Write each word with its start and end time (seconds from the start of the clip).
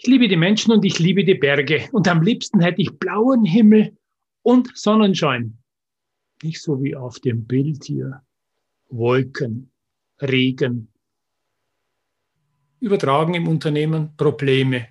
Ich 0.00 0.06
liebe 0.06 0.28
die 0.28 0.36
Menschen 0.36 0.70
und 0.70 0.84
ich 0.84 1.00
liebe 1.00 1.24
die 1.24 1.34
Berge. 1.34 1.88
Und 1.90 2.06
am 2.06 2.22
liebsten 2.22 2.60
hätte 2.60 2.80
ich 2.80 2.96
blauen 3.00 3.44
Himmel 3.44 3.96
und 4.42 4.70
Sonnenschein. 4.78 5.58
Nicht 6.40 6.62
so 6.62 6.80
wie 6.80 6.94
auf 6.94 7.18
dem 7.18 7.46
Bild 7.46 7.82
hier. 7.84 8.22
Wolken, 8.88 9.72
Regen. 10.22 10.92
Übertragen 12.78 13.34
im 13.34 13.48
Unternehmen 13.48 14.16
Probleme. 14.16 14.86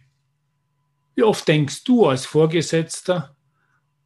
Wie 1.15 1.23
oft 1.23 1.47
denkst 1.47 1.85
du 1.85 2.05
als 2.05 2.25
Vorgesetzter 2.25 3.33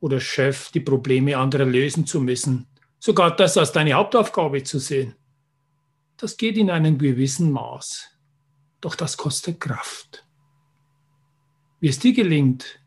oder 0.01 0.19
Chef, 0.19 0.69
die 0.71 0.81
Probleme 0.81 1.35
anderer 1.35 1.65
lösen 1.65 2.05
zu 2.05 2.21
müssen, 2.21 2.67
sogar 2.99 3.35
das 3.35 3.57
als 3.57 3.71
deine 3.71 3.93
Hauptaufgabe 3.93 4.61
zu 4.61 4.77
sehen? 4.77 5.15
Das 6.17 6.37
geht 6.37 6.57
in 6.57 6.69
einem 6.69 6.99
gewissen 6.99 7.51
Maß. 7.51 8.07
Doch 8.81 8.93
das 8.93 9.17
kostet 9.17 9.59
Kraft. 9.59 10.27
Wie 11.81 11.87
es 11.87 11.97
dir 11.97 12.13
gelingt, 12.13 12.79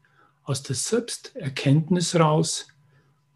aus 0.45 0.63
der 0.63 0.77
Selbsterkenntnis 0.77 2.15
raus, 2.15 2.69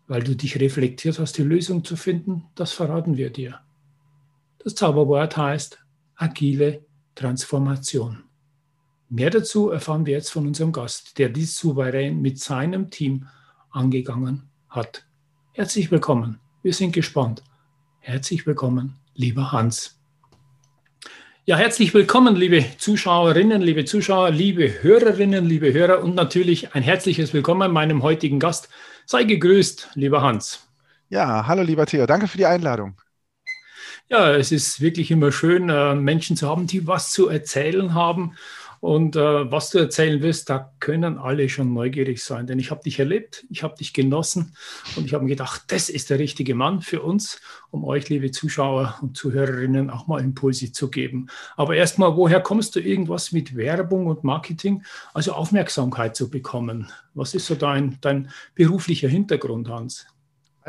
weil 0.06 0.22
du 0.22 0.36
dich 0.36 0.60
reflektiert 0.60 1.18
hast, 1.18 1.36
die 1.36 1.42
Lösung 1.42 1.84
zu 1.84 1.96
finden, 1.96 2.44
das 2.54 2.70
verraten 2.70 3.16
wir 3.16 3.30
dir. 3.30 3.58
Das 4.60 4.76
Zauberwort 4.76 5.36
heißt 5.36 5.80
agile 6.14 6.86
Transformation. 7.16 8.22
Mehr 9.08 9.30
dazu 9.30 9.70
erfahren 9.70 10.06
wir 10.06 10.12
jetzt 10.12 10.30
von 10.30 10.46
unserem 10.46 10.70
Gast, 10.70 11.18
der 11.18 11.28
dies 11.28 11.58
souverän 11.58 12.22
mit 12.22 12.38
seinem 12.38 12.88
Team 12.88 13.26
angegangen 13.70 14.44
hat. 14.68 15.08
Herzlich 15.54 15.90
willkommen. 15.90 16.38
Wir 16.62 16.72
sind 16.72 16.92
gespannt. 16.92 17.42
Herzlich 17.98 18.46
willkommen, 18.46 18.94
lieber 19.14 19.50
Hans. 19.50 19.97
Ja, 21.48 21.56
herzlich 21.56 21.94
willkommen, 21.94 22.36
liebe 22.36 22.62
Zuschauerinnen, 22.76 23.62
liebe 23.62 23.86
Zuschauer, 23.86 24.28
liebe 24.28 24.82
Hörerinnen, 24.82 25.46
liebe 25.46 25.72
Hörer 25.72 26.02
und 26.02 26.14
natürlich 26.14 26.74
ein 26.74 26.82
herzliches 26.82 27.32
Willkommen 27.32 27.72
meinem 27.72 28.02
heutigen 28.02 28.38
Gast. 28.38 28.68
Sei 29.06 29.24
gegrüßt, 29.24 29.92
lieber 29.94 30.20
Hans. 30.20 30.68
Ja, 31.08 31.46
hallo, 31.46 31.62
lieber 31.62 31.86
Theo. 31.86 32.04
Danke 32.04 32.28
für 32.28 32.36
die 32.36 32.44
Einladung. 32.44 33.00
Ja, 34.10 34.34
es 34.34 34.52
ist 34.52 34.82
wirklich 34.82 35.10
immer 35.10 35.32
schön, 35.32 35.70
äh, 35.70 35.94
Menschen 35.94 36.36
zu 36.36 36.46
haben, 36.46 36.66
die 36.66 36.86
was 36.86 37.12
zu 37.12 37.28
erzählen 37.28 37.94
haben. 37.94 38.36
Und 38.80 39.16
äh, 39.16 39.50
was 39.50 39.70
du 39.70 39.78
erzählen 39.78 40.22
wirst, 40.22 40.50
da 40.50 40.72
können 40.80 41.18
alle 41.18 41.48
schon 41.48 41.72
neugierig 41.72 42.22
sein. 42.22 42.46
Denn 42.46 42.58
ich 42.58 42.70
habe 42.70 42.82
dich 42.82 42.98
erlebt, 42.98 43.44
ich 43.50 43.62
habe 43.62 43.76
dich 43.76 43.92
genossen 43.92 44.54
und 44.96 45.04
ich 45.06 45.14
habe 45.14 45.24
mir 45.24 45.30
gedacht, 45.30 45.64
das 45.68 45.88
ist 45.88 46.10
der 46.10 46.18
richtige 46.18 46.54
Mann 46.54 46.80
für 46.80 47.02
uns, 47.02 47.40
um 47.70 47.84
euch, 47.84 48.08
liebe 48.08 48.30
Zuschauer 48.30 48.98
und 49.02 49.16
Zuhörerinnen, 49.16 49.90
auch 49.90 50.06
mal 50.06 50.20
Impulse 50.20 50.72
zu 50.72 50.90
geben. 50.90 51.28
Aber 51.56 51.76
erstmal, 51.76 52.16
woher 52.16 52.40
kommst 52.40 52.76
du 52.76 52.80
irgendwas 52.80 53.32
mit 53.32 53.56
Werbung 53.56 54.06
und 54.06 54.24
Marketing, 54.24 54.82
also 55.14 55.32
Aufmerksamkeit 55.32 56.16
zu 56.16 56.30
bekommen? 56.30 56.90
Was 57.14 57.34
ist 57.34 57.46
so 57.46 57.54
dein, 57.54 57.98
dein 58.00 58.30
beruflicher 58.54 59.08
Hintergrund, 59.08 59.68
Hans? 59.68 60.06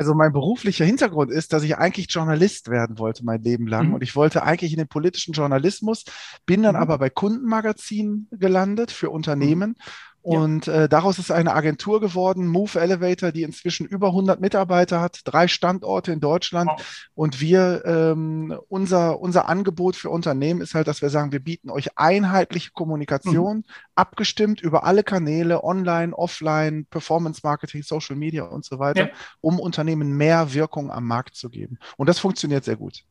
Also 0.00 0.14
mein 0.14 0.32
beruflicher 0.32 0.86
Hintergrund 0.86 1.30
ist, 1.30 1.52
dass 1.52 1.62
ich 1.62 1.76
eigentlich 1.76 2.06
Journalist 2.08 2.70
werden 2.70 2.98
wollte 2.98 3.22
mein 3.22 3.42
Leben 3.42 3.66
lang. 3.66 3.88
Mhm. 3.88 3.94
Und 3.94 4.02
ich 4.02 4.16
wollte 4.16 4.42
eigentlich 4.42 4.72
in 4.72 4.78
den 4.78 4.88
politischen 4.88 5.34
Journalismus, 5.34 6.06
bin 6.46 6.62
dann 6.62 6.74
mhm. 6.74 6.80
aber 6.80 6.96
bei 6.96 7.10
Kundenmagazinen 7.10 8.26
gelandet 8.30 8.92
für 8.92 9.10
Unternehmen. 9.10 9.76
Und 10.22 10.68
äh, 10.68 10.88
daraus 10.88 11.18
ist 11.18 11.30
eine 11.30 11.54
Agentur 11.54 12.00
geworden, 12.00 12.46
Move 12.46 12.78
Elevator, 12.78 13.32
die 13.32 13.42
inzwischen 13.42 13.86
über 13.86 14.08
100 14.08 14.40
Mitarbeiter 14.40 15.00
hat, 15.00 15.20
drei 15.24 15.48
Standorte 15.48 16.12
in 16.12 16.20
Deutschland. 16.20 16.70
Wow. 16.70 17.08
Und 17.14 17.40
wir, 17.40 17.82
ähm, 17.86 18.58
unser, 18.68 19.20
unser 19.20 19.48
Angebot 19.48 19.96
für 19.96 20.10
Unternehmen 20.10 20.60
ist 20.60 20.74
halt, 20.74 20.88
dass 20.88 21.00
wir 21.00 21.08
sagen, 21.08 21.32
wir 21.32 21.40
bieten 21.40 21.70
euch 21.70 21.96
einheitliche 21.96 22.70
Kommunikation, 22.72 23.58
mhm. 23.58 23.64
abgestimmt 23.94 24.60
über 24.60 24.84
alle 24.84 25.04
Kanäle, 25.04 25.64
online, 25.64 26.14
offline, 26.14 26.84
Performance 26.90 27.40
Marketing, 27.42 27.82
Social 27.82 28.16
Media 28.16 28.44
und 28.44 28.64
so 28.64 28.78
weiter, 28.78 29.08
ja. 29.08 29.14
um 29.40 29.58
Unternehmen 29.58 30.16
mehr 30.16 30.52
Wirkung 30.52 30.90
am 30.90 31.06
Markt 31.06 31.34
zu 31.34 31.48
geben. 31.48 31.78
Und 31.96 32.08
das 32.08 32.18
funktioniert 32.18 32.64
sehr 32.64 32.76
gut. 32.76 33.04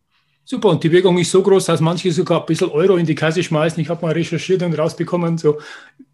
Super, 0.45 0.69
und 0.69 0.83
die 0.83 0.91
Wirkung 0.91 1.17
ist 1.19 1.29
so 1.29 1.43
groß, 1.43 1.65
dass 1.65 1.79
manche 1.79 2.11
sogar 2.11 2.39
ein 2.39 2.45
bisschen 2.47 2.71
Euro 2.71 2.97
in 2.97 3.05
die 3.05 3.13
Kasse 3.13 3.43
schmeißen. 3.43 3.79
Ich 3.81 3.89
habe 3.89 4.03
mal 4.03 4.13
recherchiert 4.13 4.63
und 4.63 4.73
rausbekommen, 4.73 5.37
so 5.37 5.59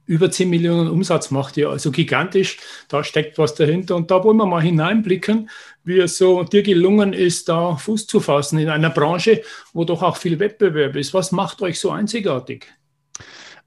über 0.06 0.30
10 0.30 0.50
Millionen 0.50 0.90
Umsatz 0.90 1.32
macht 1.32 1.58
ihr, 1.58 1.70
also 1.70 1.92
gigantisch. 1.92 2.60
Da 2.88 3.04
steckt 3.04 3.38
was 3.38 3.56
dahinter. 3.56 3.96
Und 3.96 4.12
da 4.12 4.24
wollen 4.24 4.38
wir 4.38 4.46
mal 4.46 4.62
hineinblicken, 4.62 5.50
wie 5.84 6.00
es 6.00 6.18
so 6.18 6.44
dir 6.44 6.64
gelungen 6.64 7.14
ist, 7.14 7.50
da 7.50 7.76
Fuß 7.76 8.08
zu 8.08 8.20
fassen 8.20 8.60
in 8.60 8.70
einer 8.70 8.90
Branche, 8.90 9.42
wo 9.74 9.84
doch 9.84 10.04
auch 10.04 10.18
viel 10.18 10.40
Wettbewerb 10.40 10.96
ist. 10.96 11.14
Was 11.14 11.32
macht 11.32 11.62
euch 11.62 11.80
so 11.80 11.92
einzigartig? 11.92 12.68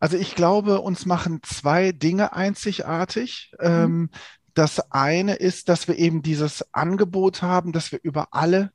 Also 0.00 0.16
ich 0.16 0.34
glaube, 0.34 0.80
uns 0.80 1.06
machen 1.06 1.40
zwei 1.42 1.92
Dinge 1.92 2.32
einzigartig. 2.32 3.52
Mhm. 3.60 3.66
Ähm, 3.66 4.10
das 4.54 4.90
eine 4.90 5.34
ist, 5.34 5.68
dass 5.68 5.86
wir 5.86 5.96
eben 5.96 6.22
dieses 6.22 6.74
Angebot 6.74 7.42
haben, 7.42 7.72
dass 7.72 7.92
wir 7.92 8.00
über 8.02 8.28
alle 8.32 8.72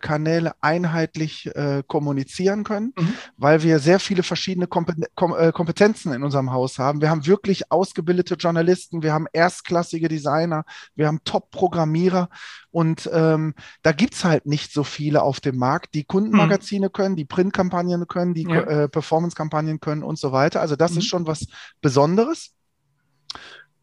Kanäle 0.00 0.52
einheitlich 0.60 1.46
äh, 1.54 1.82
kommunizieren 1.86 2.64
können, 2.64 2.92
mhm. 2.96 3.14
weil 3.36 3.62
wir 3.62 3.78
sehr 3.78 4.00
viele 4.00 4.22
verschiedene 4.22 4.66
äh, 4.66 5.52
Kompetenzen 5.52 6.12
in 6.12 6.22
unserem 6.22 6.52
Haus 6.52 6.78
haben. 6.78 7.00
Wir 7.00 7.10
haben 7.10 7.26
wirklich 7.26 7.70
ausgebildete 7.70 8.34
Journalisten, 8.34 9.02
wir 9.02 9.12
haben 9.12 9.26
erstklassige 9.32 10.08
Designer, 10.08 10.64
wir 10.94 11.06
haben 11.06 11.20
Top-Programmierer 11.24 12.28
und 12.70 13.08
ähm, 13.12 13.54
da 13.82 13.92
es 14.10 14.24
halt 14.24 14.46
nicht 14.46 14.72
so 14.72 14.84
viele 14.84 15.22
auf 15.22 15.40
dem 15.40 15.56
Markt, 15.56 15.94
die 15.94 16.04
Kundenmagazine 16.04 16.88
mhm. 16.88 16.92
können, 16.92 17.16
die 17.16 17.24
Printkampagnen 17.24 18.06
können, 18.06 18.34
die 18.34 18.44
ja. 18.44 18.60
äh, 18.60 18.88
Performance-Kampagnen 18.88 19.80
können 19.80 20.02
und 20.02 20.18
so 20.18 20.32
weiter. 20.32 20.60
Also 20.60 20.76
das 20.76 20.92
mhm. 20.92 20.98
ist 20.98 21.06
schon 21.06 21.26
was 21.26 21.46
Besonderes. 21.80 22.52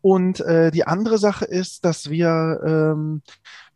Und 0.01 0.41
äh, 0.41 0.69
die 0.69 0.85
andere 0.85 1.17
Sache 1.17 1.45
ist, 1.45 1.85
dass 1.85 2.09
wir 2.09 2.59
ähm, 2.65 3.21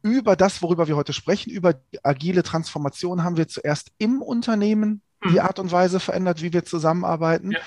über 0.01 0.35
das, 0.35 0.61
worüber 0.61 0.87
wir 0.87 0.95
heute 0.95 1.13
sprechen, 1.13 1.49
über 1.51 1.73
die 1.73 2.03
agile 2.03 2.43
Transformation, 2.43 3.23
haben 3.23 3.37
wir 3.37 3.47
zuerst 3.47 3.91
im 3.97 4.21
Unternehmen 4.21 5.01
die 5.25 5.33
mhm. 5.33 5.39
Art 5.39 5.59
und 5.59 5.71
Weise 5.71 5.99
verändert, 5.99 6.41
wie 6.41 6.53
wir 6.53 6.63
zusammenarbeiten. 6.63 7.51
Ja. 7.51 7.59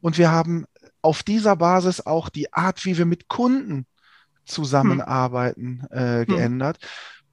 Und 0.00 0.18
wir 0.18 0.30
haben 0.30 0.66
auf 1.02 1.22
dieser 1.22 1.56
Basis 1.56 2.04
auch 2.04 2.28
die 2.28 2.52
Art, 2.52 2.84
wie 2.84 2.98
wir 2.98 3.06
mit 3.06 3.28
Kunden 3.28 3.86
zusammenarbeiten, 4.44 5.86
äh, 5.90 6.24
mhm. 6.24 6.74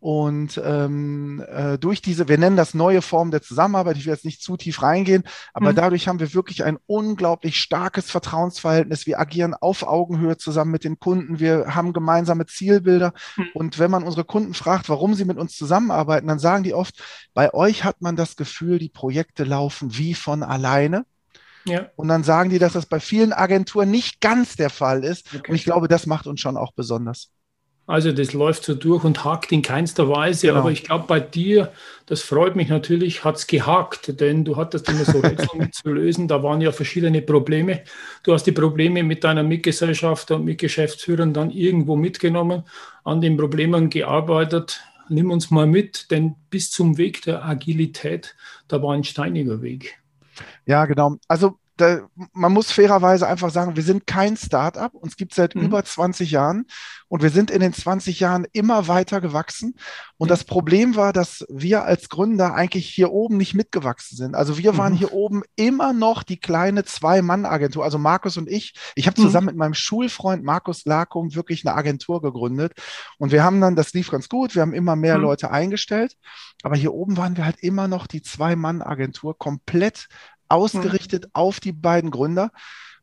Und 0.06 0.62
ähm, 0.64 1.44
äh, 1.52 1.80
durch 1.80 2.00
diese, 2.00 2.28
wir 2.28 2.38
nennen 2.38 2.56
das 2.56 2.76
neue 2.76 3.02
Form 3.02 3.32
der 3.32 3.42
Zusammenarbeit, 3.42 3.98
ich 3.98 4.06
will 4.06 4.14
jetzt 4.14 4.24
nicht 4.24 4.40
zu 4.40 4.56
tief 4.56 4.84
reingehen, 4.84 5.24
aber 5.52 5.72
mhm. 5.72 5.78
dadurch 5.78 6.08
haben 6.08 6.20
wir 6.20 6.32
wirklich 6.36 6.64
ein 6.64 6.78
unglaublich 6.86 7.60
starkes 7.60 8.12
Vertrauensverhältnis. 8.12 9.08
Wir 9.08 9.20
agieren 9.20 9.56
auf 9.56 9.82
Augenhöhe 9.82 10.38
zusammen 10.38 10.70
mit 10.70 10.84
den 10.84 11.00
Kunden, 11.00 11.40
wir 11.40 11.74
haben 11.74 11.92
gemeinsame 11.92 12.46
Zielbilder. 12.46 13.14
Mhm. 13.36 13.48
Und 13.56 13.80
wenn 13.80 13.90
man 13.90 14.04
unsere 14.04 14.26
Kunden 14.26 14.54
fragt, 14.54 14.90
warum 14.90 15.16
sie 15.16 15.26
mit 15.26 15.40
uns 15.40 15.58
zusammenarbeiten, 15.58 16.28
dann 16.28 16.38
sagen 16.38 16.64
die 16.64 16.76
oft, 16.76 17.04
bei 17.34 17.52
euch 17.56 17.84
hat 17.84 18.04
man 18.04 18.16
das 18.16 18.36
Gefühl, 18.36 18.78
die 18.78 18.90
Projekte 18.90 19.44
laufen 19.44 19.98
wie 19.98 20.14
von 20.14 20.44
alleine. 20.44 21.08
Ja. 21.66 21.90
Und 21.96 22.10
dann 22.10 22.24
sagen 22.24 22.52
die, 22.52 22.60
dass 22.60 22.74
das 22.74 22.86
bei 22.86 23.00
vielen 23.00 23.34
Agenturen 23.34 23.90
nicht 23.90 24.22
ganz 24.22 24.56
der 24.56 24.70
Fall 24.70 25.04
ist. 25.04 25.34
Okay. 25.34 25.50
Und 25.50 25.56
ich 25.56 25.64
glaube, 25.64 25.88
das 25.88 26.06
macht 26.06 26.28
uns 26.28 26.42
schon 26.42 26.58
auch 26.58 26.74
besonders. 26.74 27.32
Also 27.88 28.12
das 28.12 28.34
läuft 28.34 28.64
so 28.64 28.74
durch 28.74 29.04
und 29.04 29.24
hakt 29.24 29.52
in 29.52 29.62
keinster 29.62 30.10
Weise. 30.10 30.48
Genau. 30.48 30.60
Aber 30.60 30.72
ich 30.72 30.84
glaube, 30.84 31.06
bei 31.08 31.20
dir, 31.20 31.72
das 32.08 32.22
freut 32.22 32.56
mich 32.56 32.70
natürlich, 32.70 33.24
hat 33.24 33.36
es 33.36 33.46
gehakt, 33.46 34.20
denn 34.20 34.44
du 34.44 34.58
hattest 34.58 34.90
immer 34.90 35.06
so 35.06 35.20
Rätsel 35.20 35.70
zu 35.72 35.90
lösen. 35.90 36.28
Da 36.28 36.42
waren 36.42 36.62
ja 36.62 36.72
verschiedene 36.72 37.22
Probleme. 37.22 37.84
Du 38.24 38.34
hast 38.34 38.44
die 38.44 38.52
Probleme 38.52 39.04
mit 39.04 39.24
deiner 39.24 39.44
Mitgesellschaft 39.44 40.32
und 40.32 40.46
Mitgeschäftsführern 40.46 41.34
dann 41.34 41.52
irgendwo 41.52 41.96
mitgenommen, 41.96 42.64
an 43.04 43.22
den 43.22 43.38
Problemen 43.38 43.92
gearbeitet. 43.92 44.82
Nimm 45.08 45.30
uns 45.30 45.52
mal 45.52 45.68
mit, 45.68 46.10
denn 46.10 46.36
bis 46.50 46.72
zum 46.72 46.98
Weg 46.98 47.22
der 47.22 47.46
Agilität, 47.46 48.36
da 48.68 48.82
war 48.82 48.96
ein 48.96 49.04
steiniger 49.04 49.62
Weg. 49.62 50.00
Ja, 50.66 50.86
genau. 50.86 51.18
Also 51.28 51.60
da, 51.78 52.08
man 52.34 52.54
muss 52.54 52.72
fairerweise 52.72 53.28
einfach 53.28 53.50
sagen, 53.50 53.76
wir 53.76 53.84
sind 53.84 54.08
kein 54.08 54.38
Start-up. 54.38 54.94
Uns 54.94 55.18
gibt 55.18 55.34
es 55.34 55.36
seit 55.36 55.56
Mhm. 55.56 55.64
über 55.64 55.84
20 55.84 56.32
Jahren 56.32 56.66
und 57.08 57.22
wir 57.22 57.30
sind 57.30 57.52
in 57.52 57.60
den 57.60 57.74
20 57.74 58.20
Jahren 58.20 58.46
immer 58.54 58.88
weiter 58.88 59.22
gewachsen. 59.22 59.76
Und 60.18 60.28
Ja. 60.30 60.34
das 60.34 60.44
Problem 60.46 60.96
war, 60.96 61.12
dass 61.14 61.46
wir 61.50 61.84
als 61.84 62.10
Gründer 62.10 62.54
eigentlich 62.56 62.88
hier 62.90 63.12
oben 63.12 63.38
nicht 63.38 63.54
mitgewachsen 63.54 64.18
sind. 64.18 64.36
Also 64.36 64.58
wir 64.58 64.78
waren 64.78 64.94
Mhm. 64.94 64.98
hier 64.98 65.14
oben 65.14 65.44
immer 65.56 65.92
noch 65.94 66.24
die 66.24 66.38
kleine 66.40 66.86
Zwei-Mann-Agentur. 66.86 67.84
Also 67.84 67.98
Markus 67.98 68.38
und 68.38 68.50
ich. 68.50 68.74
Ich 68.96 69.08
habe 69.08 69.20
Mhm. 69.20 69.26
zusammen 69.26 69.48
mit 69.48 69.58
meinem 69.58 69.74
Schulfreund 69.74 70.44
Markus 70.44 70.86
Lakum 70.86 71.36
wirklich 71.36 71.66
eine 71.66 71.76
Agentur 71.76 72.22
gegründet. 72.22 72.74
Und 73.18 73.32
wir 73.32 73.44
haben 73.44 73.60
dann, 73.62 73.76
das 73.76 73.94
lief 73.94 74.10
ganz 74.12 74.30
gut. 74.30 74.56
Wir 74.56 74.62
haben 74.62 74.74
immer 74.74 74.96
mehr 74.96 75.18
Mhm. 75.18 75.24
Leute 75.24 75.52
eingestellt. 75.52 76.16
Aber 76.64 76.76
hier 76.76 76.94
oben 76.94 77.18
waren 77.18 77.38
wir 77.38 77.46
halt 77.46 77.60
immer 77.62 77.88
noch 77.88 78.08
die 78.08 78.22
Zwei-Mann-Agentur, 78.22 79.38
komplett 79.38 80.08
ausgerichtet 80.50 81.30
auf 81.34 81.60
die 81.60 81.72
beiden 81.72 82.12
Gründer. 82.12 82.52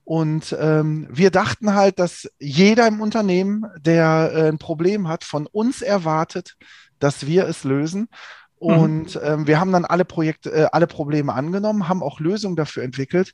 Und 0.05 0.57
ähm, 0.59 1.07
wir 1.11 1.31
dachten 1.31 1.75
halt, 1.75 1.99
dass 1.99 2.29
jeder 2.41 2.87
im 2.89 3.01
Unternehmen, 3.01 3.67
der 3.79 4.33
äh, 4.35 4.49
ein 4.49 4.59
Problem 4.59 5.07
hat, 5.09 5.23
von 5.25 5.47
uns 5.47 5.81
erwartet, 5.81 6.57
dass 6.99 7.27
wir 7.27 7.47
es 7.47 7.65
lösen. 7.65 8.09
Und 8.57 9.19
ähm, 9.25 9.47
wir 9.49 9.59
haben 9.59 9.73
dann 9.73 9.85
alle 9.85 10.05
Projekte, 10.05 10.53
äh, 10.53 10.69
alle 10.71 10.87
Probleme 10.87 11.33
angenommen, 11.35 11.89
haben 11.89 12.03
auch 12.03 12.21
Lösungen 12.21 12.57
dafür 12.57 12.85
entwickelt. 12.85 13.33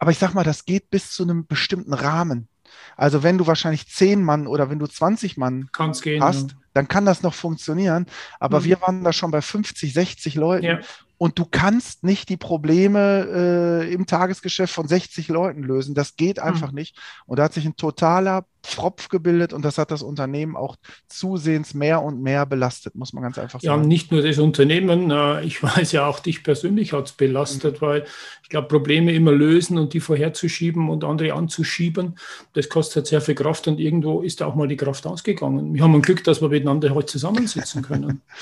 Aber 0.00 0.10
ich 0.10 0.18
sag 0.18 0.34
mal, 0.34 0.42
das 0.44 0.64
geht 0.64 0.90
bis 0.90 1.12
zu 1.12 1.22
einem 1.22 1.46
bestimmten 1.46 1.94
Rahmen. 1.94 2.48
Also 2.96 3.22
wenn 3.22 3.38
du 3.38 3.46
wahrscheinlich 3.46 3.88
zehn 3.88 4.22
Mann 4.22 4.46
oder 4.48 4.70
wenn 4.70 4.80
du 4.80 4.86
20 4.86 5.36
Mann 5.36 5.68
gehen. 6.02 6.22
hast, 6.22 6.56
dann 6.72 6.88
kann 6.88 7.06
das 7.06 7.22
noch 7.22 7.34
funktionieren. 7.34 8.06
Aber 8.40 8.60
Mhm. 8.60 8.64
wir 8.64 8.80
waren 8.80 9.04
da 9.04 9.12
schon 9.12 9.30
bei 9.30 9.40
50, 9.42 9.92
60 9.94 10.34
Leuten. 10.34 10.64
Ja. 10.64 10.80
Und 11.16 11.38
du 11.38 11.44
kannst 11.48 12.02
nicht 12.04 12.28
die 12.28 12.36
Probleme 12.36 13.82
äh, 13.86 13.92
im 13.92 14.06
Tagesgeschäft 14.06 14.74
von 14.74 14.88
60 14.88 15.28
Leuten 15.28 15.62
lösen. 15.62 15.94
Das 15.94 16.16
geht 16.16 16.38
Mhm. 16.38 16.42
einfach 16.44 16.72
nicht. 16.72 16.96
Und 17.26 17.38
da 17.38 17.44
hat 17.44 17.52
sich 17.54 17.64
ein 17.64 17.76
totaler 17.76 18.44
Pfropf 18.64 19.10
gebildet 19.10 19.52
und 19.52 19.62
das 19.62 19.76
hat 19.76 19.90
das 19.90 20.02
Unternehmen 20.02 20.56
auch 20.56 20.76
zusehends 21.06 21.74
mehr 21.74 22.02
und 22.02 22.22
mehr 22.22 22.46
belastet, 22.46 22.94
muss 22.94 23.12
man 23.12 23.22
ganz 23.22 23.38
einfach 23.38 23.60
Ja, 23.62 23.76
sagen. 23.76 23.86
nicht 23.86 24.10
nur 24.10 24.22
das 24.22 24.38
Unternehmen, 24.38 25.10
äh, 25.10 25.42
ich 25.44 25.62
weiß 25.62 25.92
ja 25.92 26.06
auch, 26.06 26.18
dich 26.18 26.42
persönlich 26.42 26.92
hat 26.94 27.06
es 27.06 27.12
belastet, 27.12 27.82
weil 27.82 28.04
ich 28.42 28.48
glaube, 28.48 28.68
Probleme 28.68 29.12
immer 29.12 29.32
lösen 29.32 29.76
und 29.78 29.92
die 29.92 30.00
vorherzuschieben 30.00 30.88
und 30.88 31.04
andere 31.04 31.34
anzuschieben, 31.34 32.18
das 32.54 32.68
kostet 32.70 33.06
sehr 33.06 33.20
viel 33.20 33.34
Kraft 33.34 33.68
und 33.68 33.78
irgendwo 33.78 34.22
ist 34.22 34.40
da 34.40 34.46
auch 34.46 34.54
mal 34.54 34.66
die 34.68 34.76
Kraft 34.78 35.06
ausgegangen. 35.06 35.74
Wir 35.74 35.82
haben 35.82 35.94
ein 35.94 36.02
Glück, 36.02 36.24
dass 36.24 36.40
wir 36.40 36.48
miteinander 36.48 36.94
heute 36.94 37.06
zusammensitzen 37.06 37.82
können. 37.82 38.22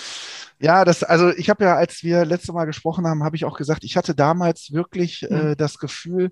Ja, 0.62 0.85
das, 0.85 1.03
also 1.03 1.31
ich 1.31 1.50
habe 1.50 1.64
ja, 1.64 1.75
als 1.76 2.05
wir 2.05 2.25
letzte 2.25 2.53
Mal 2.53 2.67
gesprochen 2.67 3.06
haben, 3.06 3.25
habe 3.25 3.35
ich 3.37 3.44
auch 3.44 3.56
gesagt, 3.59 3.82
ich 3.85 3.97
hatte 3.97 4.14
damals 4.14 4.73
wirklich 4.73 5.25
äh, 5.25 5.50
Mhm. 5.50 5.56
das 5.56 5.79
Gefühl, 5.79 6.31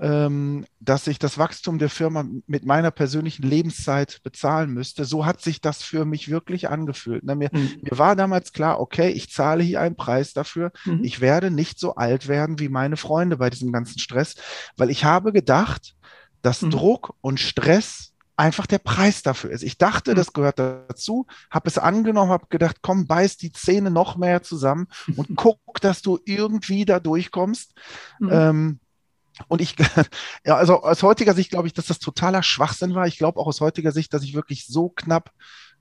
ähm, 0.00 0.66
dass 0.78 1.06
ich 1.06 1.18
das 1.18 1.38
Wachstum 1.38 1.78
der 1.78 1.88
Firma 1.90 2.24
mit 2.46 2.64
meiner 2.66 2.90
persönlichen 2.90 3.42
Lebenszeit 3.44 4.20
bezahlen 4.22 4.70
müsste. 4.70 5.04
So 5.06 5.26
hat 5.26 5.40
sich 5.40 5.60
das 5.60 5.82
für 5.82 6.04
mich 6.04 6.30
wirklich 6.30 6.68
angefühlt. 6.68 7.24
Ne, 7.24 7.34
mir, 7.34 7.50
Mhm. 7.52 7.72
mir 7.82 7.98
war 7.98 8.14
damals 8.14 8.52
klar, 8.52 8.78
okay, 8.80 9.08
ich 9.10 9.30
zahle 9.32 9.64
hier 9.64 9.80
einen 9.80 9.96
Preis 9.96 10.32
dafür. 10.34 10.70
Mhm. 10.84 11.00
Ich 11.02 11.20
werde 11.20 11.50
nicht 11.50 11.80
so 11.80 11.94
alt 11.96 12.28
werden 12.28 12.58
wie 12.60 12.68
meine 12.68 12.96
Freunde 12.96 13.38
bei 13.38 13.50
diesem 13.50 13.72
ganzen 13.72 13.98
Stress, 13.98 14.34
weil 14.76 14.90
ich 14.90 15.04
habe 15.04 15.32
gedacht, 15.32 15.94
dass 16.42 16.62
Mhm. 16.62 16.70
Druck 16.70 17.14
und 17.22 17.40
Stress 17.40 18.12
einfach 18.36 18.66
der 18.66 18.78
Preis 18.78 19.22
dafür 19.22 19.50
ist. 19.50 19.62
Ich 19.62 19.78
dachte, 19.78 20.12
Mhm. 20.12 20.16
das 20.16 20.32
gehört 20.32 20.58
dazu, 20.58 21.26
habe 21.50 21.68
es 21.68 21.78
angenommen, 21.78 22.30
habe 22.30 22.46
gedacht, 22.48 22.78
komm, 22.82 23.06
beiß 23.06 23.36
die 23.38 23.52
Zähne 23.52 23.90
noch 23.90 24.16
mehr 24.16 24.42
zusammen 24.42 24.88
und 25.16 25.28
guck, 25.36 25.80
dass 25.80 26.02
du 26.02 26.18
irgendwie 26.24 26.84
da 26.84 27.00
durchkommst. 27.00 27.72
Mhm. 28.20 28.28
Ähm, 28.32 28.80
und 29.48 29.60
ich, 29.60 29.76
ja, 30.46 30.56
also 30.56 30.82
aus 30.82 31.02
heutiger 31.02 31.34
Sicht 31.34 31.50
glaube 31.50 31.66
ich, 31.66 31.74
dass 31.74 31.86
das 31.86 31.98
totaler 31.98 32.42
Schwachsinn 32.42 32.94
war. 32.94 33.06
Ich 33.06 33.18
glaube 33.18 33.38
auch 33.40 33.46
aus 33.46 33.60
heutiger 33.60 33.92
Sicht, 33.92 34.12
dass 34.14 34.22
ich 34.22 34.34
wirklich 34.34 34.66
so 34.66 34.88
knapp 34.90 35.30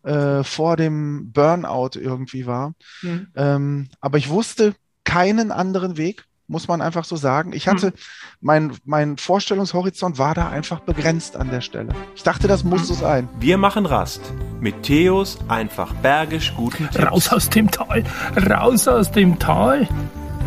äh, 0.03 0.43
vor 0.43 0.77
dem 0.77 1.31
Burnout 1.31 1.91
irgendwie 1.95 2.45
war. 2.45 2.73
Mhm. 3.01 3.27
Ähm, 3.35 3.87
aber 3.99 4.17
ich 4.17 4.29
wusste 4.29 4.75
keinen 5.03 5.51
anderen 5.51 5.97
Weg, 5.97 6.25
muss 6.47 6.67
man 6.67 6.81
einfach 6.81 7.05
so 7.05 7.15
sagen. 7.15 7.53
Ich 7.53 7.67
hatte, 7.67 7.93
mein, 8.41 8.73
mein 8.85 9.17
Vorstellungshorizont 9.17 10.17
war 10.17 10.33
da 10.33 10.49
einfach 10.49 10.79
begrenzt 10.79 11.35
an 11.35 11.49
der 11.49 11.61
Stelle. 11.61 11.93
Ich 12.15 12.23
dachte, 12.23 12.47
das 12.47 12.63
muss 12.63 12.87
so 12.87 12.93
sein. 12.93 13.27
Wir 13.39 13.57
machen 13.57 13.85
Rast 13.85 14.21
mit 14.59 14.83
Theos 14.83 15.37
einfach 15.47 15.93
bergisch 15.95 16.53
guten 16.55 16.89
Tipps. 16.89 17.05
Raus 17.05 17.29
aus 17.31 17.49
dem 17.49 17.71
Tal, 17.71 18.03
raus 18.49 18.87
aus 18.87 19.11
dem 19.11 19.39
Tal. 19.39 19.87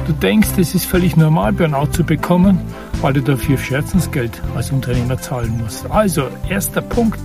Du 0.06 0.12
denkst, 0.12 0.50
es 0.58 0.74
ist 0.74 0.86
völlig 0.86 1.16
normal, 1.16 1.52
Burnout 1.52 1.92
zu 1.92 2.04
bekommen, 2.04 2.60
weil 3.00 3.12
du 3.12 3.22
dafür 3.22 3.58
Scherzensgeld 3.58 4.40
als 4.54 4.70
Unternehmer 4.70 5.18
zahlen 5.18 5.58
musst. 5.58 5.90
Also, 5.90 6.28
erster 6.48 6.80
Punkt, 6.80 7.20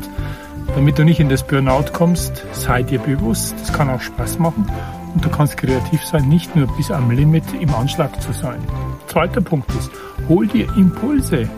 damit 0.76 0.98
du 0.98 1.06
nicht 1.06 1.20
in 1.20 1.30
das 1.30 1.46
Burnout 1.46 1.94
kommst, 1.94 2.44
sei 2.52 2.84
dir 2.84 3.00
bewusst, 3.00 3.56
das 3.60 3.72
kann 3.72 3.90
auch 3.90 4.02
Spaß 4.02 4.40
machen 4.40 4.66
und 5.14 5.24
du 5.24 5.30
kannst 5.30 5.58
kreativ 5.58 6.04
sein, 6.04 6.28
nicht 6.28 6.56
nur 6.56 6.68
bis 6.76 6.92
am 6.92 7.12
Limit 7.12 7.44
im 7.60 7.74
Anschlag 7.74 8.22
zu 8.22 8.32
sein. 8.34 8.60
Zweiter 9.08 9.42
Punkt 9.42 9.70
ist, 9.76 9.92
hol 10.28 10.48
dir 10.48 10.68
Impulse. 10.76 11.50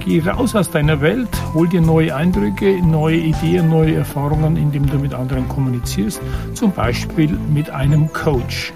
Geh 0.00 0.20
raus 0.20 0.54
aus 0.54 0.70
deiner 0.70 1.00
Welt, 1.00 1.28
hol 1.54 1.68
dir 1.68 1.80
neue 1.80 2.14
Eindrücke, 2.14 2.80
neue 2.82 3.16
Ideen, 3.16 3.68
neue 3.68 3.96
Erfahrungen, 3.96 4.56
indem 4.56 4.86
du 4.86 4.98
mit 4.98 5.12
anderen 5.12 5.48
kommunizierst, 5.48 6.20
zum 6.54 6.72
Beispiel 6.72 7.36
mit 7.52 7.70
einem 7.70 8.12
Coach. 8.12 8.72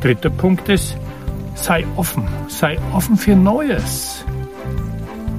Dritter 0.00 0.30
Punkt 0.30 0.68
ist, 0.68 0.96
sei 1.54 1.84
offen, 1.96 2.24
sei 2.48 2.78
offen 2.92 3.16
für 3.16 3.36
Neues. 3.36 4.24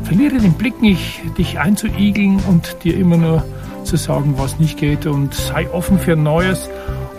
Verliere 0.04 0.38
den 0.38 0.54
Blick 0.54 0.82
nicht, 0.82 1.22
dich 1.38 1.60
einzuigeln 1.60 2.40
und 2.48 2.78
dir 2.84 2.96
immer 2.98 3.18
nur 3.18 3.44
zu 3.84 3.98
sagen, 3.98 4.36
was 4.38 4.60
nicht 4.60 4.78
geht 4.78 5.06
und 5.06 5.34
sei 5.34 5.70
offen 5.72 6.00
für 6.00 6.16
Neues 6.16 6.70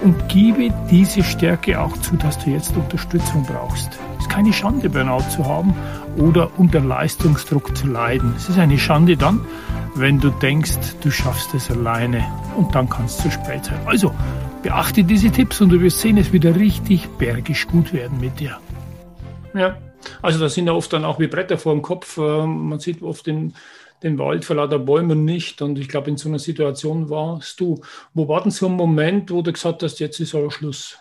und 0.05 0.29
gebe 0.29 0.73
diese 0.91 1.25
Stärke 1.25 1.81
auch 1.81 1.97
zu, 1.97 2.17
dass 2.17 2.39
du 2.39 2.51
jetzt 2.51 2.77
Unterstützung 2.77 3.45
brauchst. 3.45 3.99
Es 4.19 4.25
ist 4.25 4.31
keine 4.31 4.53
Schande, 4.53 4.91
Burnout 4.91 5.31
zu 5.31 5.47
haben 5.47 5.75
oder 6.19 6.51
unter 6.59 6.81
Leistungsdruck 6.81 7.75
zu 7.77 7.87
leiden. 7.87 8.35
Es 8.37 8.51
ist 8.51 8.59
eine 8.59 8.79
Schande 8.79 9.17
dann, 9.17 9.41
wenn 9.95 10.21
du 10.21 10.29
denkst, 10.29 10.79
du 11.01 11.11
schaffst 11.11 11.55
es 11.55 11.71
alleine 11.71 12.23
und 12.57 12.75
dann 12.75 12.89
kann 12.89 13.07
es 13.07 13.17
zu 13.17 13.31
spät 13.31 13.65
sein. 13.65 13.81
Also 13.87 14.13
beachte 14.63 15.05
diese 15.05 15.31
Tipps 15.31 15.61
und 15.63 15.71
du 15.71 15.81
wirst 15.81 16.01
sehen, 16.01 16.19
es 16.19 16.33
wird 16.33 16.45
richtig 16.45 17.09
bergisch 17.19 17.67
gut 17.67 17.93
werden 17.95 18.21
mit 18.21 18.39
dir. 18.39 18.59
Ja, 19.55 19.77
also 20.21 20.39
da 20.39 20.51
sind 20.51 20.67
ja 20.67 20.73
oft 20.75 20.93
dann 20.93 21.05
auch 21.05 21.19
wie 21.19 21.29
Bretter 21.29 21.57
vor 21.57 21.73
dem 21.73 21.81
Kopf. 21.81 22.19
Ähm, 22.19 22.69
Man 22.69 22.79
sieht 22.79 23.03
oft 23.03 23.27
den, 23.27 23.55
den 24.05 24.19
Wald 24.19 24.45
vor 24.45 24.57
lauter 24.57 24.79
Bäumen 24.79 25.25
nicht. 25.25 25.63
Und 25.63 25.79
ich 25.79 25.89
glaube, 25.89 26.11
in 26.11 26.17
so 26.17 26.29
einer 26.29 26.39
Situation 26.39 27.11
warst 27.11 27.59
du. 27.59 27.81
Wo 28.13 28.29
war 28.29 28.43
denn 28.43 28.53
so 28.53 28.67
ein 28.67 28.73
Moment, 28.73 29.31
wo 29.31 29.43
du 29.43 29.53
gesagt 29.53 29.83
hast, 29.83 29.99
jetzt 29.99 30.21
ist 30.21 30.35
aber 30.35 30.51
Schluss? 30.51 30.99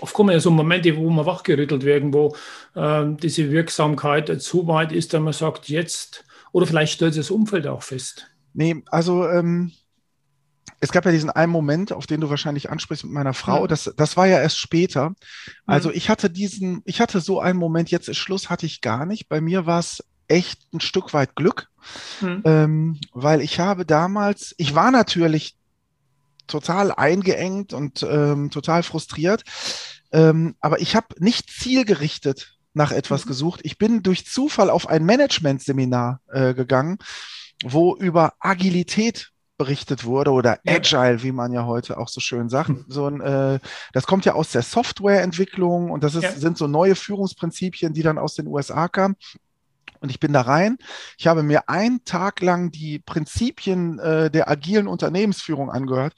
Oft 0.00 0.14
kommen 0.14 0.30
ja 0.30 0.40
so 0.40 0.50
Momente, 0.50 0.96
wo 0.96 1.10
man 1.10 1.26
wachgerüttelt 1.26 1.84
werden, 1.84 2.14
wo 2.14 2.36
ähm, 2.76 3.16
diese 3.16 3.50
Wirksamkeit 3.50 4.40
so 4.40 4.66
weit 4.68 4.92
ist, 4.92 5.12
dass 5.12 5.20
man 5.20 5.32
sagt, 5.32 5.68
jetzt, 5.68 6.24
oder 6.52 6.66
vielleicht 6.66 6.92
stellt 6.92 7.16
das 7.16 7.30
Umfeld 7.30 7.66
auch 7.66 7.82
fest. 7.82 8.30
Nee, 8.52 8.82
also 8.90 9.26
ähm, 9.28 9.72
es 10.80 10.92
gab 10.92 11.04
ja 11.06 11.10
diesen 11.12 11.30
einen 11.30 11.52
Moment, 11.52 11.92
auf 11.92 12.06
den 12.06 12.20
du 12.20 12.28
wahrscheinlich 12.30 12.70
ansprichst 12.70 13.04
mit 13.04 13.12
meiner 13.12 13.34
Frau. 13.34 13.62
Ja. 13.62 13.66
Das, 13.66 13.92
das 13.96 14.16
war 14.16 14.26
ja 14.26 14.40
erst 14.40 14.58
später. 14.58 15.14
Also 15.66 15.88
Mhm. 15.88 15.94
ich 15.96 16.08
hatte 16.10 16.28
diesen, 16.30 16.82
ich 16.84 17.00
hatte 17.00 17.20
so 17.20 17.40
einen 17.40 17.58
Moment, 17.58 17.90
jetzt 17.90 18.08
ist 18.08 18.18
Schluss, 18.18 18.50
hatte 18.50 18.66
ich 18.66 18.80
gar 18.80 19.06
nicht. 19.06 19.28
Bei 19.28 19.40
mir 19.40 19.66
war 19.66 19.80
es 19.80 20.04
echt 20.28 20.60
ein 20.74 20.80
Stück 20.80 21.14
weit 21.14 21.34
Glück, 21.36 21.68
Mhm. 22.20 22.42
ähm, 22.44 23.00
weil 23.12 23.40
ich 23.40 23.58
habe 23.60 23.86
damals, 23.86 24.54
ich 24.58 24.74
war 24.74 24.90
natürlich 24.90 25.56
total 26.46 26.92
eingeengt 26.92 27.72
und 27.72 28.02
ähm, 28.08 28.50
total 28.50 28.82
frustriert, 28.82 29.42
ähm, 30.12 30.54
aber 30.60 30.80
ich 30.80 30.94
habe 30.94 31.08
nicht 31.18 31.50
zielgerichtet 31.50 32.54
nach 32.74 32.92
etwas 32.92 33.24
Mhm. 33.24 33.28
gesucht. 33.28 33.60
Ich 33.64 33.78
bin 33.78 34.02
durch 34.02 34.26
Zufall 34.26 34.70
auf 34.70 34.88
ein 34.88 35.04
Management-Seminar 35.04 36.20
äh, 36.32 36.54
gegangen, 36.54 36.98
wo 37.64 37.96
über 37.96 38.34
Agilität 38.38 39.30
berichtet 39.56 40.04
wurde 40.04 40.30
oder 40.32 40.58
Ja. 40.64 40.74
Agile, 40.76 41.22
wie 41.22 41.32
man 41.32 41.52
ja 41.52 41.64
heute 41.64 41.98
auch 41.98 42.08
so 42.08 42.20
schön 42.20 42.48
sagt. 42.48 42.68
Hm. 42.68 42.84
So 42.88 43.06
ein, 43.08 43.20
äh, 43.20 43.58
das 43.92 44.06
kommt 44.06 44.24
ja 44.24 44.34
aus 44.34 44.52
der 44.52 44.62
Softwareentwicklung 44.62 45.90
und 45.90 46.04
das 46.04 46.14
ist, 46.14 46.22
Ja. 46.22 46.32
sind 46.32 46.58
so 46.58 46.66
neue 46.66 46.94
Führungsprinzipien, 46.94 47.92
die 47.92 48.02
dann 48.02 48.18
aus 48.18 48.34
den 48.34 48.46
USA 48.46 48.88
kamen. 48.88 49.16
Und 50.00 50.10
ich 50.10 50.20
bin 50.20 50.32
da 50.32 50.42
rein. 50.42 50.76
Ich 51.18 51.26
habe 51.26 51.42
mir 51.42 51.68
einen 51.68 52.04
Tag 52.04 52.40
lang 52.42 52.70
die 52.70 52.98
Prinzipien 52.98 53.98
äh, 53.98 54.30
der 54.30 54.48
agilen 54.50 54.88
Unternehmensführung 54.88 55.70
angehört. 55.70 56.12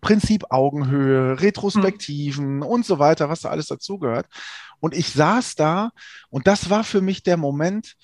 Prinzip 0.00 0.46
Augenhöhe, 0.50 1.40
Retrospektiven 1.40 2.62
und 2.62 2.84
so 2.86 2.98
weiter, 2.98 3.28
was 3.28 3.40
da 3.40 3.50
alles 3.50 3.66
dazugehört. 3.66 4.26
Und 4.80 4.94
ich 4.94 5.12
saß 5.12 5.54
da 5.54 5.90
und 6.30 6.46
das 6.46 6.70
war 6.70 6.84
für 6.84 7.00
mich 7.00 7.22
der 7.22 7.36
Moment, 7.36 7.94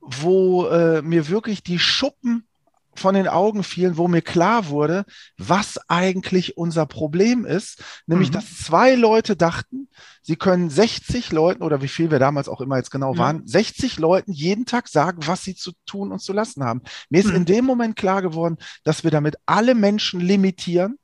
wo 0.00 0.66
äh, 0.66 1.02
mir 1.02 1.28
wirklich 1.28 1.62
die 1.62 1.78
Schuppen 1.78 2.46
von 2.94 3.14
den 3.14 3.28
Augen 3.28 3.62
fielen, 3.62 3.96
wo 3.96 4.08
mir 4.08 4.22
klar 4.22 4.68
wurde, 4.68 5.04
was 5.38 5.78
eigentlich 5.88 6.56
unser 6.56 6.86
Problem 6.86 7.44
ist, 7.44 7.82
nämlich 8.06 8.28
Mhm. 8.30 8.34
dass 8.34 8.58
zwei 8.58 8.94
Leute 8.94 9.36
dachten, 9.36 9.88
Sie 10.22 10.36
können 10.36 10.68
60 10.68 11.32
Leuten 11.32 11.62
oder 11.62 11.80
wie 11.82 11.88
viel 11.88 12.10
wir 12.10 12.18
damals 12.18 12.48
auch 12.48 12.60
immer 12.60 12.76
jetzt 12.76 12.90
genau 12.90 13.16
waren, 13.16 13.46
60 13.46 13.98
Leuten 13.98 14.32
jeden 14.32 14.66
Tag 14.66 14.86
sagen, 14.88 15.26
was 15.26 15.42
sie 15.44 15.54
zu 15.54 15.72
tun 15.86 16.12
und 16.12 16.20
zu 16.20 16.32
lassen 16.34 16.62
haben. 16.62 16.82
Mir 17.08 17.20
ist 17.20 17.28
Mhm. 17.30 17.36
in 17.36 17.44
dem 17.46 17.64
Moment 17.64 17.96
klar 17.96 18.20
geworden, 18.20 18.58
dass 18.84 19.02
wir 19.02 19.10
damit 19.10 19.36
alle 19.46 19.74
Menschen 19.74 20.20
limitieren, 20.20 20.98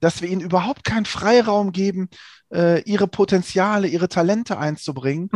dass 0.00 0.22
wir 0.22 0.28
ihnen 0.30 0.40
überhaupt 0.40 0.84
keinen 0.84 1.04
Freiraum 1.04 1.72
geben, 1.72 2.08
äh, 2.52 2.80
ihre 2.82 3.06
Potenziale, 3.08 3.88
ihre 3.88 4.08
Talente 4.08 4.58
einzubringen. 4.58 5.28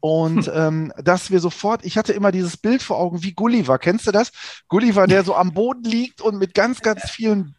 Und 0.00 0.50
ähm, 0.54 0.92
dass 1.02 1.30
wir 1.30 1.40
sofort, 1.40 1.84
ich 1.84 1.98
hatte 1.98 2.12
immer 2.12 2.30
dieses 2.30 2.56
Bild 2.56 2.82
vor 2.82 2.98
Augen 2.98 3.22
wie 3.22 3.32
Gulliver, 3.32 3.78
kennst 3.78 4.06
du 4.06 4.12
das? 4.12 4.30
Gulliver, 4.68 5.06
der 5.06 5.24
so 5.24 5.34
am 5.34 5.52
Boden 5.52 5.82
liegt 5.84 6.20
und 6.20 6.38
mit 6.38 6.54
ganz, 6.54 6.80
ganz 6.80 7.10
vielen 7.10 7.54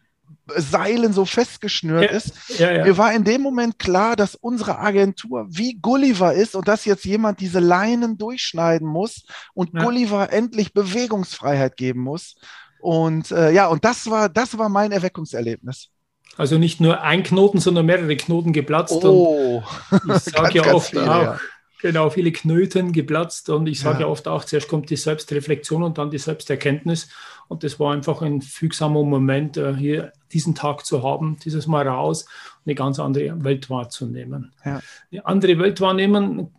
Seilen 0.56 1.12
so 1.12 1.26
festgeschnürt 1.26 2.04
Ja. 2.04 2.10
ist. 2.10 2.58
Ja, 2.58 2.72
ja. 2.72 2.84
Mir 2.84 2.96
war 2.98 3.12
in 3.12 3.24
dem 3.24 3.42
Moment 3.42 3.78
klar, 3.78 4.16
dass 4.16 4.34
unsere 4.34 4.78
Agentur 4.78 5.46
wie 5.48 5.74
Gulliver 5.74 6.32
ist 6.32 6.54
und 6.56 6.66
dass 6.66 6.84
jetzt 6.86 7.04
jemand 7.04 7.40
diese 7.40 7.60
Leinen 7.60 8.16
durchschneiden 8.16 8.88
muss 8.88 9.24
und. 9.54 9.72
Gulliver 9.72 10.32
endlich 10.32 10.72
Bewegungsfreiheit 10.72 11.76
geben 11.76 12.00
muss. 12.00 12.36
Und 12.80 13.30
äh, 13.30 13.52
ja, 13.52 13.66
und 13.66 13.84
das 13.84 14.08
war, 14.10 14.28
das 14.28 14.56
war 14.56 14.68
mein 14.68 14.92
Erweckungserlebnis. 14.92 15.88
Also 16.36 16.58
nicht 16.58 16.80
nur 16.80 17.02
ein 17.02 17.22
Knoten, 17.22 17.58
sondern 17.60 17.86
mehrere 17.86 18.16
Knoten 18.16 18.52
geplatzt. 18.52 19.04
Oh, 19.04 19.62
ich 19.92 20.22
sage 20.22 20.58
ja 20.64 20.72
oft 20.72 20.90
viele, 20.90 21.32
auch. 21.34 21.40
Genau, 21.82 22.10
viele 22.10 22.32
Knöten 22.32 22.92
geplatzt. 22.92 23.50
Und 23.50 23.66
ich 23.66 23.80
sage 23.80 24.00
Ja. 24.00 24.06
ja. 24.06 24.06
oft 24.08 24.28
auch, 24.28 24.44
zuerst 24.44 24.68
kommt 24.68 24.90
die 24.90 24.96
Selbstreflexion 24.96 25.82
und 25.82 25.98
dann 25.98 26.10
die 26.10 26.18
Selbsterkenntnis. 26.18 27.08
Und 27.48 27.64
das 27.64 27.80
war 27.80 27.92
einfach 27.92 28.22
ein 28.22 28.42
fügsamer 28.42 29.02
Moment, 29.02 29.56
äh, 29.56 29.74
hier 29.74 30.12
diesen 30.32 30.54
Tag 30.54 30.86
zu 30.86 31.02
haben, 31.02 31.36
dieses 31.44 31.66
Mal 31.66 31.88
raus, 31.88 32.26
eine 32.64 32.74
ganz 32.74 33.00
andere 33.00 33.42
Welt 33.42 33.68
wahrzunehmen. 33.70 34.52
Ja. 34.64 34.80
Eine 35.10 35.26
andere 35.26 35.58
Welt 35.58 35.80
wahrnehmen, 35.80 36.50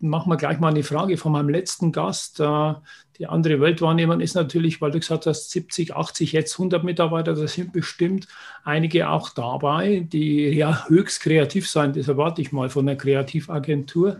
machen 0.00 0.30
wir 0.32 0.36
gleich 0.36 0.58
mal 0.58 0.68
eine 0.68 0.82
Frage 0.82 1.16
von 1.16 1.32
meinem 1.32 1.48
letzten 1.48 1.92
Gast. 1.92 2.40
Äh, 2.40 2.74
Die 3.18 3.28
andere 3.28 3.60
Welt 3.60 3.80
wahrnehmen 3.80 4.20
ist 4.20 4.34
natürlich, 4.34 4.80
weil 4.80 4.90
du 4.90 4.98
gesagt 4.98 5.26
hast, 5.26 5.50
70, 5.50 5.94
80, 5.94 6.32
jetzt 6.32 6.54
100 6.54 6.82
Mitarbeiter, 6.82 7.34
da 7.34 7.46
sind 7.46 7.72
bestimmt 7.72 8.26
einige 8.64 9.10
auch 9.10 9.30
dabei, 9.30 10.00
die 10.00 10.48
ja 10.48 10.86
höchst 10.88 11.20
kreativ 11.20 11.68
sein. 11.68 11.92
Das 11.92 12.08
erwarte 12.08 12.42
ich 12.42 12.50
mal 12.50 12.68
von 12.68 12.88
einer 12.88 12.96
Kreativagentur. 12.96 14.18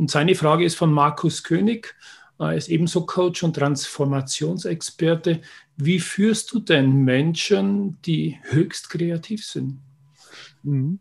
Und 0.00 0.10
seine 0.10 0.34
Frage 0.34 0.64
ist 0.64 0.76
von 0.76 0.90
Markus 0.90 1.42
König. 1.44 1.94
Er 2.38 2.54
ist 2.54 2.70
ebenso 2.70 3.04
Coach 3.04 3.42
und 3.42 3.52
Transformationsexperte. 3.52 5.42
Wie 5.76 6.00
führst 6.00 6.50
du 6.52 6.58
denn 6.58 7.04
Menschen, 7.04 8.00
die 8.00 8.38
höchst 8.44 8.88
kreativ 8.88 9.44
sind? 9.44 9.78
Mhm. 10.62 11.00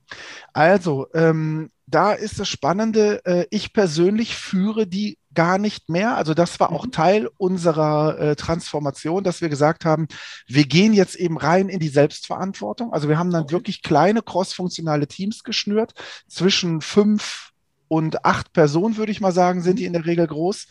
Also, 0.52 1.08
ähm, 1.14 1.70
da 1.88 2.12
ist 2.12 2.42
das 2.42 2.50
Spannende, 2.50 3.24
äh, 3.24 3.46
ich 3.52 3.72
persönlich 3.72 4.36
führe 4.36 4.86
die 4.86 5.18
gar 5.34 5.60
nicht 5.60 5.88
mehr. 5.88 6.18
Also 6.18 6.34
das 6.34 6.60
war 6.60 6.74
auch 6.74 6.86
Mhm. 6.86 6.92
Teil 6.92 7.30
unserer 7.38 8.20
äh, 8.20 8.36
Transformation, 8.36 9.24
dass 9.24 9.40
wir 9.40 9.48
gesagt 9.48 9.86
haben, 9.86 10.08
wir 10.46 10.66
gehen 10.66 10.92
jetzt 10.92 11.16
eben 11.16 11.38
rein 11.38 11.70
in 11.70 11.80
die 11.80 11.88
Selbstverantwortung. 11.88 12.92
Also 12.92 13.08
wir 13.08 13.18
haben 13.18 13.32
dann 13.32 13.50
wirklich 13.50 13.82
kleine 13.82 14.22
crossfunktionale 14.22 15.08
Teams 15.08 15.44
geschnürt, 15.44 15.94
zwischen 16.28 16.82
fünf 16.82 17.49
und 17.90 18.24
acht 18.24 18.54
Personen, 18.54 18.96
würde 18.96 19.12
ich 19.12 19.20
mal 19.20 19.34
sagen, 19.34 19.62
sind 19.62 19.80
die 19.80 19.86
in 19.86 19.94
der 19.94 20.06
Regel 20.06 20.28
groß. 20.28 20.68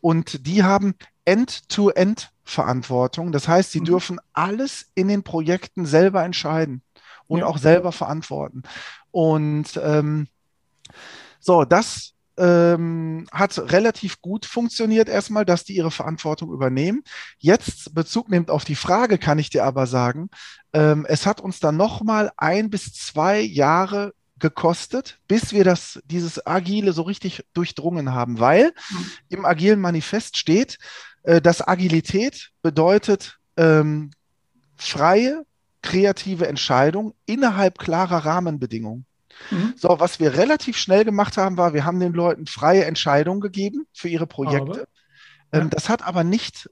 Und 0.00 0.46
die 0.46 0.62
haben 0.62 0.94
End-to-End-Verantwortung. 1.24 3.32
Das 3.32 3.48
heißt, 3.48 3.72
sie 3.72 3.80
Mhm. 3.80 3.84
dürfen 3.86 4.20
alles 4.32 4.86
in 4.94 5.08
den 5.08 5.22
Projekten 5.24 5.86
selber 5.86 6.22
entscheiden 6.24 6.82
und 7.26 7.40
Ja. 7.40 7.46
auch 7.46 7.58
selber 7.58 7.90
verantworten. 7.92 8.62
Und 9.10 9.80
ähm, 9.82 10.28
so, 11.40 11.64
das 11.64 12.12
ähm, 12.38 13.26
hat 13.32 13.58
relativ 13.72 14.20
gut 14.22 14.46
funktioniert 14.46 15.08
erstmal, 15.08 15.44
dass 15.44 15.64
die 15.64 15.76
ihre 15.76 15.90
Verantwortung 15.90 16.52
übernehmen. 16.52 17.02
Jetzt 17.38 17.94
Bezug 17.94 18.30
nimmt 18.30 18.50
auf 18.50 18.64
die 18.64 18.76
Frage, 18.76 19.18
kann 19.18 19.38
ich 19.38 19.50
dir 19.50 19.64
aber 19.64 19.86
sagen, 19.86 20.30
ähm, 20.72 21.04
es 21.08 21.26
hat 21.26 21.40
uns 21.40 21.60
dann 21.60 21.76
nochmal 21.76 22.30
ein 22.36 22.70
bis 22.70 22.92
zwei 22.94 23.40
Jahre 23.40 24.12
gekostet, 24.40 25.18
bis 25.28 25.52
wir 25.52 25.64
das, 25.64 26.00
dieses 26.04 26.46
Agile 26.46 26.92
so 26.92 27.02
richtig 27.02 27.44
durchdrungen 27.54 28.12
haben, 28.12 28.40
weil 28.40 28.72
im 29.28 29.44
agilen 29.44 29.80
Manifest 29.80 30.36
steht, 30.36 30.78
äh, 31.22 31.40
dass 31.40 31.66
Agilität 31.66 32.50
bedeutet 32.62 33.38
ähm, 33.56 34.10
freie, 34.76 35.44
kreative 35.82 36.48
Entscheidung 36.48 37.14
innerhalb 37.26 37.78
klarer 37.78 38.24
Rahmenbedingungen. 38.24 39.06
Mhm. 39.50 39.74
So, 39.76 40.00
was 40.00 40.20
wir 40.20 40.34
relativ 40.34 40.76
schnell 40.76 41.04
gemacht 41.04 41.36
haben, 41.36 41.56
war, 41.56 41.72
wir 41.74 41.84
haben 41.84 42.00
den 42.00 42.12
Leuten 42.12 42.46
freie 42.46 42.84
Entscheidungen 42.84 43.40
gegeben 43.40 43.86
für 43.92 44.08
ihre 44.08 44.26
Projekte. 44.26 44.80
Aber, 44.80 44.86
Ähm, 45.52 45.62
ja. 45.62 45.68
Das 45.68 45.88
hat 45.88 46.02
aber 46.02 46.22
nicht, 46.24 46.70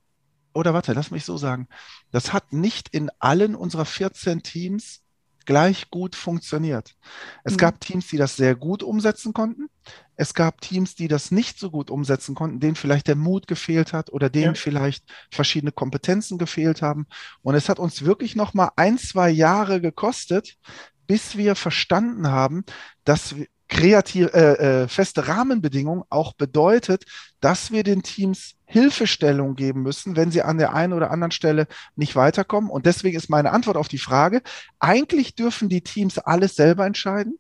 oder 0.53 0.75
warte, 0.75 0.93
lass 0.93 1.11
mich 1.11 1.25
so 1.25 1.37
sagen, 1.37 1.69
das 2.11 2.33
hat 2.33 2.53
nicht 2.53 2.89
in 2.91 3.11
allen 3.19 3.55
unserer 3.55 3.85
14 3.85 4.43
Teams 4.43 5.03
gleich 5.49 5.91
gut 5.91 6.15
funktioniert. 6.15 6.95
Es 7.43 7.55
Mhm. 7.55 7.57
gab 7.57 7.81
Teams, 7.81 8.07
die 8.07 8.19
das 8.19 8.37
sehr 8.37 8.55
gut 8.55 8.83
umsetzen 8.83 9.33
konnten. 9.33 9.69
Es 10.15 10.35
gab 10.35 10.61
Teams, 10.61 10.95
die 10.95 11.09
das 11.09 11.31
nicht 11.31 11.59
so 11.59 11.71
gut 11.71 11.91
umsetzen 11.91 12.35
konnten, 12.35 12.61
denen 12.61 12.75
vielleicht 12.77 13.07
der 13.07 13.17
Mut 13.17 13.47
gefehlt 13.47 13.95
hat 13.95 14.13
oder 14.13 14.29
denen 14.29 14.55
Ja. 14.55 14.61
vielleicht 14.61 15.05
verschiedene 15.31 15.73
Kompetenzen 15.73 16.37
gefehlt 16.37 16.83
haben. 16.83 17.07
Und 17.41 17.55
es 17.55 17.71
hat 17.71 17.79
uns 17.79 18.05
wirklich 18.05 18.37
noch 18.37 18.53
mal 18.53 18.73
ein, 18.77 18.99
zwei 18.99 19.31
Jahre 19.31 19.81
gekostet, 19.81 20.59
bis 21.07 21.39
wir 21.39 21.55
verstanden 21.55 22.29
haben, 22.29 22.65
dass 23.05 23.35
wir 23.71 23.77
kreativ, 23.77 24.27
äh, 24.35 24.83
äh, 24.85 24.89
feste 24.89 25.29
Rahmenbedingungen 25.29 26.05
auch 26.11 26.33
bedeutet, 26.35 27.05
dass 27.41 27.71
wir 27.71 27.83
den 27.85 28.03
Teams 28.03 28.55
Hilfestellung 28.67 29.55
geben 29.57 29.83
müssen, 29.83 30.17
wenn 30.17 30.31
sie 30.31 30.43
an 30.43 30.59
der 30.59 30.75
einen 30.75 30.93
oder 30.93 31.11
anderen 31.11 31.31
Stelle 31.31 31.67
nicht 31.97 32.17
weiterkommen. 32.17 32.71
Und 32.71 32.87
deswegen 32.87 33.17
ist 33.17 33.31
meine 33.31 33.53
Antwort 33.53 33.77
auf 33.77 33.89
die 33.89 33.99
Frage, 33.99 34.43
eigentlich 34.79 35.35
dürfen 35.35 35.69
die 35.69 35.81
Teams 35.83 36.19
alles 36.19 36.57
selber 36.57 36.87
entscheiden, 36.87 37.39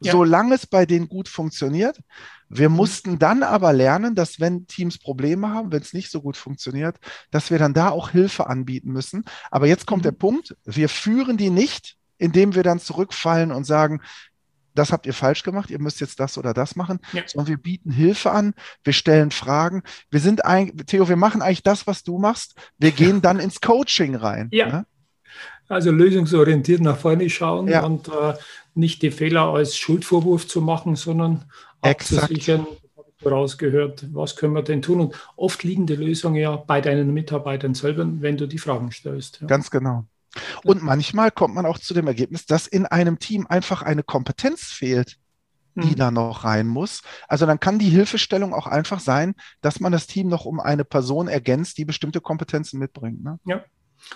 Ja. 0.00 0.12
solange 0.12 0.54
es 0.54 0.66
bei 0.66 0.86
denen 0.86 1.08
gut 1.08 1.28
funktioniert. 1.28 1.98
Wir 2.48 2.68
Mhm. 2.68 2.76
mussten 2.76 3.18
dann 3.18 3.42
aber 3.42 3.72
lernen, 3.72 4.14
dass 4.14 4.40
wenn 4.40 4.66
Teams 4.66 4.98
Probleme 4.98 5.50
haben, 5.50 5.72
wenn 5.72 5.82
es 5.82 5.92
nicht 5.94 6.10
so 6.10 6.20
gut 6.22 6.36
funktioniert, 6.36 6.96
dass 7.30 7.50
wir 7.50 7.58
dann 7.58 7.74
da 7.74 7.90
auch 7.90 8.10
Hilfe 8.10 8.46
anbieten 8.48 8.92
müssen. 8.92 9.24
Aber 9.50 9.66
jetzt 9.66 9.86
kommt 9.86 10.02
Mhm. 10.02 10.04
der 10.04 10.12
Punkt, 10.12 10.56
wir 10.64 10.88
führen 10.88 11.36
die 11.36 11.50
nicht, 11.50 11.96
indem 12.18 12.54
wir 12.54 12.62
dann 12.62 12.78
zurückfallen 12.78 13.52
und 13.52 13.64
sagen, 13.64 14.00
das 14.74 14.92
habt 14.92 15.06
ihr 15.06 15.14
falsch 15.14 15.42
gemacht, 15.42 15.70
ihr 15.70 15.80
müsst 15.80 16.00
jetzt 16.00 16.18
das 16.20 16.38
oder 16.38 16.54
das 16.54 16.76
machen, 16.76 16.98
Ja. 17.12 17.22
sondern 17.26 17.48
wir 17.48 17.56
bieten 17.58 17.90
Hilfe 17.90 18.30
an, 18.30 18.54
wir 18.84 18.92
stellen 18.92 19.30
Fragen. 19.30 19.82
Wir 20.10 20.20
sind 20.20 20.44
eigentlich, 20.44 20.86
Theo, 20.86 21.08
wir 21.08 21.16
machen 21.16 21.42
eigentlich 21.42 21.62
das, 21.62 21.86
was 21.86 22.02
du 22.02 22.18
machst. 22.18 22.54
Wir 22.78 22.90
gehen 23.18 23.22
dann 23.22 23.38
ins 23.38 23.60
Coaching 23.60 24.14
rein. 24.14 24.48
Ja. 24.52 24.66
ne? 24.68 24.86
Also 25.68 25.90
lösungsorientiert 25.90 26.80
nach 26.80 26.98
vorne 26.98 27.28
schauen 27.30 27.68
Ja. 27.68 27.84
und 27.84 28.08
äh, 28.08 28.34
nicht 28.74 29.02
die 29.02 29.10
Fehler 29.10 29.42
als 29.48 29.76
Schuldvorwurf 29.76 30.46
zu 30.46 30.60
machen, 30.60 30.96
sondern 30.96 31.44
Exakt. 31.82 32.24
abzusichern, 32.24 32.66
habe 32.96 33.06
ich 33.16 33.22
vorausgehört, 33.22 34.06
was 34.12 34.36
können 34.36 34.54
wir 34.54 34.62
denn 34.62 34.82
tun? 34.82 35.00
Und 35.00 35.14
oft 35.36 35.62
liegen 35.62 35.86
die 35.86 35.96
Lösungen 35.96 36.36
ja 36.36 36.56
bei 36.56 36.80
deinen 36.80 37.12
Mitarbeitern 37.14 37.74
selber, 37.74 38.06
wenn 38.06 38.36
du 38.36 38.46
die 38.46 38.58
Fragen 38.58 38.90
stellst. 38.92 39.40
Ja. 39.40 39.46
Ganz 39.46 39.70
genau. 39.70 40.04
Und 40.64 40.82
manchmal 40.82 41.30
kommt 41.30 41.54
man 41.54 41.66
auch 41.66 41.78
zu 41.78 41.94
dem 41.94 42.06
Ergebnis, 42.06 42.46
dass 42.46 42.66
in 42.66 42.86
einem 42.86 43.18
Team 43.18 43.46
einfach 43.48 43.82
eine 43.82 44.02
Kompetenz 44.02 44.64
fehlt, 44.64 45.18
die 45.74 45.90
Mhm. 45.90 45.96
da 45.96 46.10
noch 46.10 46.44
rein 46.44 46.66
muss. 46.66 47.02
Also 47.28 47.46
dann 47.46 47.60
kann 47.60 47.78
die 47.78 47.88
Hilfestellung 47.88 48.52
auch 48.54 48.66
einfach 48.66 49.00
sein, 49.00 49.34
dass 49.60 49.80
man 49.80 49.92
das 49.92 50.06
Team 50.06 50.28
noch 50.28 50.44
um 50.44 50.60
eine 50.60 50.84
Person 50.84 51.28
ergänzt, 51.28 51.78
die 51.78 51.84
bestimmte 51.84 52.20
Kompetenzen 52.20 52.78
mitbringt. 52.78 53.22
Ne? 53.22 53.38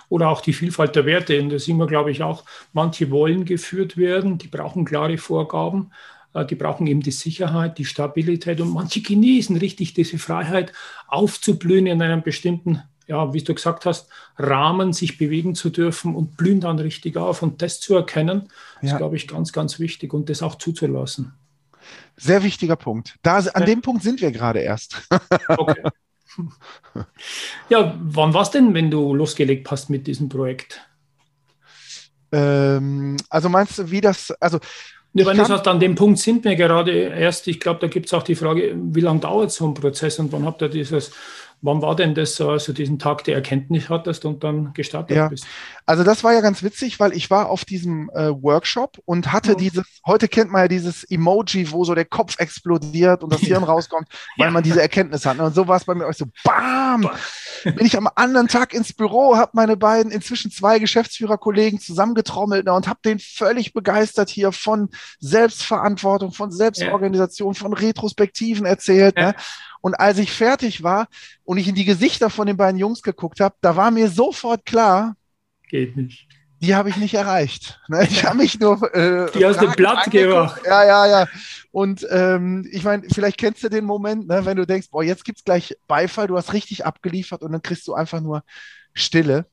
Oder 0.09 0.29
auch 0.31 0.41
die 0.41 0.53
Vielfalt 0.53 0.97
der 0.97 1.07
Werte. 1.07 1.41
Und 1.41 1.51
da 1.51 1.59
sehen 1.59 1.79
wir, 1.79 1.87
glaube 1.87 2.11
ich, 2.11 2.23
auch, 2.23 2.45
manche 2.73 3.11
wollen 3.11 3.45
geführt 3.45 3.97
werden, 3.97 4.37
die 4.39 4.49
brauchen 4.49 4.85
klare 4.85 5.17
Vorgaben, 5.17 5.93
äh, 6.35 6.45
die 6.45 6.57
brauchen 6.57 6.87
eben 6.87 7.01
die 7.01 7.13
Sicherheit, 7.13 7.79
die 7.79 7.85
Stabilität 7.85 8.61
und 8.61 8.73
manche 8.73 9.01
genießen 9.01 9.57
richtig 9.57 9.95
diese 9.95 10.19
Freiheit, 10.19 10.73
aufzublühen 11.09 11.87
in 11.87 12.03
einem 12.03 12.23
bestimmten, 12.23 12.83
ja, 13.07 13.33
wie 13.33 13.43
du 13.43 13.55
gesagt 13.55 13.87
hast, 13.87 14.09
Rahmen, 14.37 14.93
sich 14.93 15.17
bewegen 15.19 15.55
zu 15.55 15.71
dürfen 15.71 16.15
und 16.15 16.37
blühen 16.37 16.61
dann 16.61 16.79
richtig 16.79 17.17
auf. 17.17 17.43
Und 17.43 17.63
das 17.63 17.81
zu 17.81 17.95
erkennen, 17.95 18.49
ist, 18.83 18.91
Ja. 18.91 18.97
glaube 18.99 19.17
ich, 19.17 19.29
ganz, 19.29 19.53
ganz 19.53 19.79
wichtig 19.79 20.13
und 20.13 20.29
das 20.29 20.43
auch 20.43 20.57
zuzulassen. 20.57 21.33
Sehr 22.17 22.43
wichtiger 22.43 22.77
Punkt. 22.77 23.15
Da, 23.23 23.37
an 23.37 23.45
Ja. 23.45 23.61
dem 23.61 23.81
Punkt 23.83 24.03
sind 24.03 24.21
wir 24.21 24.33
gerade 24.33 24.61
erst. 24.61 25.01
Okay. 25.57 25.83
Ja, 27.71 27.97
wann 27.99 28.35
war 28.35 28.43
es 28.43 28.51
denn, 28.51 28.75
wenn 28.75 28.91
du 28.91 29.15
losgelegt 29.15 29.71
hast 29.71 29.89
mit 29.89 30.07
diesem 30.07 30.29
Projekt? 30.29 30.83
ähm, 32.33 33.17
also 33.31 33.49
meinst 33.49 33.79
du, 33.79 33.91
wie 33.91 34.01
das, 34.01 34.33
also 34.33 34.59
Ja, 35.15 35.25
wenn 35.27 35.37
du 35.37 35.45
sagst, 35.45 35.67
an 35.69 35.81
dem 35.81 35.95
Punkt 35.95 36.19
sind 36.19 36.45
wir 36.45 36.57
gerade 36.57 36.91
erst, 36.93 37.47
ich 37.49 37.61
glaube, 37.61 37.81
da 37.81 37.87
gibt 37.87 38.07
es 38.07 38.13
auch 38.15 38.23
die 38.23 38.35
Frage, 38.35 38.77
wie 38.77 39.01
lange 39.01 39.21
dauert 39.21 39.53
so 39.53 39.67
ein 39.67 39.75
Prozess 39.75 40.19
und 40.19 40.33
wann 40.33 40.45
habt 40.45 40.61
ihr 40.61 40.69
dieses 40.69 41.13
wann 41.63 41.83
war 41.83 41.97
denn 41.97 42.15
das 42.15 42.37
so, 42.37 42.51
also 42.51 42.73
diesen 42.73 42.99
Tag 42.99 43.25
der 43.25 43.35
Erkenntnis 43.35 43.89
hattest 43.89 44.25
und 44.25 44.45
dann 44.45 44.73
gestartet 44.75 45.17
Ja. 45.17 45.29
bist? 45.29 45.47
Also 45.85 46.05
das 46.05 46.23
war 46.25 46.33
ja 46.33 46.41
ganz 46.41 46.63
witzig, 46.63 47.01
weil 47.01 47.13
ich 47.17 47.31
war 47.31 47.49
auf 47.49 47.65
diesem 47.65 48.11
äh, 48.11 48.31
Workshop 48.43 48.99
und 49.05 49.33
hatte 49.33 49.53
Mhm. 49.53 49.57
dieses, 49.59 49.85
heute 50.07 50.29
kennt 50.29 50.51
man 50.53 50.63
ja 50.63 50.69
dieses 50.69 51.05
Emoji, 51.05 51.71
wo 51.73 51.85
so 51.85 51.95
der 51.95 52.05
Kopf 52.05 52.39
explodiert 52.39 53.23
und 53.25 53.33
das 53.33 53.41
Hirn 53.41 53.65
rauskommt, 53.65 54.09
weil 54.37 54.49
Ja. 54.49 54.51
man 54.53 54.63
diese 54.63 54.81
Erkenntnis 54.83 55.25
hat. 55.27 55.39
Und 55.39 55.55
so 55.55 55.67
war 55.69 55.77
es 55.77 55.85
bei 55.85 55.95
mir 55.95 56.07
auch 56.07 56.13
so, 56.15 56.27
bam! 56.45 57.09
Bin 57.65 57.85
ich 57.87 57.97
am 57.97 58.09
anderen 58.15 58.47
Tag 58.49 58.73
ins 58.75 58.93
Büro, 58.93 59.37
habe 59.37 59.51
meine 59.55 59.77
beiden 59.77 60.13
inzwischen 60.13 60.51
zwei 60.53 60.79
Geschäftsführerkollegen 60.79 61.81
zusammengetrommelt 61.81 62.65
ne, 62.67 62.73
und 62.73 62.87
habe 62.87 63.01
den 63.05 63.19
völlig 63.19 63.73
begeistert 63.73 64.29
hier 64.31 64.53
von 64.53 64.89
Selbstverantwortung, 65.19 66.33
von 66.33 66.51
Selbstorganisation, 66.51 67.55
von 67.55 67.73
Retrospektiven 67.73 68.67
erzählt. 68.67 69.17
Ne? 69.17 69.35
Und 69.81 69.95
als 69.95 70.19
ich 70.19 70.33
fertig 70.33 70.83
war 70.83 71.07
und 71.47 71.57
ich 71.59 71.67
in 71.69 71.75
die 71.75 71.85
Gesichter 71.87 72.29
von 72.29 72.47
den 72.47 72.57
beiden 72.59 72.79
Jungs 72.79 73.03
geguckt 73.03 73.41
habe, 73.41 73.55
da 73.62 73.75
war 73.76 73.91
mir 73.91 74.11
sofort 74.11 74.67
klar, 74.67 75.17
Geht 75.71 75.97
nicht. 75.97 76.29
die 76.61 76.75
habe 76.75 76.91
ich 76.91 76.97
nicht 76.97 77.15
erreicht. 77.15 77.81
Ne? 77.88 78.07
Ich 78.11 78.25
habe 78.25 78.37
mich 78.37 78.61
nur. 78.61 78.95
Äh, 78.95 79.31
Die 79.33 79.47
aus 79.47 79.57
dem 79.57 79.73
Blatt 79.73 80.11
gemacht. 80.11 80.61
Ja, 80.67 80.85
ja, 80.85 81.07
ja. 81.07 81.29
Und 81.73 82.07
ähm, 82.11 82.67
ich 82.71 82.85
meine, 82.85 83.05
vielleicht 83.11 83.38
kennst 83.38 83.62
du 83.65 83.69
den 83.69 83.85
Moment, 83.85 84.26
ne, 84.29 84.45
wenn 84.45 84.57
du 84.57 84.67
denkst, 84.67 84.88
boah, 84.91 85.03
jetzt 85.03 85.25
gibt 85.25 85.38
es 85.38 85.45
gleich 85.45 85.75
Beifall, 85.88 86.26
du 86.26 86.37
hast 86.37 86.53
richtig 86.53 86.85
abgeliefert 86.85 87.43
und 87.43 87.53
dann 87.53 87.62
kriegst 87.62 87.87
du 87.88 87.95
einfach 87.95 88.21
nur 88.21 88.43
Stille. 88.95 89.47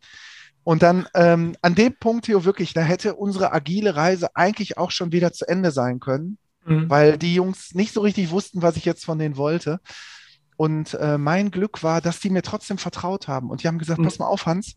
Und 0.64 0.82
dann 0.82 1.08
ähm, 1.14 1.56
an 1.62 1.76
dem 1.76 1.94
Punkt, 2.00 2.26
Theo, 2.26 2.46
wirklich, 2.46 2.74
da 2.74 2.82
hätte 2.82 3.16
unsere 3.16 3.52
agile 3.52 3.96
Reise 3.98 4.34
eigentlich 4.36 4.78
auch 4.78 4.92
schon 4.92 5.12
wieder 5.12 5.34
zu 5.34 5.48
Ende 5.48 5.72
sein 5.72 6.00
können, 6.00 6.38
Mhm. 6.66 6.90
weil 6.90 7.18
die 7.18 7.36
Jungs 7.36 7.76
nicht 7.76 7.94
so 7.94 8.00
richtig 8.00 8.32
wussten, 8.32 8.62
was 8.62 8.78
ich 8.78 8.86
jetzt 8.86 9.04
von 9.04 9.20
denen 9.20 9.36
wollte. 9.36 9.82
Und 10.64 10.94
äh, 10.94 11.18
mein 11.18 11.52
Glück 11.52 11.84
war, 11.84 12.00
dass 12.00 12.22
die 12.22 12.30
mir 12.30 12.42
trotzdem 12.42 12.78
vertraut 12.78 13.28
haben. 13.28 13.50
Und 13.50 13.62
die 13.62 13.68
haben 13.68 13.80
gesagt, 13.80 14.00
Mhm. 14.00 14.06
pass 14.06 14.18
mal 14.18 14.28
auf, 14.28 14.46
Hans, 14.46 14.76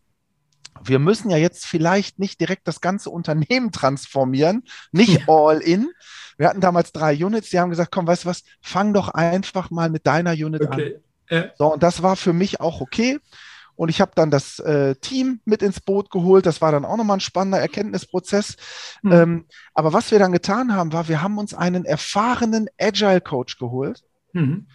wir 0.83 0.99
müssen 0.99 1.29
ja 1.29 1.37
jetzt 1.37 1.65
vielleicht 1.65 2.19
nicht 2.19 2.41
direkt 2.41 2.67
das 2.67 2.81
ganze 2.81 3.09
Unternehmen 3.09 3.71
transformieren, 3.71 4.65
nicht 4.91 5.29
all 5.29 5.59
in. 5.59 5.87
Wir 6.37 6.49
hatten 6.49 6.59
damals 6.59 6.91
drei 6.91 7.15
Units, 7.15 7.51
die 7.51 7.59
haben 7.61 7.69
gesagt, 7.69 7.93
komm, 7.93 8.05
weißt 8.05 8.25
du 8.25 8.27
was, 8.27 8.43
fang 8.61 8.93
doch 8.93 9.07
einfach 9.07 9.69
mal 9.69 9.89
mit 9.89 10.05
deiner 10.05 10.31
Unit 10.33 10.63
an. 10.63 10.73
Okay. 10.73 10.99
Ja. 11.29 11.45
So, 11.57 11.71
und 11.75 11.81
das 11.81 12.03
war 12.03 12.17
für 12.17 12.33
mich 12.33 12.59
auch 12.59 12.81
okay. 12.81 13.19
Und 13.77 13.87
ich 13.87 14.01
habe 14.01 14.11
dann 14.13 14.29
das 14.29 14.59
äh, 14.59 14.93
Team 14.95 15.39
mit 15.45 15.61
ins 15.61 15.79
Boot 15.79 16.11
geholt. 16.11 16.45
Das 16.45 16.59
war 16.59 16.73
dann 16.73 16.83
auch 16.83 16.97
nochmal 16.97 17.15
ein 17.15 17.21
spannender 17.21 17.59
Erkenntnisprozess. 17.61 18.57
Mhm. 19.03 19.11
Ähm, 19.13 19.45
aber 19.73 19.93
was 19.93 20.11
wir 20.11 20.19
dann 20.19 20.33
getan 20.33 20.75
haben, 20.75 20.91
war, 20.91 21.07
wir 21.07 21.21
haben 21.21 21.37
uns 21.37 21.53
einen 21.53 21.85
erfahrenen 21.85 22.67
Agile 22.77 23.21
Coach 23.21 23.57
geholt 23.57 24.03
Mhm. 24.33 24.67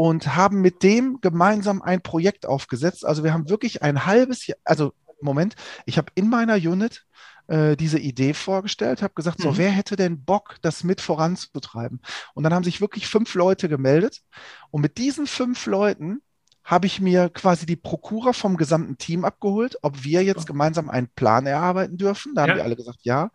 Und 0.00 0.34
haben 0.34 0.62
mit 0.62 0.82
dem 0.82 1.20
gemeinsam 1.20 1.82
ein 1.82 2.00
Projekt 2.00 2.46
aufgesetzt. 2.46 3.04
Also 3.04 3.22
wir 3.22 3.34
haben 3.34 3.50
wirklich 3.50 3.82
ein 3.82 4.06
halbes 4.06 4.46
Jahr, 4.46 4.56
also 4.64 4.94
Moment, 5.20 5.56
ich 5.84 5.98
habe 5.98 6.10
in 6.14 6.30
meiner 6.30 6.54
Unit 6.54 7.04
äh, 7.48 7.76
diese 7.76 7.98
Idee 7.98 8.32
vorgestellt, 8.32 9.02
habe 9.02 9.12
gesagt, 9.12 9.42
so, 9.42 9.50
Mhm. 9.50 9.58
wer 9.58 9.70
hätte 9.70 9.96
denn 9.96 10.24
Bock, 10.24 10.56
das 10.62 10.84
mit 10.84 11.02
voranzutreiben? 11.02 12.00
Und 12.32 12.44
dann 12.44 12.54
haben 12.54 12.64
sich 12.64 12.80
wirklich 12.80 13.08
fünf 13.08 13.34
Leute 13.34 13.68
gemeldet. 13.68 14.22
Und 14.70 14.80
mit 14.80 14.96
diesen 14.96 15.26
fünf 15.26 15.66
Leuten 15.66 16.22
habe 16.70 16.86
ich 16.86 17.00
mir 17.00 17.28
quasi 17.30 17.66
die 17.66 17.74
Prokura 17.74 18.32
vom 18.32 18.56
gesamten 18.56 18.96
Team 18.96 19.24
abgeholt, 19.24 19.76
ob 19.82 20.04
wir 20.04 20.22
jetzt 20.22 20.46
gemeinsam 20.46 20.88
einen 20.88 21.08
Plan 21.08 21.44
erarbeiten 21.46 21.96
dürfen. 21.96 22.34
Da 22.36 22.42
haben 22.42 22.50
Ja. 22.50 22.54
die 22.56 22.60
alle 22.62 22.76
gesagt, 22.76 23.00
ja. 23.02 23.30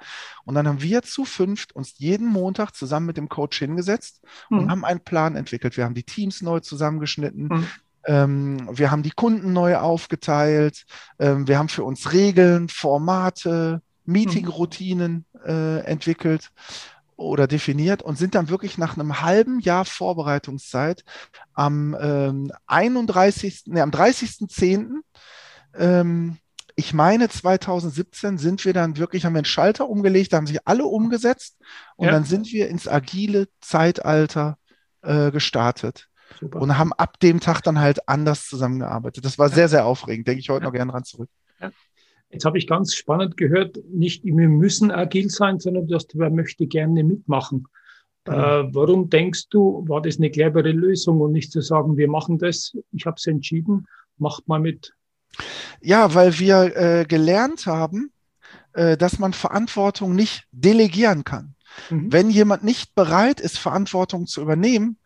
Und 0.46 0.56
dann 0.56 0.66
haben 0.68 0.82
wir 0.82 1.02
zu 1.02 1.26
fünft 1.26 1.76
uns 1.76 1.96
jeden 1.98 2.28
Montag 2.28 2.72
zusammen 2.72 3.08
mit 3.08 3.18
dem 3.18 3.28
Coach 3.28 3.60
hingesetzt 3.60 4.22
und 4.50 4.66
Mhm. 4.66 4.72
haben 4.72 4.86
einen 4.86 5.02
Plan 5.02 5.36
entwickelt. 5.36 5.76
Wir 5.76 5.84
haben 5.84 5.96
die 5.96 6.04
Teams 6.04 6.42
neu 6.42 6.62
zusammengeschnitten. 6.62 7.48
Mhm. 7.50 7.68
Ähm, 8.08 8.70
wir 8.72 8.90
haben 8.92 9.04
die 9.04 9.12
Kunden 9.12 9.52
neu 9.52 9.76
aufgeteilt. 9.78 10.86
Ähm, 11.20 11.48
wir 11.48 11.58
haben 11.58 11.70
für 11.70 11.84
uns 11.84 12.14
Regeln, 12.14 12.70
Formate, 12.70 13.82
Meeting-Routinen 14.06 15.26
äh, 15.46 15.80
entwickelt 15.80 16.52
oder 17.18 17.48
definiert 17.48 18.02
und 18.02 18.18
sind 18.18 18.36
dann 18.36 18.50
wirklich 18.50 18.78
nach 18.78 18.98
einem 18.98 19.22
halben 19.22 19.60
Jahr 19.60 19.86
Vorbereitungszeit 19.86 21.04
am 21.54 21.96
ähm, 22.00 22.52
31., 22.68 23.64
nee, 23.68 23.82
am 23.82 23.92
30.10. 23.92 25.02
Ähm, 25.78 26.38
ich 26.76 26.94
meine 26.94 27.30
2017 27.30 28.38
sind 28.38 28.66
wir 28.66 28.74
dann 28.74 28.98
wirklich, 28.98 29.24
haben 29.26 29.34
wir 29.34 29.40
einen 29.40 29.46
Schalter 29.46 29.88
umgelegt, 29.88 30.34
da 30.34 30.38
haben 30.38 30.48
sich 30.48 30.60
alle 30.66 30.86
umgesetzt 30.86 31.58
und 31.96 32.08
Ja. 32.08 32.12
dann 32.12 32.26
sind 32.26 32.52
wir 32.52 32.68
ins 32.68 32.88
agile 32.88 33.48
Zeitalter 33.62 34.58
äh, 35.02 35.32
gestartet 35.32 36.10
Super. 36.40 36.60
und 36.60 36.78
haben 36.78 36.92
ab 36.92 37.20
dem 37.22 37.40
Tag 37.40 37.62
dann 37.62 37.80
halt 37.80 38.10
anders 38.10 38.48
zusammengearbeitet. 38.48 39.24
Das 39.24 39.40
war 39.40 39.50
sehr, 39.50 39.70
sehr 39.70 39.86
aufregend. 39.86 40.28
Denke 40.28 40.42
ich 40.42 40.50
heute 40.50 40.66
noch 40.66 40.74
gerne 40.74 40.92
dran 40.92 41.06
zurück. 41.06 41.30
Jetzt 42.36 42.44
habe 42.44 42.58
ich 42.58 42.68
ganz 42.68 42.94
spannend 42.94 43.38
gehört, 43.38 43.78
nicht 43.90 44.26
wir 44.26 44.50
müssen 44.50 44.92
agil 44.92 45.30
sein, 45.30 45.58
sondern 45.58 45.88
dass 45.88 46.08
wer 46.16 46.30
möchte 46.30 46.68
gerne 46.68 47.02
mitmachen. 47.02 47.66
Genau. 48.26 48.60
Äh, 48.60 48.76
warum 48.76 49.10
denkst 49.10 49.48
du, 49.52 49.86
war 49.88 50.02
das 50.02 50.18
eine 50.18 50.30
clevere 50.30 50.74
Lösung 50.74 51.22
und 51.22 51.32
nicht 51.32 51.54
zu 51.54 51.62
sagen, 51.62 51.96
wir 51.96 52.10
machen 52.10 52.38
das, 52.38 52.76
ich 52.92 53.06
habe 53.06 53.16
es 53.18 53.26
entschieden, 53.26 53.88
macht 54.18 54.50
mal 54.50 54.60
mit. 54.60 54.94
Ja, 55.80 56.14
weil 56.14 56.38
wir 56.38 56.76
äh, 56.76 57.06
gelernt 57.06 57.68
haben, 57.68 58.12
äh, 58.74 58.98
dass 58.98 59.18
man 59.18 59.32
Verantwortung 59.32 60.14
nicht 60.14 60.44
delegieren 60.52 61.24
kann. 61.24 61.56
Mhm. 61.90 62.12
Wenn 62.12 62.30
jemand 62.30 62.66
nicht 62.66 62.96
bereit 62.96 63.40
ist, 63.40 63.58
Verantwortung 63.58 64.28
zu 64.28 64.42
übernehmen 64.42 64.98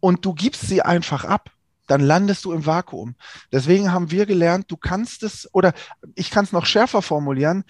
und 0.00 0.26
du 0.26 0.34
gibst 0.34 0.68
sie 0.68 0.82
einfach 0.82 1.24
ab, 1.24 1.50
dann 1.86 2.00
landest 2.00 2.44
du 2.44 2.52
im 2.52 2.64
Vakuum. 2.66 3.14
Deswegen 3.52 3.92
haben 3.92 4.10
wir 4.10 4.26
gelernt, 4.26 4.70
du 4.70 4.76
kannst 4.76 5.22
es, 5.22 5.48
oder 5.52 5.72
ich 6.14 6.30
kann 6.30 6.44
es 6.44 6.52
noch 6.52 6.66
schärfer 6.66 7.02
formulieren, 7.02 7.64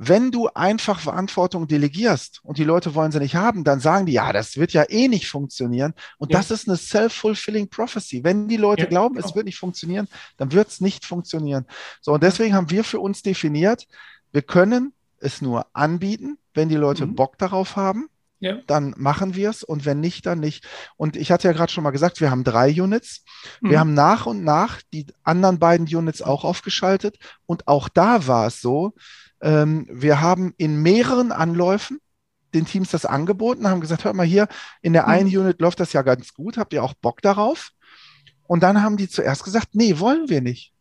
wenn 0.00 0.30
du 0.30 0.46
einfach 0.54 1.00
Verantwortung 1.00 1.66
delegierst 1.66 2.40
und 2.44 2.56
die 2.56 2.62
Leute 2.64 2.94
wollen 2.94 3.10
sie 3.10 3.18
nicht 3.18 3.34
haben, 3.34 3.64
dann 3.64 3.80
sagen 3.80 4.06
die, 4.06 4.12
ja, 4.12 4.32
das 4.32 4.56
wird 4.56 4.72
ja 4.72 4.84
eh 4.88 5.08
nicht 5.08 5.26
funktionieren. 5.26 5.92
Und 6.18 6.30
Ja. 6.32 6.38
das 6.38 6.52
ist 6.52 6.68
eine 6.68 6.76
self-fulfilling 6.76 7.68
prophecy. 7.68 8.22
Wenn 8.22 8.46
die 8.46 8.58
Leute 8.58 8.82
Ja, 8.84 8.88
glauben, 8.88 9.16
genau. 9.16 9.26
es 9.26 9.34
wird 9.34 9.46
nicht 9.46 9.58
funktionieren, 9.58 10.06
dann 10.36 10.52
wird 10.52 10.68
es 10.68 10.80
nicht 10.80 11.04
funktionieren. 11.04 11.66
So, 12.00 12.12
und 12.12 12.22
deswegen 12.22 12.54
haben 12.54 12.70
wir 12.70 12.84
für 12.84 13.00
uns 13.00 13.22
definiert, 13.22 13.88
wir 14.30 14.42
können 14.42 14.92
es 15.18 15.42
nur 15.42 15.66
anbieten, 15.72 16.38
wenn 16.54 16.68
die 16.68 16.76
Leute 16.76 17.04
Mhm. 17.04 17.16
Bock 17.16 17.36
darauf 17.38 17.74
haben 17.74 18.08
Ja. 18.40 18.58
dann 18.68 18.94
machen 18.96 19.34
wir 19.34 19.50
es 19.50 19.64
und 19.64 19.84
wenn 19.84 20.00
nicht, 20.00 20.24
dann 20.26 20.38
nicht. 20.40 20.64
Und 20.96 21.16
ich 21.16 21.32
hatte 21.32 21.48
ja 21.48 21.52
gerade 21.52 21.72
schon 21.72 21.82
mal 21.84 21.90
gesagt, 21.90 22.20
wir 22.20 22.30
haben 22.30 22.44
drei 22.44 22.70
Units. 22.80 23.24
Wir 23.60 23.72
Mhm. 23.72 23.80
haben 23.80 23.94
nach 23.94 24.26
und 24.26 24.44
nach 24.44 24.80
die 24.92 25.06
anderen 25.24 25.58
beiden 25.58 25.86
Units 25.86 26.22
auch 26.22 26.44
aufgeschaltet 26.44 27.18
und 27.46 27.66
auch 27.66 27.88
da 27.88 28.26
war 28.28 28.46
es 28.46 28.60
so, 28.60 28.94
ähm, 29.40 29.86
wir 29.90 30.20
haben 30.20 30.54
in 30.56 30.80
mehreren 30.82 31.32
Anläufen 31.32 31.98
den 32.54 32.64
Teams 32.64 32.90
das 32.90 33.04
angeboten, 33.04 33.68
haben 33.68 33.80
gesagt, 33.80 34.04
hört 34.04 34.14
mal 34.14 34.24
hier, 34.26 34.48
in 34.82 34.92
der 34.92 35.02
Mhm. 35.04 35.08
einen 35.10 35.36
Unit 35.38 35.60
läuft 35.60 35.80
das 35.80 35.92
ja 35.92 36.02
ganz 36.02 36.32
gut, 36.32 36.56
habt 36.58 36.72
ihr 36.72 36.82
auch 36.84 36.94
Bock 36.94 37.20
darauf? 37.22 37.70
Und 38.46 38.62
dann 38.62 38.82
haben 38.82 38.96
die 38.96 39.08
zuerst 39.08 39.44
gesagt, 39.44 39.68
nee, 39.72 39.98
wollen 39.98 40.28
wir 40.28 40.40
nicht. 40.40 40.72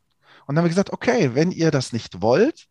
Und 0.45 0.55
dann 0.55 0.59
haben 0.59 0.65
wir 0.65 0.69
gesagt, 0.69 0.93
okay, 0.93 1.31
wenn 1.33 1.51
ihr 1.51 1.71
das 1.71 1.91
nicht 1.91 2.21
wollt, 2.21 2.67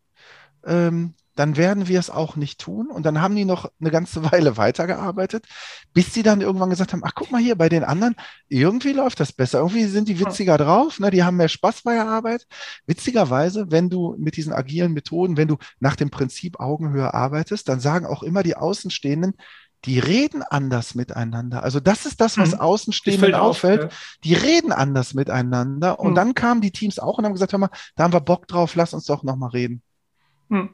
ähm, 0.64 1.14
dann 1.37 1.57
werden 1.57 1.87
wir 1.87 2.01
es 2.01 2.11
auch 2.11 2.35
nicht 2.35 2.61
tun. 2.61 2.90
Und 2.90 3.07
dann 3.07 3.20
haben 3.20 3.37
die 3.37 3.44
noch 3.44 3.70
eine 3.81 3.90
ganze 3.90 4.25
Weile 4.33 4.57
weitergearbeitet, 4.57 5.46
bis 5.92 6.12
sie 6.12 6.22
dann 6.25 6.40
irgendwann 6.40 6.70
gesagt 6.70 6.92
haben, 6.92 7.03
ach 7.05 7.12
guck 7.14 7.31
mal 7.31 7.40
hier, 7.40 7.55
bei 7.55 7.68
den 7.68 7.85
anderen, 7.85 8.16
irgendwie 8.49 8.92
läuft 8.92 9.20
das 9.20 9.33
besser. 9.33 9.59
Irgendwie 9.61 9.85
sind 9.85 10.09
die 10.09 10.18
witziger 10.18 10.59
drauf, 10.59 10.99
ne? 10.99 11.11
die 11.11 11.22
haben 11.22 11.37
mehr 11.37 11.49
Spaß 11.49 11.83
bei 11.83 11.94
der 11.94 12.09
Arbeit. 12.09 12.46
Witzigerweise, 12.87 13.70
wenn 13.70 13.88
du 13.88 14.16
mit 14.18 14.37
diesen 14.37 14.53
agilen 14.53 14.92
Methoden, 14.92 15.37
wenn 15.37 15.49
du 15.49 15.59
nach 15.79 15.96
dem 15.96 16.11
Prinzip 16.11 16.59
Augenhöhe 16.59 17.14
arbeitest, 17.14 17.68
dann 17.68 17.81
sagen 17.81 18.07
auch 18.07 18.22
immer 18.22 18.42
die 18.42 18.57
Außenstehenden, 18.57 19.35
die 19.85 19.99
reden 20.01 20.42
anders 20.42 20.94
miteinander. 20.94 21.62
Also 21.62 21.79
das 21.81 22.07
ist 22.07 22.20
das, 22.20 22.38
was 22.38 22.53
Mhm. 22.53 22.61
Außenstehenden 22.61 23.20
fällt 23.20 23.35
auf, 23.35 23.51
auffällt 23.51 23.83
ja. 23.83 23.88
die 24.25 24.35
reden 24.35 24.72
anders 24.72 25.14
miteinander. 25.14 26.01
Und 26.01 26.09
Hm. 26.09 26.14
dann 26.14 26.35
kamen 26.35 26.61
die 26.61 26.72
Teams 26.72 26.99
auch 26.99 27.18
und 27.18 27.25
haben 27.25 27.35
gesagt, 27.35 27.53
hör 27.53 27.59
mal, 27.61 27.70
da 27.94 28.05
haben 28.05 28.12
wir 28.12 28.20
Bock 28.20 28.49
drauf, 28.49 28.75
lass 28.75 28.94
uns 28.94 29.05
doch 29.05 29.22
nochmal 29.22 29.51
reden. 29.51 29.83
Hm. 30.51 30.70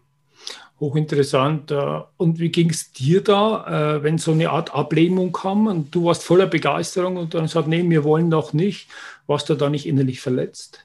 Hochinteressant. 0.81 1.70
äh, 1.70 2.00
Und 2.16 2.38
wie 2.38 2.50
ging 2.50 2.70
es 2.70 2.92
dir 2.92 3.22
da, 3.22 3.96
äh, 3.98 4.02
wenn 4.02 4.18
so 4.18 4.33
eine 4.33 4.50
Art 4.50 4.74
Ablehnung 4.74 5.33
kam 5.33 5.66
und 5.68 5.94
du 5.94 6.05
warst 6.07 6.24
voller 6.24 6.46
Begeisterung 6.46 7.16
und 7.16 7.35
dann 7.35 7.48
sagt, 7.48 7.68
nee, 7.68 7.88
wir 7.88 8.05
wollen 8.05 8.31
doch 8.31 8.52
nicht. 8.52 8.88
Warst 9.26 9.48
du 9.48 9.55
da 9.55 9.70
nicht 9.70 9.87
innerlich 9.87 10.20
verletzt? 10.20 10.85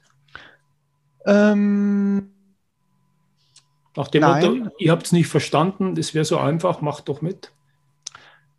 Ähm, 1.26 2.32
Nach 3.96 4.08
dem 4.08 4.22
Nein. 4.22 4.60
Motto, 4.60 4.70
ihr 4.78 4.92
habt 4.92 5.04
es 5.06 5.12
nicht 5.12 5.26
verstanden, 5.28 5.94
das 5.94 6.14
wäre 6.14 6.24
so 6.24 6.38
einfach, 6.38 6.80
macht 6.80 7.08
doch 7.08 7.20
mit. 7.20 7.52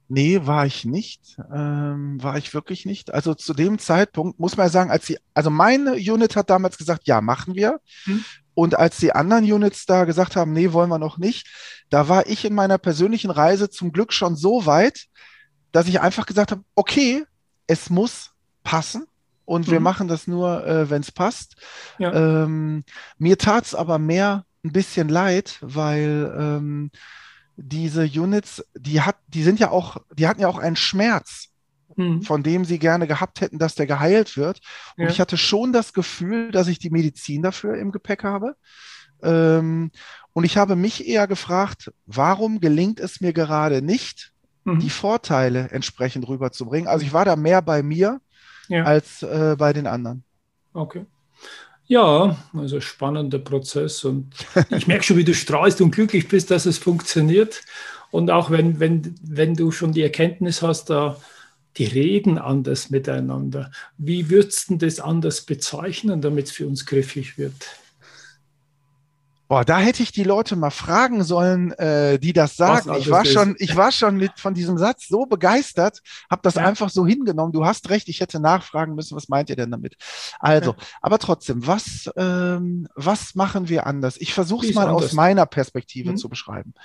nee, 0.08 0.40
war 0.46 0.66
ich 0.66 0.86
nicht. 0.86 1.38
Ähm, 1.54 2.22
war 2.22 2.38
ich 2.38 2.54
wirklich 2.54 2.86
nicht. 2.86 3.14
Also 3.14 3.36
zu 3.36 3.54
dem 3.54 3.80
Zeitpunkt 3.80 4.40
muss 4.40 4.58
man 4.58 4.66
ja 4.68 4.70
sagen, 4.72 4.92
als 4.92 5.06
die, 5.06 5.18
also 5.34 5.50
meine 5.50 5.94
Unit 5.94 6.36
hat 6.36 6.50
damals 6.50 6.78
gesagt, 6.78 7.08
ja, 7.08 7.22
machen 7.22 7.56
wir. 7.56 7.80
Hm. 8.06 8.26
Und 8.60 8.76
als 8.76 8.98
die 8.98 9.14
anderen 9.14 9.46
Units 9.50 9.86
da 9.86 10.04
gesagt 10.04 10.36
haben, 10.36 10.52
nee, 10.52 10.74
wollen 10.74 10.90
wir 10.90 11.00
noch 11.00 11.18
nicht, 11.18 11.48
da 11.90 12.10
war 12.10 12.28
ich 12.28 12.44
in 12.44 12.54
meiner 12.54 12.78
persönlichen 12.78 13.32
Reise 13.32 13.70
zum 13.70 13.94
Glück 13.94 14.12
schon 14.12 14.36
so 14.36 14.66
weit, 14.66 15.06
dass 15.72 15.88
ich 15.88 16.02
einfach 16.02 16.26
gesagt 16.26 16.52
habe, 16.52 16.64
okay, 16.76 17.24
es 17.68 17.90
muss 17.90 18.32
passen 18.66 19.06
und 19.46 19.68
wir 19.72 19.80
Mhm. 19.80 19.84
machen 19.86 20.08
das 20.10 20.28
nur, 20.28 20.68
äh, 20.68 20.90
wenn 20.90 21.02
es 21.02 21.12
passt. 21.12 21.56
Ja. 22.00 22.12
Ähm, 22.14 22.84
mir 23.18 23.38
tat 23.38 23.66
es 23.66 23.76
aber 23.76 23.98
mehr 23.98 24.44
ein 24.66 24.74
bisschen 24.74 25.08
leid, 25.08 25.58
weil 25.62 26.36
ähm, 26.38 26.92
diese 27.56 28.04
Units, 28.04 28.62
die 28.76 29.00
hat, 29.02 29.16
die 29.28 29.44
sind 29.44 29.58
ja 29.60 29.72
auch, 29.72 29.98
die 30.14 30.28
hatten 30.28 30.42
ja 30.42 30.50
auch 30.50 30.58
einen 30.60 30.76
Schmerz, 30.76 31.49
Mhm. 31.96 32.22
von 32.22 32.44
dem 32.44 32.66
sie 32.66 32.80
gerne 32.80 33.08
gehabt 33.08 33.42
hätten, 33.42 33.58
dass 33.60 33.76
der 33.76 33.88
geheilt 33.88 34.38
wird. 34.38 34.60
Und 34.98 35.06
Ja. 35.06 35.10
ich 35.10 35.20
hatte 35.20 35.38
schon 35.38 35.74
das 35.74 35.94
Gefühl, 35.94 36.52
dass 36.52 36.68
ich 36.68 36.80
die 36.80 36.90
Medizin 36.92 37.42
dafür 37.42 37.76
im 37.78 37.92
Gepäck 37.92 38.24
habe. 38.24 38.56
Ähm, 39.22 39.92
und 40.34 40.44
ich 40.44 40.58
habe 40.58 40.76
mich 40.76 41.08
eher 41.08 41.28
gefragt, 41.28 41.92
warum 42.06 42.60
gelingt 42.62 43.00
es 43.00 43.22
mir 43.22 43.34
gerade 43.34 43.82
nicht, 43.82 44.32
Mhm. 44.66 44.80
die 44.80 44.90
Vorteile 44.90 45.70
entsprechend 45.72 46.28
rüberzubringen? 46.28 46.88
Also 46.88 47.06
ich 47.06 47.14
war 47.14 47.26
da 47.26 47.36
mehr 47.36 47.62
bei 47.62 47.82
mir 47.84 48.22
Ja. 48.68 48.84
als 48.84 49.24
äh, 49.24 49.56
bei 49.58 49.74
den 49.74 49.88
anderen. 49.88 50.24
Okay. 50.74 51.06
Ja, 51.88 52.38
also 52.54 52.80
spannender 52.82 53.40
Prozess 53.40 54.04
und 54.04 54.32
ich 54.70 54.86
merke 54.86 55.04
schon, 55.04 55.18
wie 55.18 55.24
du 55.24 55.34
strahlst 55.34 55.82
und 55.82 55.90
glücklich 55.92 56.28
bist, 56.28 56.52
dass 56.52 56.68
es 56.68 56.78
funktioniert. 56.78 57.62
Und 58.12 58.30
auch 58.30 58.52
wenn, 58.52 58.80
wenn, 58.80 59.16
wenn 59.24 59.56
du 59.56 59.72
schon 59.72 59.92
die 59.92 60.04
Erkenntnis 60.04 60.62
hast, 60.62 60.92
da 60.92 61.18
die 61.78 61.86
reden 61.86 62.38
anders 62.38 62.90
miteinander. 62.90 63.72
Wie 63.98 64.30
würdest 64.30 64.70
du 64.70 64.78
das 64.78 65.00
anders 65.00 65.42
bezeichnen, 65.42 66.22
damit 66.22 66.48
es 66.48 66.52
für 66.52 66.68
uns 66.68 66.86
griffig 66.86 67.38
wird? 67.38 67.56
Boah, 69.48 69.66
da 69.66 69.80
hätte 69.80 70.04
ich 70.04 70.12
die 70.12 70.24
Leute 70.24 70.56
mal 70.56 70.70
fragen 70.70 71.24
sollen, 71.24 71.72
äh, 71.72 72.20
die 72.20 72.34
das 72.34 72.56
sagen. 72.56 72.94
Ich 73.00 73.10
war 73.10 73.24
ist. 73.24 73.32
schon, 73.32 73.56
ich 73.58 73.76
war 73.76 73.92
schon 73.92 74.18
mit 74.18 74.34
von 74.38 74.54
diesem 74.54 74.78
Satz 74.78 75.08
so 75.08 75.26
begeistert, 75.26 76.02
habe 76.30 76.44
das 76.44 76.54
Ja. 76.54 76.66
einfach 76.66 76.92
so 76.92 77.04
hingenommen. 77.08 77.52
Du 77.52 77.66
hast 77.66 77.90
recht, 77.90 78.10
ich 78.10 78.20
hätte 78.22 78.40
nachfragen 78.40 78.94
müssen, 78.94 79.16
was 79.16 79.28
meint 79.28 79.50
ihr 79.50 79.56
denn 79.56 79.72
damit? 79.72 79.96
Also, 80.38 80.76
aber 81.02 81.18
trotzdem, 81.18 81.66
was, 81.66 82.12
ähm, 82.16 82.88
was 82.94 83.34
machen 83.34 83.70
wir 83.70 83.88
anders? 83.88 84.18
Ich 84.18 84.36
versuche 84.36 84.68
es 84.68 84.76
mal 84.76 84.88
aus 84.88 85.02
anders? 85.02 85.14
meiner 85.14 85.46
Perspektive 85.48 86.12
Mhm. 86.12 86.18
zu 86.18 86.30
beschreiben. 86.30 86.76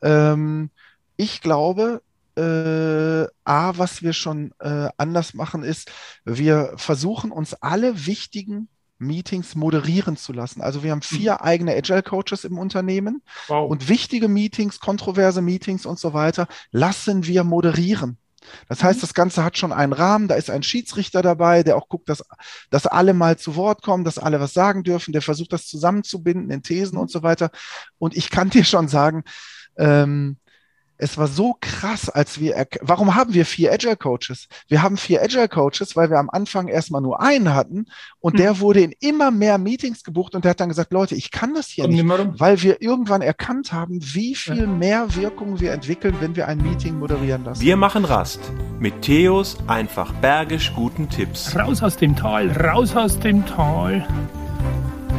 Ähm, 0.00 0.70
ich 1.16 1.40
glaube, 1.40 2.00
äh, 2.36 3.26
A, 3.44 3.72
was 3.76 4.02
wir 4.02 4.12
schon 4.12 4.52
äh, 4.60 4.88
anders 4.96 5.34
machen, 5.34 5.62
ist, 5.62 5.90
wir 6.24 6.72
versuchen 6.76 7.30
uns 7.30 7.54
alle 7.54 8.06
wichtigen 8.06 8.68
Meetings 8.98 9.54
moderieren 9.54 10.16
zu 10.16 10.32
lassen. 10.32 10.60
Also 10.60 10.82
wir 10.82 10.92
haben 10.92 11.02
vier 11.02 11.42
eigene 11.42 11.74
Agile 11.74 12.02
Coaches 12.02 12.44
im 12.44 12.58
Unternehmen 12.58 13.22
Wow. 13.48 13.70
und 13.70 13.88
wichtige 13.88 14.28
Meetings, 14.28 14.80
kontroverse 14.80 15.42
Meetings 15.42 15.84
und 15.86 15.98
so 15.98 16.14
weiter 16.14 16.46
lassen 16.70 17.26
wir 17.26 17.44
moderieren. 17.44 18.18
Das 18.68 18.84
heißt, 18.84 19.02
das 19.02 19.14
Ganze 19.14 19.42
hat 19.42 19.56
schon 19.56 19.72
einen 19.72 19.92
Rahmen, 19.92 20.28
da 20.28 20.34
ist 20.34 20.50
ein 20.50 20.62
Schiedsrichter 20.62 21.22
dabei, 21.22 21.62
der 21.62 21.76
auch 21.76 21.88
guckt, 21.88 22.08
dass, 22.08 22.22
dass 22.70 22.86
alle 22.86 23.14
mal 23.14 23.38
zu 23.38 23.56
Wort 23.56 23.82
kommen, 23.82 24.04
dass 24.04 24.18
alle 24.18 24.38
was 24.38 24.52
sagen 24.52 24.82
dürfen, 24.82 25.12
der 25.12 25.22
versucht 25.22 25.52
das 25.52 25.66
zusammenzubinden 25.66 26.50
in 26.50 26.62
Thesen 26.62 26.98
und 26.98 27.10
so 27.10 27.22
weiter. 27.22 27.50
Und 27.98 28.16
ich 28.16 28.30
kann 28.30 28.50
dir 28.50 28.64
schon 28.64 28.88
sagen, 28.88 29.24
ähm, 29.76 30.36
es 31.04 31.18
war 31.18 31.26
so 31.26 31.54
krass, 31.60 32.08
als 32.08 32.40
wir, 32.40 32.66
warum 32.80 33.14
haben 33.14 33.34
wir 33.34 33.44
vier 33.44 33.70
Agile 33.72 33.94
Coaches? 33.96 34.48
Wir 34.68 34.82
haben 34.82 34.96
vier 34.96 35.22
Agile 35.22 35.48
Coaches, 35.48 35.96
weil 35.96 36.08
wir 36.08 36.18
am 36.18 36.30
Anfang 36.30 36.66
erstmal 36.66 37.02
nur 37.02 37.20
einen 37.20 37.54
hatten 37.54 37.86
und 38.20 38.32
Hm. 38.32 38.38
der 38.38 38.60
wurde 38.60 38.80
in 38.80 38.94
immer 39.00 39.30
mehr 39.30 39.58
Meetings 39.58 40.02
gebucht 40.02 40.34
und 40.34 40.44
der 40.44 40.52
hat 40.52 40.60
dann 40.60 40.70
gesagt, 40.70 40.94
Leute, 40.94 41.14
ich 41.14 41.30
kann 41.30 41.52
das 41.52 41.66
hier 41.68 41.84
Komm 41.84 41.92
nicht 41.92 42.40
weil 42.40 42.62
wir 42.62 42.80
irgendwann 42.80 43.20
erkannt 43.20 43.74
haben, 43.74 44.00
wie 44.00 44.34
viel 44.34 44.60
Ja. 44.62 44.66
mehr 44.66 45.14
Wirkung 45.14 45.60
wir 45.60 45.72
entwickeln, 45.72 46.16
wenn 46.20 46.36
wir 46.36 46.48
ein 46.48 46.58
Meeting 46.62 46.98
moderieren 46.98 47.44
lassen. 47.44 47.60
Wir 47.60 47.76
machen 47.76 48.06
Rast 48.06 48.40
mit 48.78 49.02
Theos 49.02 49.58
einfach 49.66 50.10
bergisch 50.14 50.72
guten 50.74 51.10
Tipps. 51.10 51.54
Raus 51.54 51.82
aus 51.82 51.98
dem 51.98 52.16
Tal, 52.16 52.50
raus 52.50 52.96
aus 52.96 53.18
dem 53.18 53.44
Tal. 53.44 54.08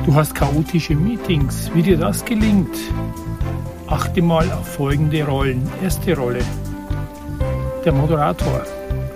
Du 0.08 0.16
hast 0.16 0.34
chaotische 0.34 0.96
Meetings. 0.96 1.70
Wie 1.76 1.84
dir 1.84 1.98
das 1.98 2.26
gelingt? 2.26 2.76
Achte 3.88 4.24
mal 4.24 4.52
auf 4.52 4.68
folgende 4.68 5.24
Rollen. 5.24 5.62
Erste 5.84 6.18
Rolle. 6.18 6.40
Der 7.86 7.94
Moderator. 7.94 8.64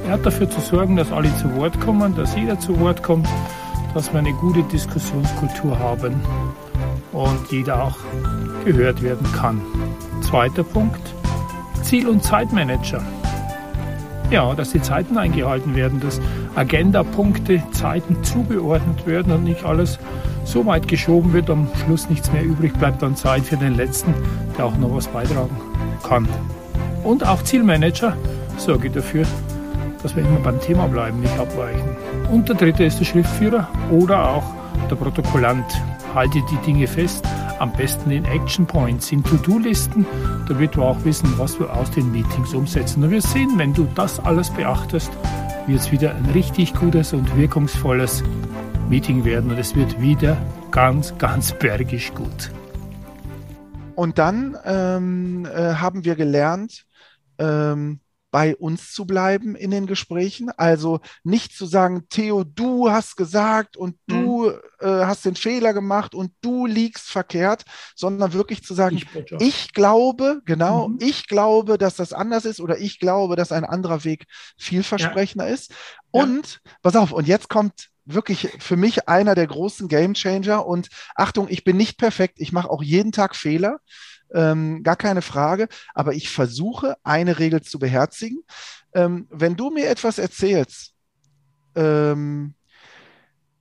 Er 0.06 0.14
hat 0.14 0.26
dafür 0.26 0.48
zu 0.48 0.62
sorgen, 0.62 0.96
dass 0.96 1.12
alle 1.12 1.36
zu 1.38 1.56
Wort 1.56 1.80
kommen, 1.82 2.16
dass 2.16 2.36
jeder 2.36 2.60
zu 2.60 2.80
Wort 2.80 3.02
kommt, 3.02 3.28
dass 3.96 4.14
wir 4.14 4.20
eine 4.20 4.34
gute 4.34 4.62
Diskussionskultur 4.64 5.80
haben 5.80 6.22
und 7.14 7.52
jeder 7.52 7.84
auch 7.84 7.98
gehört 8.64 9.02
werden 9.02 9.28
kann. 9.32 9.60
Zweiter 10.22 10.64
Punkt. 10.64 11.02
Ziel- 11.82 12.08
und 12.08 12.24
Zeitmanager. 12.24 13.02
Ja, 14.30 14.54
dass 14.54 14.72
die 14.72 14.82
Zeiten 14.82 15.18
eingehalten 15.18 15.76
werden, 15.76 16.00
dass 16.00 16.22
Agendapunkte, 16.54 17.64
Zeiten 17.72 18.24
zugeordnet 18.24 19.08
werden 19.08 19.34
und 19.34 19.46
nicht 19.46 19.66
alles 19.66 19.98
so 20.44 20.66
weit 20.68 20.88
geschoben 20.88 21.34
wird, 21.34 21.50
am 21.50 21.68
Schluss 21.84 22.10
nichts 22.10 22.32
mehr 22.32 22.44
übrig 22.44 22.74
bleibt 22.74 23.04
an 23.04 23.16
Zeit 23.16 23.44
für 23.46 23.58
den 23.58 23.76
Letzten, 23.76 24.14
auch 24.60 24.78
noch 24.78 24.94
was 24.96 25.08
beitragen 25.08 25.56
kann. 26.04 26.28
Und 27.04 27.26
auch 27.26 27.42
Zielmanager 27.44 28.16
sorge 28.58 28.90
dafür, 28.90 29.26
dass 30.04 30.16
wir 30.16 30.24
immer 30.24 30.40
beim 30.40 30.60
Thema 30.60 30.88
bleiben, 30.88 31.20
nicht 31.20 31.38
abweichen. 31.40 31.96
Und 32.32 32.50
der 32.50 32.56
dritte 32.56 32.84
ist 32.84 33.00
der 33.00 33.06
Schriftführer 33.06 33.68
oder 33.92 34.30
auch 34.30 34.44
der 34.90 34.96
Protokollant. 34.96 35.66
Halte 36.16 36.40
die 36.50 36.66
Dinge 36.66 36.88
fest, 36.88 37.26
am 37.60 37.72
besten 37.74 38.12
in 38.12 38.26
Action 38.26 38.66
Points, 38.66 39.12
in 39.12 39.24
To-Do-Listen, 39.24 40.06
damit 40.48 40.76
du 40.76 40.82
auch 40.82 40.98
wissen, 41.04 41.32
was 41.38 41.60
wir 41.60 41.72
aus 41.74 41.92
den 41.92 42.12
Meetings 42.12 42.54
umsetzen. 42.54 43.04
Und 43.04 43.12
wir 43.12 43.22
sehen, 43.22 43.52
wenn 43.58 43.74
du 43.74 43.88
das 43.96 44.20
alles 44.20 44.50
beachtest, 44.50 45.12
wird 45.68 45.80
es 45.80 45.92
wieder 45.92 46.16
ein 46.16 46.26
richtig 46.34 46.74
gutes 46.74 47.14
und 47.14 47.36
wirkungsvolles 47.38 48.24
Meeting 48.90 49.24
werden 49.24 49.52
und 49.52 49.60
es 49.60 49.76
wird 49.76 50.02
wieder 50.02 50.38
ganz, 50.72 51.16
ganz 51.20 51.52
bergisch 51.52 52.12
gut. 52.16 52.52
Und 54.00 54.18
dann 54.18 54.58
ähm, 54.64 55.46
äh, 55.46 55.74
haben 55.74 56.06
wir 56.06 56.16
gelernt, 56.16 56.86
ähm, 57.38 58.00
bei 58.32 58.56
uns 58.56 58.94
zu 58.94 59.06
bleiben 59.06 59.58
in 59.58 59.72
den 59.72 59.88
Gesprächen. 59.88 60.52
Also 60.56 61.02
nicht 61.26 61.52
zu 61.52 61.66
sagen, 61.66 62.08
Theo, 62.10 62.46
du 62.46 62.90
hast 62.90 63.18
gesagt 63.18 63.76
und 63.76 63.98
du 64.08 64.52
äh, 64.80 64.88
hast 64.88 65.26
den 65.26 65.36
Fehler 65.36 65.74
gemacht 65.74 66.16
und 66.16 66.32
du 66.40 66.66
liegst 66.66 67.10
verkehrt, 67.10 67.66
sondern 67.94 68.32
wirklich 68.32 68.64
zu 68.64 68.74
sagen, 68.74 68.96
Ich 68.96 69.08
ich 69.40 69.74
glaube, 69.74 70.40
genau, 70.46 70.88
Mhm. 70.88 71.00
ich 71.02 71.28
glaube, 71.28 71.78
dass 71.78 71.98
das 71.98 72.14
anders 72.14 72.46
ist 72.46 72.62
oder 72.62 72.78
ich 72.78 73.00
glaube, 73.00 73.36
dass 73.36 73.52
ein 73.52 73.66
anderer 73.66 74.06
Weg 74.06 74.28
vielversprechender 74.58 75.50
ist. 75.50 75.72
Ja. 75.72 76.24
Und, 76.24 76.62
pass 76.82 76.96
auf, 76.96 77.12
und 77.12 77.28
jetzt 77.28 77.50
kommt 77.50 77.90
wirklich 78.14 78.50
für 78.60 78.76
mich 78.76 79.08
einer 79.08 79.36
der 79.36 79.48
großen 79.48 79.88
Game 79.88 80.14
Changer. 80.14 80.66
Und 80.66 80.90
Achtung, 81.16 81.48
ich 81.50 81.64
bin 81.64 81.78
nicht 81.78 81.98
perfekt, 81.98 82.36
ich 82.38 82.52
mache 82.52 82.70
auch 82.70 82.84
jeden 82.84 83.12
Tag 83.12 83.36
Fehler, 83.36 83.80
ähm, 84.34 84.84
gar 84.84 84.96
keine 84.96 85.22
Frage, 85.22 85.68
aber 85.94 86.14
ich 86.14 86.30
versuche, 86.30 86.98
eine 87.04 87.40
Regel 87.40 87.62
zu 87.62 87.80
beherzigen. 87.80 88.40
Ähm, 88.94 89.28
wenn 89.30 89.56
du 89.56 89.70
mir 89.70 89.90
etwas 89.90 90.18
erzählst, 90.18 90.94
ähm, 91.76 92.56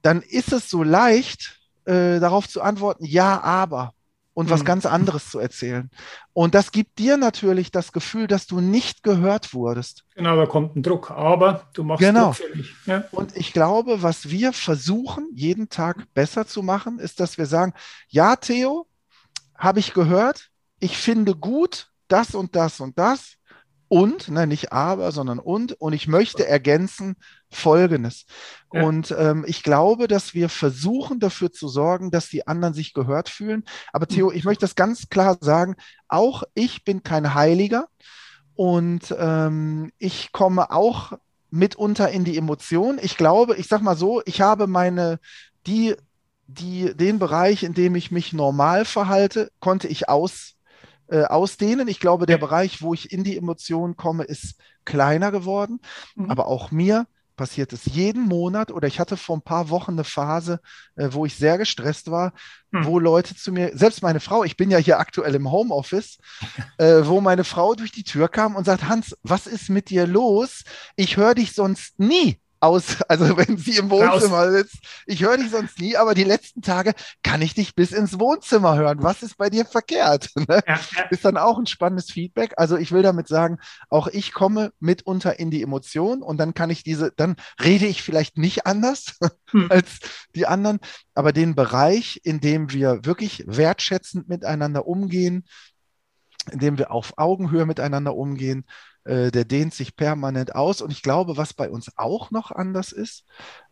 dann 0.02 0.22
ist 0.22 0.52
es 0.52 0.70
so 0.70 0.82
leicht, 0.82 1.60
äh, 1.84 2.20
darauf 2.20 2.48
zu 2.48 2.62
antworten, 2.62 3.04
ja, 3.04 3.40
aber 3.40 3.94
und 4.38 4.50
was 4.50 4.60
Mhm. 4.60 4.66
ganz 4.66 4.86
anderes 4.86 5.30
zu 5.32 5.40
erzählen. 5.40 5.90
Und 6.32 6.54
das 6.54 6.70
gibt 6.70 7.00
dir 7.00 7.16
natürlich 7.16 7.72
das 7.72 7.90
Gefühl, 7.90 8.28
dass 8.28 8.46
du 8.46 8.60
nicht 8.60 9.02
gehört 9.02 9.52
wurdest. 9.52 10.04
Genau, 10.14 10.36
da 10.36 10.46
kommt 10.46 10.76
ein 10.76 10.84
Druck, 10.84 11.10
aber 11.10 11.68
du 11.72 11.82
machst 11.82 11.98
Genau. 11.98 12.36
Ja. 12.86 13.02
Und 13.10 13.36
ich 13.36 13.52
glaube, 13.52 14.00
was 14.00 14.30
wir 14.30 14.52
versuchen, 14.52 15.26
jeden 15.34 15.70
Tag 15.70 16.06
besser 16.14 16.46
zu 16.46 16.62
machen, 16.62 17.00
ist, 17.00 17.18
dass 17.18 17.36
wir 17.36 17.46
sagen, 17.46 17.72
ja, 18.06 18.36
Theo, 18.36 18.86
habe 19.56 19.80
ich 19.80 19.92
gehört, 19.92 20.50
ich 20.78 20.96
finde 20.98 21.34
gut 21.34 21.90
das 22.06 22.36
und 22.36 22.54
das 22.54 22.78
und 22.78 22.96
das. 22.96 23.37
Und, 23.88 24.28
nein, 24.28 24.50
nicht 24.50 24.72
aber, 24.72 25.12
sondern 25.12 25.38
und. 25.38 25.72
Und 25.80 25.94
ich 25.94 26.08
möchte 26.08 26.46
ergänzen 26.46 27.16
Folgendes. 27.50 28.26
Ja. 28.72 28.84
Und 28.84 29.14
ähm, 29.18 29.44
ich 29.46 29.62
glaube, 29.62 30.08
dass 30.08 30.34
wir 30.34 30.50
versuchen, 30.50 31.20
dafür 31.20 31.50
zu 31.50 31.68
sorgen, 31.68 32.10
dass 32.10 32.28
die 32.28 32.46
anderen 32.46 32.74
sich 32.74 32.92
gehört 32.92 33.30
fühlen. 33.30 33.64
Aber 33.92 34.06
Theo, 34.06 34.30
ich 34.30 34.44
möchte 34.44 34.62
das 34.62 34.74
ganz 34.74 35.08
klar 35.08 35.38
sagen, 35.40 35.74
auch 36.06 36.42
ich 36.54 36.84
bin 36.84 37.02
kein 37.02 37.34
Heiliger. 37.34 37.88
Und 38.54 39.14
ähm, 39.18 39.92
ich 39.98 40.32
komme 40.32 40.70
auch 40.70 41.12
mitunter 41.50 42.10
in 42.10 42.24
die 42.24 42.36
Emotion. 42.36 42.98
Ich 43.00 43.16
glaube, 43.16 43.56
ich 43.56 43.68
sag 43.68 43.80
mal 43.80 43.96
so, 43.96 44.20
ich 44.26 44.40
habe 44.40 44.66
meine, 44.66 45.18
die, 45.66 45.94
die, 46.46 46.94
den 46.94 47.18
Bereich, 47.18 47.62
in 47.62 47.72
dem 47.72 47.94
ich 47.94 48.10
mich 48.10 48.32
normal 48.32 48.84
verhalte, 48.84 49.50
konnte 49.60 49.88
ich 49.88 50.08
aus, 50.08 50.54
äh, 51.08 51.24
ausdehnen. 51.24 51.88
Ich 51.88 52.00
glaube, 52.00 52.26
der. 52.26 52.38
Bereich, 52.38 52.82
wo 52.82 52.94
ich 52.94 53.12
in 53.12 53.24
die 53.24 53.36
Emotionen 53.36 53.96
komme, 53.96 54.24
ist 54.24 54.54
kleiner 54.84 55.30
geworden. 55.32 55.80
Mhm. 56.14 56.30
Aber 56.30 56.46
auch 56.46 56.70
mir 56.70 57.06
passiert 57.36 57.72
es 57.72 57.84
jeden 57.84 58.24
Monat 58.24 58.70
oder 58.72 58.88
ich 58.88 58.98
hatte 58.98 59.16
vor 59.16 59.36
ein 59.36 59.42
paar 59.42 59.70
Wochen 59.70 59.92
eine 59.92 60.04
Phase, 60.04 60.60
äh, 60.96 61.08
wo 61.12 61.24
ich 61.26 61.36
sehr 61.36 61.56
gestresst 61.58 62.10
war, 62.10 62.32
Mhm. 62.70 62.84
wo 62.84 62.98
Leute 62.98 63.34
zu 63.34 63.52
mir, 63.52 63.70
selbst 63.76 64.02
meine 64.02 64.20
Frau, 64.20 64.44
ich 64.44 64.56
bin 64.56 64.70
ja 64.70 64.78
hier 64.78 64.98
aktuell 64.98 65.34
im 65.34 65.50
Homeoffice, 65.50 66.18
äh, 66.78 67.02
wo 67.04 67.20
meine 67.20 67.44
Frau 67.44 67.74
durch 67.74 67.92
die 67.92 68.04
Tür 68.04 68.28
kam 68.28 68.56
und 68.56 68.64
sagt, 68.64 68.88
Hans, 68.88 69.16
was 69.22 69.46
ist 69.46 69.70
mit 69.70 69.90
dir 69.90 70.06
los? 70.06 70.64
Ich 70.96 71.16
höre 71.16 71.34
dich 71.34 71.52
sonst 71.54 71.98
nie 71.98 72.40
aus, 72.60 73.02
also 73.08 73.24
wenn 73.36 73.56
sie 73.56 73.76
im 73.76 73.90
Wohnzimmer 73.90 74.50
sitzt. 74.50 74.78
Ich 75.06 75.22
höre 75.22 75.36
dich 75.36 75.50
sonst 75.50 75.78
nie, 75.78 75.96
aber 75.96 76.14
die 76.14 76.24
letzten 76.24 76.62
Tage 76.62 76.94
kann 77.22 77.42
ich 77.42 77.54
dich 77.54 77.74
bis 77.74 77.92
ins 77.92 78.18
Wohnzimmer 78.18 78.76
hören. 78.76 79.02
Was 79.02 79.22
ist 79.22 79.36
bei 79.36 79.50
dir 79.50 79.64
verkehrt? 79.64 80.30
Ne? 80.48 80.60
Ja, 80.66 80.80
ja. 80.96 81.02
Ist 81.10 81.24
dann 81.24 81.36
auch 81.36 81.58
ein 81.58 81.66
spannendes 81.66 82.10
Feedback. 82.10 82.54
Also 82.56 82.78
ich 82.78 82.90
will 82.92 83.02
damit 83.02 83.28
sagen, 83.28 83.58
auch 83.90 84.06
ich 84.06 84.32
komme 84.32 84.72
mitunter 84.80 85.38
in 85.38 85.50
die 85.50 85.62
Emotion 85.62 86.22
und 86.22 86.38
dann 86.38 86.54
kann 86.54 86.70
ich 86.70 86.84
diese, 86.84 87.12
dann 87.14 87.36
rede 87.62 87.86
ich 87.86 88.02
vielleicht 88.02 88.38
nicht 88.38 88.66
anders 88.66 89.18
hm. 89.50 89.66
als 89.70 89.98
die 90.34 90.46
anderen, 90.46 90.78
aber 91.14 91.32
den 91.32 91.54
Bereich, 91.54 92.20
in 92.24 92.40
dem 92.40 92.72
wir 92.72 93.04
wirklich 93.04 93.44
wertschätzend 93.46 94.28
miteinander 94.28 94.86
umgehen, 94.86 95.44
in 96.50 96.60
dem 96.60 96.78
wir 96.78 96.92
auf 96.92 97.14
Augenhöhe 97.18 97.66
miteinander 97.66 98.14
umgehen, 98.14 98.64
äh, 99.08 99.30
der 99.30 99.44
dehnt 99.44 99.72
sich 99.72 99.96
permanent 99.96 100.54
aus. 100.54 100.82
Und 100.82 100.90
ich 100.90 101.02
glaube, 101.02 101.36
was 101.36 101.54
bei 101.54 101.70
uns 101.70 101.96
auch 101.96 102.30
noch 102.30 102.50
anders 102.50 102.92
ist, 102.92 103.24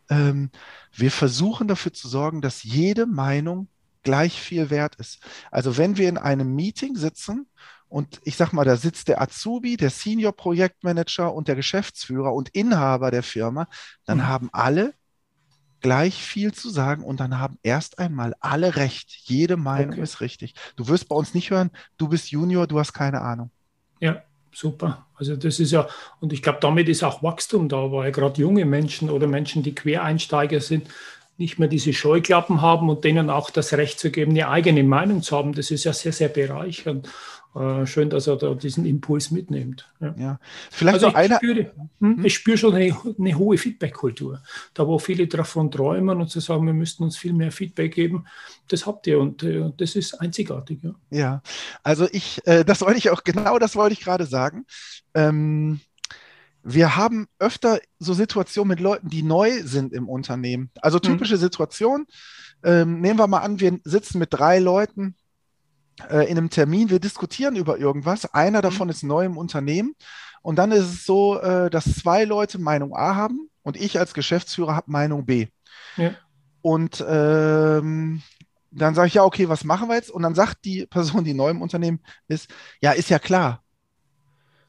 ähm, 0.08 0.50
wir 0.92 1.10
versuchen 1.10 1.68
dafür 1.68 1.92
zu 1.92 2.08
sorgen, 2.08 2.40
dass 2.40 2.62
jede 2.62 3.06
Meinung 3.06 3.68
gleich 4.02 4.40
viel 4.40 4.70
wert 4.70 4.94
ist. 4.96 5.20
Also 5.50 5.76
wenn 5.76 5.96
wir 5.96 6.08
in 6.08 6.16
einem 6.16 6.54
Meeting 6.54 6.96
sitzen 6.96 7.46
und 7.88 8.20
ich 8.24 8.36
sag 8.36 8.52
mal, 8.52 8.64
da 8.64 8.76
sitzt 8.76 9.08
der 9.08 9.20
Azubi, 9.20 9.76
der 9.76 9.90
Senior 9.90 10.32
Projektmanager 10.32 11.34
und 11.34 11.48
der 11.48 11.56
Geschäftsführer 11.56 12.32
und 12.32 12.48
Inhaber 12.50 13.10
der 13.10 13.22
Firma, 13.22 13.68
dann 14.04 14.18
mhm. 14.18 14.26
haben 14.28 14.48
alle 14.52 14.94
gleich 15.80 16.22
viel 16.22 16.54
zu 16.54 16.70
sagen 16.70 17.04
und 17.04 17.20
dann 17.20 17.38
haben 17.38 17.58
erst 17.62 17.98
einmal 17.98 18.34
alle 18.40 18.76
recht. 18.76 19.10
Jede 19.24 19.56
Meinung 19.56 19.94
okay. 19.94 20.02
ist 20.02 20.20
richtig. 20.20 20.54
Du 20.76 20.88
wirst 20.88 21.08
bei 21.08 21.16
uns 21.16 21.34
nicht 21.34 21.50
hören, 21.50 21.70
du 21.98 22.08
bist 22.08 22.30
Junior, 22.30 22.66
du 22.66 22.78
hast 22.78 22.94
keine 22.94 23.20
Ahnung. 23.20 23.50
Ja, 24.00 24.22
super. 24.52 25.06
Also 25.16 25.36
das 25.36 25.60
ist 25.60 25.72
ja, 25.72 25.88
und 26.20 26.32
ich 26.32 26.42
glaube, 26.42 26.58
damit 26.60 26.88
ist 26.88 27.02
auch 27.02 27.22
Wachstum 27.22 27.68
da, 27.68 27.90
weil 27.92 28.12
gerade 28.12 28.40
junge 28.40 28.64
Menschen 28.64 29.10
oder 29.10 29.26
Menschen, 29.26 29.62
die 29.62 29.74
Quereinsteiger 29.74 30.60
sind, 30.60 30.88
nicht 31.38 31.58
mehr 31.58 31.68
diese 31.68 31.92
Scheuklappen 31.92 32.62
haben 32.62 32.88
und 32.88 33.04
denen 33.04 33.28
auch 33.28 33.50
das 33.50 33.72
Recht 33.74 33.98
zu 33.98 34.10
geben, 34.10 34.32
eine 34.32 34.48
eigene 34.48 34.82
Meinung 34.82 35.22
zu 35.22 35.36
haben. 35.36 35.52
Das 35.52 35.70
ist 35.70 35.84
ja 35.84 35.92
sehr, 35.92 36.12
sehr 36.12 36.28
bereichernd. 36.28 37.08
Äh, 37.56 37.86
schön, 37.86 38.10
dass 38.10 38.26
er 38.26 38.36
da 38.36 38.54
diesen 38.54 38.84
Impuls 38.84 39.30
mitnimmt. 39.30 39.90
Ja, 39.98 40.14
ja. 40.18 40.40
vielleicht 40.70 40.96
also 40.96 41.08
ich 41.08 41.16
einer. 41.16 41.36
Spüre, 41.36 41.72
hm, 42.00 42.16
hm? 42.18 42.24
Ich 42.26 42.34
spüre 42.34 42.58
schon 42.58 42.74
eine, 42.74 42.94
eine 43.18 43.34
hohe 43.34 43.56
Feedback-Kultur. 43.56 44.42
Da, 44.74 44.86
wo 44.86 44.98
viele 44.98 45.26
davon 45.26 45.70
träumen 45.70 46.20
und 46.20 46.28
zu 46.28 46.40
sagen, 46.40 46.66
wir 46.66 46.74
müssten 46.74 47.04
uns 47.04 47.16
viel 47.16 47.32
mehr 47.32 47.50
Feedback 47.50 47.94
geben, 47.94 48.26
das 48.68 48.84
habt 48.84 49.06
ihr 49.06 49.18
und 49.18 49.42
äh, 49.42 49.70
das 49.74 49.96
ist 49.96 50.20
einzigartig. 50.20 50.80
Ja, 50.82 50.94
ja. 51.10 51.42
also 51.82 52.06
ich, 52.12 52.46
äh, 52.46 52.62
das 52.62 52.82
wollte 52.82 52.98
ich 52.98 53.08
auch, 53.08 53.24
genau 53.24 53.58
das 53.58 53.74
wollte 53.74 53.94
ich 53.94 54.00
gerade 54.00 54.26
sagen. 54.26 54.66
Ähm, 55.14 55.80
wir 56.62 56.96
haben 56.96 57.26
öfter 57.38 57.80
so 57.98 58.12
Situationen 58.12 58.68
mit 58.68 58.80
Leuten, 58.80 59.08
die 59.08 59.22
neu 59.22 59.62
sind 59.62 59.94
im 59.94 60.10
Unternehmen. 60.10 60.70
Also 60.82 60.98
hm. 60.98 61.04
typische 61.04 61.36
mhm. 61.36 61.40
Situation. 61.40 62.06
Ähm, 62.62 63.00
nehmen 63.00 63.18
wir 63.18 63.28
mal 63.28 63.38
an, 63.38 63.60
wir 63.60 63.78
sitzen 63.84 64.18
mit 64.18 64.34
drei 64.34 64.58
Leuten 64.58 65.14
äh, 66.10 66.30
in 66.30 66.38
einem 66.38 66.50
Termin, 66.50 66.90
wir 66.90 67.00
diskutieren 67.00 67.56
über 67.56 67.78
irgendwas. 67.78 68.32
Einer 68.34 68.58
mhm. 68.58 68.62
davon 68.62 68.88
ist 68.88 69.02
neu 69.02 69.24
im 69.24 69.36
Unternehmen. 69.36 69.94
Und 70.42 70.56
dann 70.56 70.70
ist 70.72 70.84
es 70.84 71.06
so, 71.06 71.40
äh, 71.40 71.70
dass 71.70 71.96
zwei 71.96 72.24
Leute 72.24 72.58
Meinung 72.58 72.94
A 72.94 73.16
haben 73.16 73.50
und 73.62 73.76
ich 73.76 73.98
als 73.98 74.14
Geschäftsführer 74.14 74.76
habe 74.76 74.90
Meinung 74.90 75.26
B. 75.26 75.48
Ja. 75.96 76.12
Und 76.62 77.04
ähm, 77.08 78.22
dann 78.70 78.94
sage 78.94 79.08
ich, 79.08 79.14
ja, 79.14 79.24
okay, 79.24 79.48
was 79.48 79.64
machen 79.64 79.88
wir 79.88 79.96
jetzt? 79.96 80.10
Und 80.10 80.22
dann 80.22 80.34
sagt 80.34 80.64
die 80.64 80.86
Person, 80.90 81.24
die 81.24 81.34
neu 81.34 81.50
im 81.50 81.62
Unternehmen 81.62 82.00
ist, 82.28 82.48
ja, 82.80 82.92
ist 82.92 83.10
ja 83.10 83.18
klar. 83.18 83.62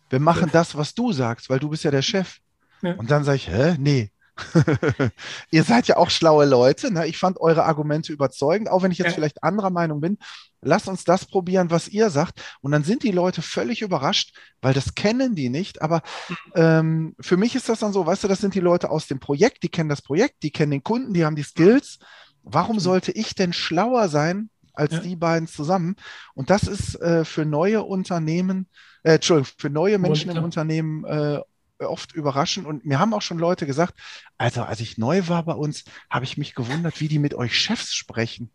Wir 0.09 0.19
machen 0.19 0.49
das, 0.51 0.75
was 0.75 0.93
du 0.93 1.11
sagst, 1.11 1.49
weil 1.49 1.59
du 1.59 1.69
bist 1.69 1.83
ja 1.83 1.91
der 1.91 2.01
Chef. 2.01 2.37
Ja. 2.81 2.93
Und 2.93 3.11
dann 3.11 3.23
sage 3.23 3.35
ich, 3.35 3.49
hä? 3.49 3.75
Nee, 3.77 4.11
Ihr 5.51 5.63
seid 5.63 5.87
ja 5.87 5.97
auch 5.97 6.09
schlaue 6.09 6.45
Leute. 6.45 6.91
Ne? 6.91 7.07
Ich 7.07 7.17
fand 7.17 7.39
eure 7.39 7.63
Argumente 7.63 8.13
überzeugend, 8.13 8.69
auch 8.69 8.83
wenn 8.83 8.91
ich 8.91 8.97
jetzt 8.97 9.09
ja. 9.09 9.13
vielleicht 9.13 9.43
anderer 9.43 9.69
Meinung 9.69 10.01
bin. 10.01 10.17
Lasst 10.61 10.87
uns 10.87 11.03
das 11.03 11.25
probieren, 11.25 11.69
was 11.69 11.87
ihr 11.87 12.09
sagt. 12.09 12.41
Und 12.61 12.71
dann 12.71 12.83
sind 12.83 13.03
die 13.03 13.11
Leute 13.11 13.41
völlig 13.41 13.81
überrascht, 13.81 14.35
weil 14.61 14.73
das 14.73 14.95
kennen 14.95 15.35
die 15.35 15.49
nicht. 15.49 15.81
Aber 15.81 16.01
ähm, 16.55 17.15
für 17.19 17.37
mich 17.37 17.55
ist 17.55 17.69
das 17.69 17.79
dann 17.79 17.93
so, 17.93 18.05
weißt 18.05 18.23
du, 18.23 18.27
das 18.27 18.39
sind 18.39 18.55
die 18.55 18.59
Leute 18.59 18.89
aus 18.89 19.07
dem 19.07 19.19
Projekt, 19.19 19.63
die 19.63 19.69
kennen 19.69 19.89
das 19.89 20.01
Projekt, 20.01 20.43
die 20.43 20.51
kennen 20.51 20.71
den 20.71 20.83
Kunden, 20.83 21.13
die 21.13 21.25
haben 21.25 21.35
die 21.35 21.43
Skills. 21.43 21.99
Warum 22.43 22.79
sollte 22.79 23.11
ich 23.11 23.35
denn 23.35 23.53
schlauer 23.53 24.07
sein 24.09 24.49
als 24.73 24.93
ja. 24.93 24.99
die 24.99 25.15
beiden 25.15 25.47
zusammen? 25.47 25.95
Und 26.33 26.49
das 26.49 26.63
ist 26.63 26.95
äh, 27.01 27.25
für 27.25 27.45
neue 27.45 27.83
Unternehmen, 27.83 28.67
äh, 29.03 29.15
Entschuldigung, 29.15 29.53
für 29.57 29.69
neue 29.69 29.99
Menschen 29.99 30.31
im 30.31 30.43
Unternehmen 30.43 31.03
äh, 31.05 31.41
oft 31.79 32.13
überraschen. 32.13 32.65
Und 32.65 32.85
mir 32.85 32.99
haben 32.99 33.13
auch 33.13 33.21
schon 33.21 33.37
Leute 33.37 33.65
gesagt, 33.65 33.93
also 34.37 34.63
als 34.63 34.79
ich 34.79 34.97
neu 34.97 35.27
war 35.27 35.43
bei 35.43 35.53
uns, 35.53 35.85
habe 36.09 36.25
ich 36.25 36.37
mich 36.37 36.55
gewundert, 36.55 36.99
wie 37.01 37.07
die 37.07 37.19
mit 37.19 37.33
euch 37.33 37.57
Chefs 37.57 37.93
sprechen. 37.93 38.49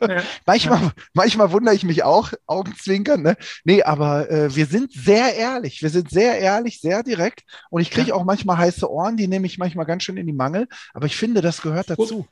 Ja. 0.00 0.22
manchmal, 0.46 0.82
ja. 0.82 0.92
manchmal 1.14 1.52
wundere 1.52 1.74
ich 1.74 1.84
mich 1.84 2.04
auch, 2.04 2.32
Augenzwinkern, 2.46 3.22
ne? 3.22 3.36
Nee, 3.64 3.82
aber 3.82 4.30
äh, 4.30 4.54
wir 4.54 4.66
sind 4.66 4.92
sehr 4.92 5.34
ehrlich. 5.34 5.82
Wir 5.82 5.90
sind 5.90 6.10
sehr 6.10 6.38
ehrlich, 6.38 6.80
sehr 6.80 7.02
direkt. 7.02 7.42
Und 7.70 7.82
ich 7.82 7.90
kriege 7.90 8.08
ja. 8.08 8.14
auch 8.14 8.24
manchmal 8.24 8.58
heiße 8.58 8.90
Ohren, 8.90 9.16
die 9.16 9.28
nehme 9.28 9.46
ich 9.46 9.58
manchmal 9.58 9.86
ganz 9.86 10.04
schön 10.04 10.16
in 10.16 10.26
die 10.26 10.32
Mangel. 10.32 10.68
Aber 10.92 11.06
ich 11.06 11.16
finde, 11.16 11.40
das 11.40 11.62
gehört 11.62 11.90
dazu. 11.90 12.26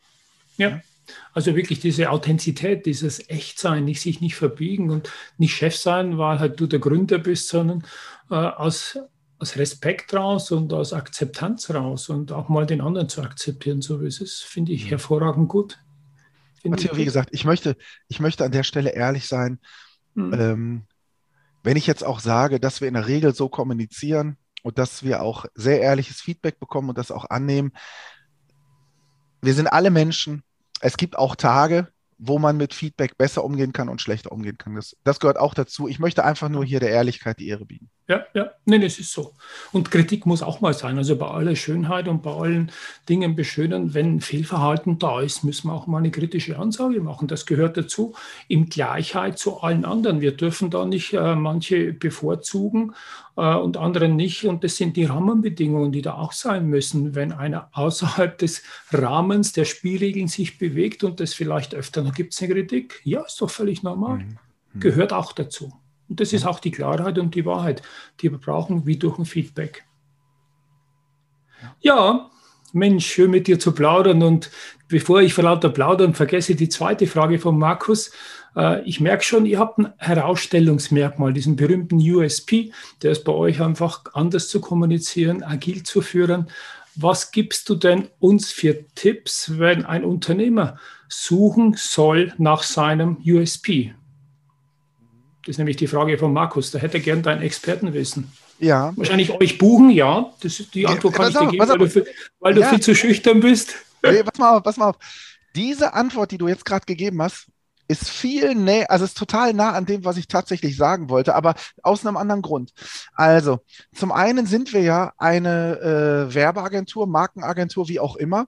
Ja. 0.56 0.80
Also 1.32 1.56
wirklich 1.56 1.80
diese 1.80 2.10
Authentizität, 2.10 2.86
dieses 2.86 3.28
Echtsein, 3.28 3.84
nicht 3.84 4.00
sich 4.00 4.20
nicht 4.20 4.36
verbiegen 4.36 4.90
und 4.90 5.10
nicht 5.36 5.56
Chef 5.56 5.76
sein, 5.76 6.16
weil 6.16 6.38
halt 6.38 6.60
du 6.60 6.66
der 6.66 6.78
Gründer 6.78 7.18
bist, 7.18 7.48
sondern 7.48 7.84
äh, 8.30 8.34
aus 8.34 8.98
aus 9.42 9.56
Respekt 9.56 10.14
raus 10.14 10.52
und 10.52 10.72
aus 10.72 10.92
Akzeptanz 10.92 11.68
raus 11.70 12.08
und 12.08 12.30
auch 12.30 12.48
mal 12.48 12.64
den 12.64 12.80
anderen 12.80 13.08
zu 13.08 13.22
akzeptieren, 13.22 13.82
so 13.82 14.00
wie 14.00 14.06
es 14.06 14.20
ist, 14.20 14.44
finde 14.44 14.70
ich 14.70 14.84
mhm. 14.84 14.90
hervorragend 14.90 15.48
gut. 15.48 15.80
Matteo, 16.62 16.96
wie 16.96 17.04
gesagt, 17.04 17.30
ich 17.32 17.44
möchte, 17.44 17.76
ich 18.06 18.20
möchte 18.20 18.44
an 18.44 18.52
der 18.52 18.62
Stelle 18.62 18.90
ehrlich 18.90 19.26
sein. 19.26 19.58
Mhm. 20.14 20.34
Ähm, 20.34 20.82
wenn 21.64 21.76
ich 21.76 21.88
jetzt 21.88 22.04
auch 22.04 22.20
sage, 22.20 22.60
dass 22.60 22.80
wir 22.80 22.86
in 22.86 22.94
der 22.94 23.08
Regel 23.08 23.34
so 23.34 23.48
kommunizieren 23.48 24.36
und 24.62 24.78
dass 24.78 25.02
wir 25.02 25.22
auch 25.22 25.46
sehr 25.56 25.80
ehrliches 25.80 26.20
Feedback 26.20 26.60
bekommen 26.60 26.90
und 26.90 26.98
das 26.98 27.10
auch 27.10 27.28
annehmen, 27.28 27.72
wir 29.40 29.54
sind 29.54 29.66
alle 29.66 29.90
Menschen. 29.90 30.44
Es 30.80 30.96
gibt 30.96 31.18
auch 31.18 31.34
Tage, 31.34 31.88
wo 32.16 32.38
man 32.38 32.56
mit 32.56 32.74
Feedback 32.74 33.18
besser 33.18 33.42
umgehen 33.42 33.72
kann 33.72 33.88
und 33.88 34.00
schlechter 34.00 34.30
umgehen 34.30 34.56
kann. 34.56 34.76
Das, 34.76 34.96
das 35.02 35.18
gehört 35.18 35.38
auch 35.38 35.54
dazu. 35.54 35.88
Ich 35.88 35.98
möchte 35.98 36.24
einfach 36.24 36.48
nur 36.48 36.64
hier 36.64 36.78
der 36.78 36.90
Ehrlichkeit 36.90 37.40
die 37.40 37.48
Ehre 37.48 37.66
bieten. 37.66 37.90
Ja, 38.12 38.26
ja, 38.34 38.50
nein, 38.66 38.82
es 38.82 38.98
ist 38.98 39.10
so. 39.10 39.32
Und 39.72 39.90
Kritik 39.90 40.26
muss 40.26 40.42
auch 40.42 40.60
mal 40.60 40.74
sein. 40.74 40.98
Also 40.98 41.16
bei 41.16 41.28
aller 41.28 41.56
Schönheit 41.56 42.08
und 42.08 42.22
bei 42.22 42.30
allen 42.30 42.70
Dingen 43.08 43.34
beschönen, 43.34 43.94
wenn 43.94 44.20
Fehlverhalten 44.20 44.98
da 44.98 45.22
ist, 45.22 45.44
müssen 45.44 45.68
wir 45.68 45.72
auch 45.72 45.86
mal 45.86 45.96
eine 45.96 46.10
kritische 46.10 46.58
Ansage 46.58 47.00
machen. 47.00 47.26
Das 47.26 47.46
gehört 47.46 47.78
dazu, 47.78 48.14
in 48.48 48.68
Gleichheit 48.68 49.38
zu 49.38 49.62
allen 49.62 49.86
anderen. 49.86 50.20
Wir 50.20 50.32
dürfen 50.32 50.68
da 50.68 50.84
nicht 50.84 51.14
äh, 51.14 51.34
manche 51.34 51.94
bevorzugen 51.94 52.92
äh, 53.38 53.54
und 53.54 53.78
andere 53.78 54.10
nicht. 54.10 54.44
Und 54.44 54.62
das 54.62 54.76
sind 54.76 54.98
die 54.98 55.04
Rahmenbedingungen, 55.04 55.90
die 55.90 56.02
da 56.02 56.12
auch 56.12 56.32
sein 56.32 56.66
müssen. 56.66 57.14
Wenn 57.14 57.32
einer 57.32 57.70
außerhalb 57.72 58.36
des 58.36 58.62
Rahmens 58.90 59.54
der 59.54 59.64
Spielregeln 59.64 60.28
sich 60.28 60.58
bewegt 60.58 61.02
und 61.02 61.18
das 61.18 61.32
vielleicht 61.32 61.74
öfter, 61.74 62.02
dann 62.02 62.12
gibt 62.12 62.34
es 62.34 62.42
eine 62.42 62.52
Kritik. 62.52 63.00
Ja, 63.04 63.22
ist 63.22 63.40
doch 63.40 63.48
völlig 63.48 63.82
normal. 63.82 64.18
Mhm. 64.18 64.38
mhm. 64.74 64.80
Gehört 64.80 65.14
auch 65.14 65.32
dazu. 65.32 65.72
Und 66.12 66.20
das 66.20 66.34
ist 66.34 66.44
auch 66.44 66.60
die 66.60 66.70
Klarheit 66.70 67.18
und 67.18 67.34
die 67.34 67.46
Wahrheit, 67.46 67.80
die 68.20 68.30
wir 68.30 68.36
brauchen, 68.36 68.84
wie 68.84 68.98
durch 68.98 69.18
ein 69.18 69.24
Feedback. 69.24 69.86
Ja, 71.80 72.28
Mensch, 72.74 73.06
schön 73.06 73.30
mit 73.30 73.46
dir 73.46 73.58
zu 73.58 73.72
plaudern. 73.72 74.22
Und 74.22 74.50
bevor 74.88 75.22
ich 75.22 75.32
vor 75.32 75.44
lauter 75.44 75.70
Plaudern 75.70 76.12
vergesse, 76.12 76.54
die 76.54 76.68
zweite 76.68 77.06
Frage 77.06 77.38
von 77.38 77.58
Markus. 77.58 78.10
Äh, 78.54 78.82
ich 78.82 79.00
merke 79.00 79.24
schon, 79.24 79.46
ihr 79.46 79.58
habt 79.58 79.78
ein 79.78 79.94
Herausstellungsmerkmal, 79.96 81.32
diesen 81.32 81.56
berühmten 81.56 81.96
USP, 81.96 82.72
der 83.00 83.12
ist 83.12 83.24
bei 83.24 83.32
euch 83.32 83.62
einfach 83.62 84.04
anders 84.12 84.48
zu 84.48 84.60
kommunizieren, 84.60 85.42
agil 85.42 85.82
zu 85.82 86.02
führen. 86.02 86.50
Was 86.94 87.30
gibst 87.30 87.70
du 87.70 87.74
denn 87.74 88.10
uns 88.18 88.52
für 88.52 88.84
Tipps, 88.94 89.58
wenn 89.58 89.86
ein 89.86 90.04
Unternehmer 90.04 90.76
suchen 91.08 91.72
soll 91.78 92.34
nach 92.36 92.64
seinem 92.64 93.16
USP? 93.24 93.94
Das 95.44 95.54
ist 95.54 95.58
nämlich 95.58 95.76
die 95.76 95.86
Frage 95.86 96.18
von 96.18 96.32
Markus. 96.32 96.70
Da 96.70 96.78
hätte 96.78 96.98
er 96.98 97.02
gern 97.02 97.22
dein 97.22 97.42
Expertenwissen. 97.42 98.30
Ja. 98.58 98.92
Wahrscheinlich 98.96 99.30
euch 99.32 99.58
buchen, 99.58 99.90
ja. 99.90 100.32
Das, 100.40 100.62
die 100.72 100.86
Antwort 100.86 101.14
kann 101.14 101.32
ja, 101.32 101.40
ich 101.40 101.46
dir 101.48 101.50
geben, 101.50 101.68
weil, 101.68 101.78
du, 101.78 101.88
viel, 101.88 102.06
weil 102.38 102.58
ja. 102.58 102.64
du 102.64 102.70
viel 102.70 102.80
zu 102.80 102.94
schüchtern 102.94 103.40
bist. 103.40 103.74
Nee, 104.04 104.22
pass 104.22 104.38
mal 104.38 104.56
auf, 104.56 104.62
pass 104.62 104.76
mal 104.76 104.90
auf. 104.90 104.96
Diese 105.56 105.94
Antwort, 105.94 106.30
die 106.30 106.38
du 106.38 106.48
jetzt 106.48 106.64
gerade 106.64 106.86
gegeben 106.86 107.20
hast, 107.20 107.48
ist 107.88 108.08
viel 108.08 108.54
näher, 108.54 108.90
also 108.90 109.04
ist 109.04 109.18
total 109.18 109.52
nah 109.52 109.72
an 109.72 109.84
dem, 109.84 110.04
was 110.04 110.16
ich 110.16 110.28
tatsächlich 110.28 110.76
sagen 110.76 111.10
wollte, 111.10 111.34
aber 111.34 111.54
aus 111.82 112.06
einem 112.06 112.16
anderen 112.16 112.40
Grund. 112.40 112.72
Also, 113.14 113.60
zum 113.94 114.12
einen 114.12 114.46
sind 114.46 114.72
wir 114.72 114.80
ja 114.80 115.12
eine 115.18 116.28
äh, 116.30 116.34
Werbeagentur, 116.34 117.06
Markenagentur, 117.06 117.88
wie 117.88 118.00
auch 118.00 118.16
immer, 118.16 118.46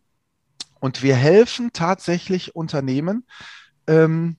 und 0.81 1.03
wir 1.03 1.17
helfen 1.17 1.71
tatsächlich 1.73 2.55
Unternehmen, 2.55 3.27
ähm, 3.87 4.37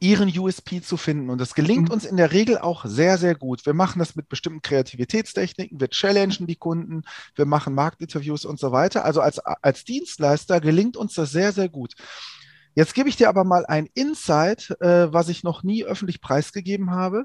ihren 0.00 0.36
USP 0.38 0.82
zu 0.82 0.96
finden. 0.96 1.30
Und 1.30 1.40
das 1.40 1.54
gelingt 1.54 1.88
Mhm. 1.88 1.94
uns 1.94 2.04
in 2.04 2.16
der 2.16 2.32
Regel 2.32 2.58
auch 2.58 2.84
sehr, 2.84 3.18
sehr 3.18 3.34
gut. 3.34 3.64
Wir 3.66 3.74
machen 3.74 3.98
das 3.98 4.14
mit 4.16 4.28
bestimmten 4.28 4.62
Kreativitätstechniken, 4.62 5.80
wir 5.80 5.88
challengen 5.88 6.46
die 6.46 6.56
Kunden, 6.56 7.02
wir 7.34 7.46
machen 7.46 7.74
Marktinterviews 7.74 8.44
und 8.44 8.58
so 8.58 8.72
weiter. 8.72 9.04
Also 9.04 9.20
als, 9.20 9.38
als 9.38 9.84
Dienstleister 9.84 10.60
gelingt 10.60 10.96
uns 10.96 11.14
das 11.14 11.30
sehr, 11.30 11.52
sehr 11.52 11.68
gut. 11.68 11.94
Jetzt 12.74 12.94
gebe 12.94 13.08
ich 13.08 13.16
dir 13.16 13.30
aber 13.30 13.44
mal 13.44 13.64
ein 13.64 13.88
Insight, 13.94 14.76
äh, 14.80 15.10
was 15.12 15.30
ich 15.30 15.42
noch 15.42 15.62
nie 15.62 15.84
öffentlich 15.84 16.20
preisgegeben 16.20 16.90
habe. 16.90 17.24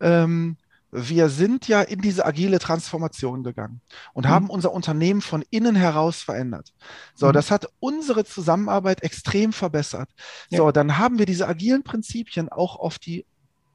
Ähm, 0.00 0.56
wir 0.94 1.30
sind 1.30 1.68
ja 1.68 1.80
in 1.80 2.02
diese 2.02 2.26
agile 2.26 2.58
Transformation 2.58 3.42
gegangen 3.42 3.80
und 4.12 4.26
Mhm. 4.26 4.30
haben 4.30 4.50
unser 4.50 4.72
Unternehmen 4.72 5.22
von 5.22 5.42
innen 5.50 5.74
heraus 5.74 6.22
verändert. 6.22 6.74
So, 7.14 7.28
Mhm. 7.28 7.32
das 7.32 7.50
hat 7.50 7.66
unsere 7.80 8.24
Zusammenarbeit 8.24 9.02
extrem 9.02 9.54
verbessert. 9.54 10.10
Ja. 10.50 10.58
So, 10.58 10.70
dann 10.70 10.98
haben 10.98 11.18
wir 11.18 11.24
diese 11.26 11.48
agilen 11.48 11.82
Prinzipien 11.82 12.50
auch 12.50 12.76
auf 12.76 12.98
die 12.98 13.24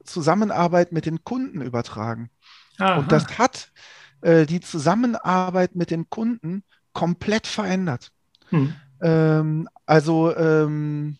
Zusammenarbeit 0.04 0.92
mit 0.92 1.06
den 1.06 1.24
Kunden 1.24 1.60
übertragen. 1.60 2.30
Aha. 2.78 2.98
Und 2.98 3.10
das 3.12 3.38
hat 3.38 3.72
äh, 4.20 4.46
die 4.46 4.60
Zusammenarbeit 4.60 5.76
mit 5.76 5.90
den 5.90 6.08
Kunden 6.10 6.64
komplett 6.92 7.46
verändert. 7.46 8.10
Hm. 8.50 8.74
Ähm, 9.00 9.68
also, 9.86 10.34
ähm, 10.36 11.18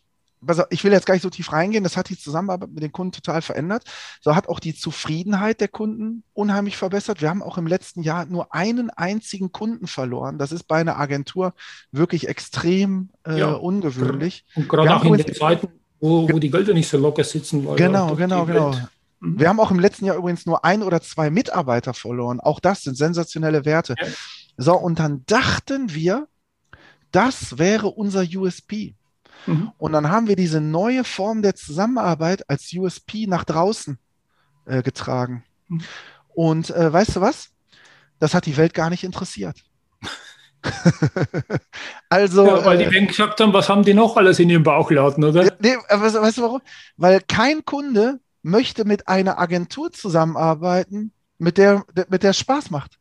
ich 0.70 0.84
will 0.84 0.92
jetzt 0.92 1.06
gar 1.06 1.14
nicht 1.14 1.22
so 1.22 1.30
tief 1.30 1.52
reingehen, 1.52 1.84
das 1.84 1.96
hat 1.96 2.08
die 2.08 2.18
Zusammenarbeit 2.18 2.70
mit 2.70 2.82
den 2.82 2.92
Kunden 2.92 3.12
total 3.12 3.42
verändert. 3.42 3.84
So 4.20 4.34
hat 4.36 4.48
auch 4.48 4.60
die 4.60 4.74
Zufriedenheit 4.74 5.60
der 5.60 5.68
Kunden 5.68 6.22
unheimlich 6.32 6.76
verbessert. 6.76 7.20
Wir 7.20 7.28
haben 7.30 7.42
auch 7.42 7.58
im 7.58 7.66
letzten 7.66 8.02
Jahr 8.02 8.26
nur 8.26 8.54
einen 8.54 8.90
einzigen 8.90 9.52
Kunden 9.52 9.86
verloren. 9.86 10.38
Das 10.38 10.52
ist 10.52 10.64
bei 10.64 10.80
einer 10.80 10.98
Agentur 10.98 11.54
wirklich 11.92 12.28
extrem 12.28 13.10
äh, 13.26 13.38
Ja. 13.38 13.52
ungewöhnlich. 13.54 14.44
Und 14.54 14.68
gerade 14.68 14.94
auch 14.94 15.04
in 15.04 15.14
den 15.16 15.34
Zeiten, 15.34 15.68
wo, 16.00 16.28
wo 16.30 16.38
die 16.38 16.50
Gelder 16.50 16.74
nicht 16.74 16.88
so 16.88 16.98
locker 16.98 17.24
sitzen. 17.24 17.66
Weil 17.66 17.76
Genau, 17.76 18.14
genau, 18.14 18.44
genau. 18.46 18.72
Welt- 18.72 18.88
Mhm. 19.20 19.40
Wir 19.40 19.48
haben 19.48 19.58
auch 19.58 19.72
im 19.72 19.80
letzten 19.80 20.04
Jahr 20.04 20.16
übrigens 20.16 20.46
nur 20.46 20.64
ein 20.64 20.82
oder 20.84 21.00
zwei 21.00 21.28
Mitarbeiter 21.28 21.92
verloren. 21.92 22.38
Auch 22.38 22.60
das 22.60 22.82
sind 22.82 22.96
sensationelle 22.96 23.64
Werte. 23.64 23.96
Ja. 24.00 24.06
So, 24.56 24.76
und 24.76 25.00
dann 25.00 25.24
dachten 25.26 25.92
wir, 25.92 26.28
das 27.10 27.58
wäre 27.58 27.88
unser 27.88 28.22
USP. 28.22 28.94
Mhm. 29.46 29.72
Und 29.78 29.92
dann 29.92 30.10
haben 30.10 30.28
wir 30.28 30.36
diese 30.36 30.60
neue 30.60 31.04
Form 31.04 31.42
der 31.42 31.54
Zusammenarbeit 31.54 32.48
als 32.48 32.72
USP 32.72 33.26
nach 33.26 33.44
draußen 33.44 33.98
äh, 34.66 34.82
getragen. 34.82 35.44
Mhm. 35.68 35.82
Und 36.34 36.70
äh, 36.70 36.92
weißt 36.92 37.16
du 37.16 37.20
was? 37.20 37.50
Das 38.18 38.34
hat 38.34 38.46
die 38.46 38.56
Welt 38.56 38.74
gar 38.74 38.90
nicht 38.90 39.04
interessiert. 39.04 39.56
also, 42.08 42.46
Ja, 42.46 42.64
weil 42.64 42.78
die 42.78 42.84
äh, 42.84 42.92
dann 42.92 43.06
gesagt 43.06 43.40
haben, 43.40 43.52
was 43.52 43.68
haben 43.68 43.84
die 43.84 43.94
noch 43.94 44.16
alles 44.16 44.38
in 44.38 44.50
ihrem 44.50 44.64
Bauchladen, 44.64 45.24
oder? 45.24 45.52
nee, 45.60 45.76
aber 45.88 46.02
weißt, 46.02 46.16
weißt 46.16 46.38
du 46.38 46.42
warum? 46.42 46.60
Weil 46.96 47.20
kein 47.20 47.64
Kunde 47.64 48.20
möchte 48.42 48.84
mit 48.84 49.08
einer 49.08 49.38
Agentur 49.38 49.92
zusammenarbeiten, 49.92 51.12
mit 51.38 51.58
der, 51.58 51.84
mit 52.08 52.22
der 52.22 52.30
es 52.30 52.38
Spaß 52.38 52.70
macht. 52.70 52.97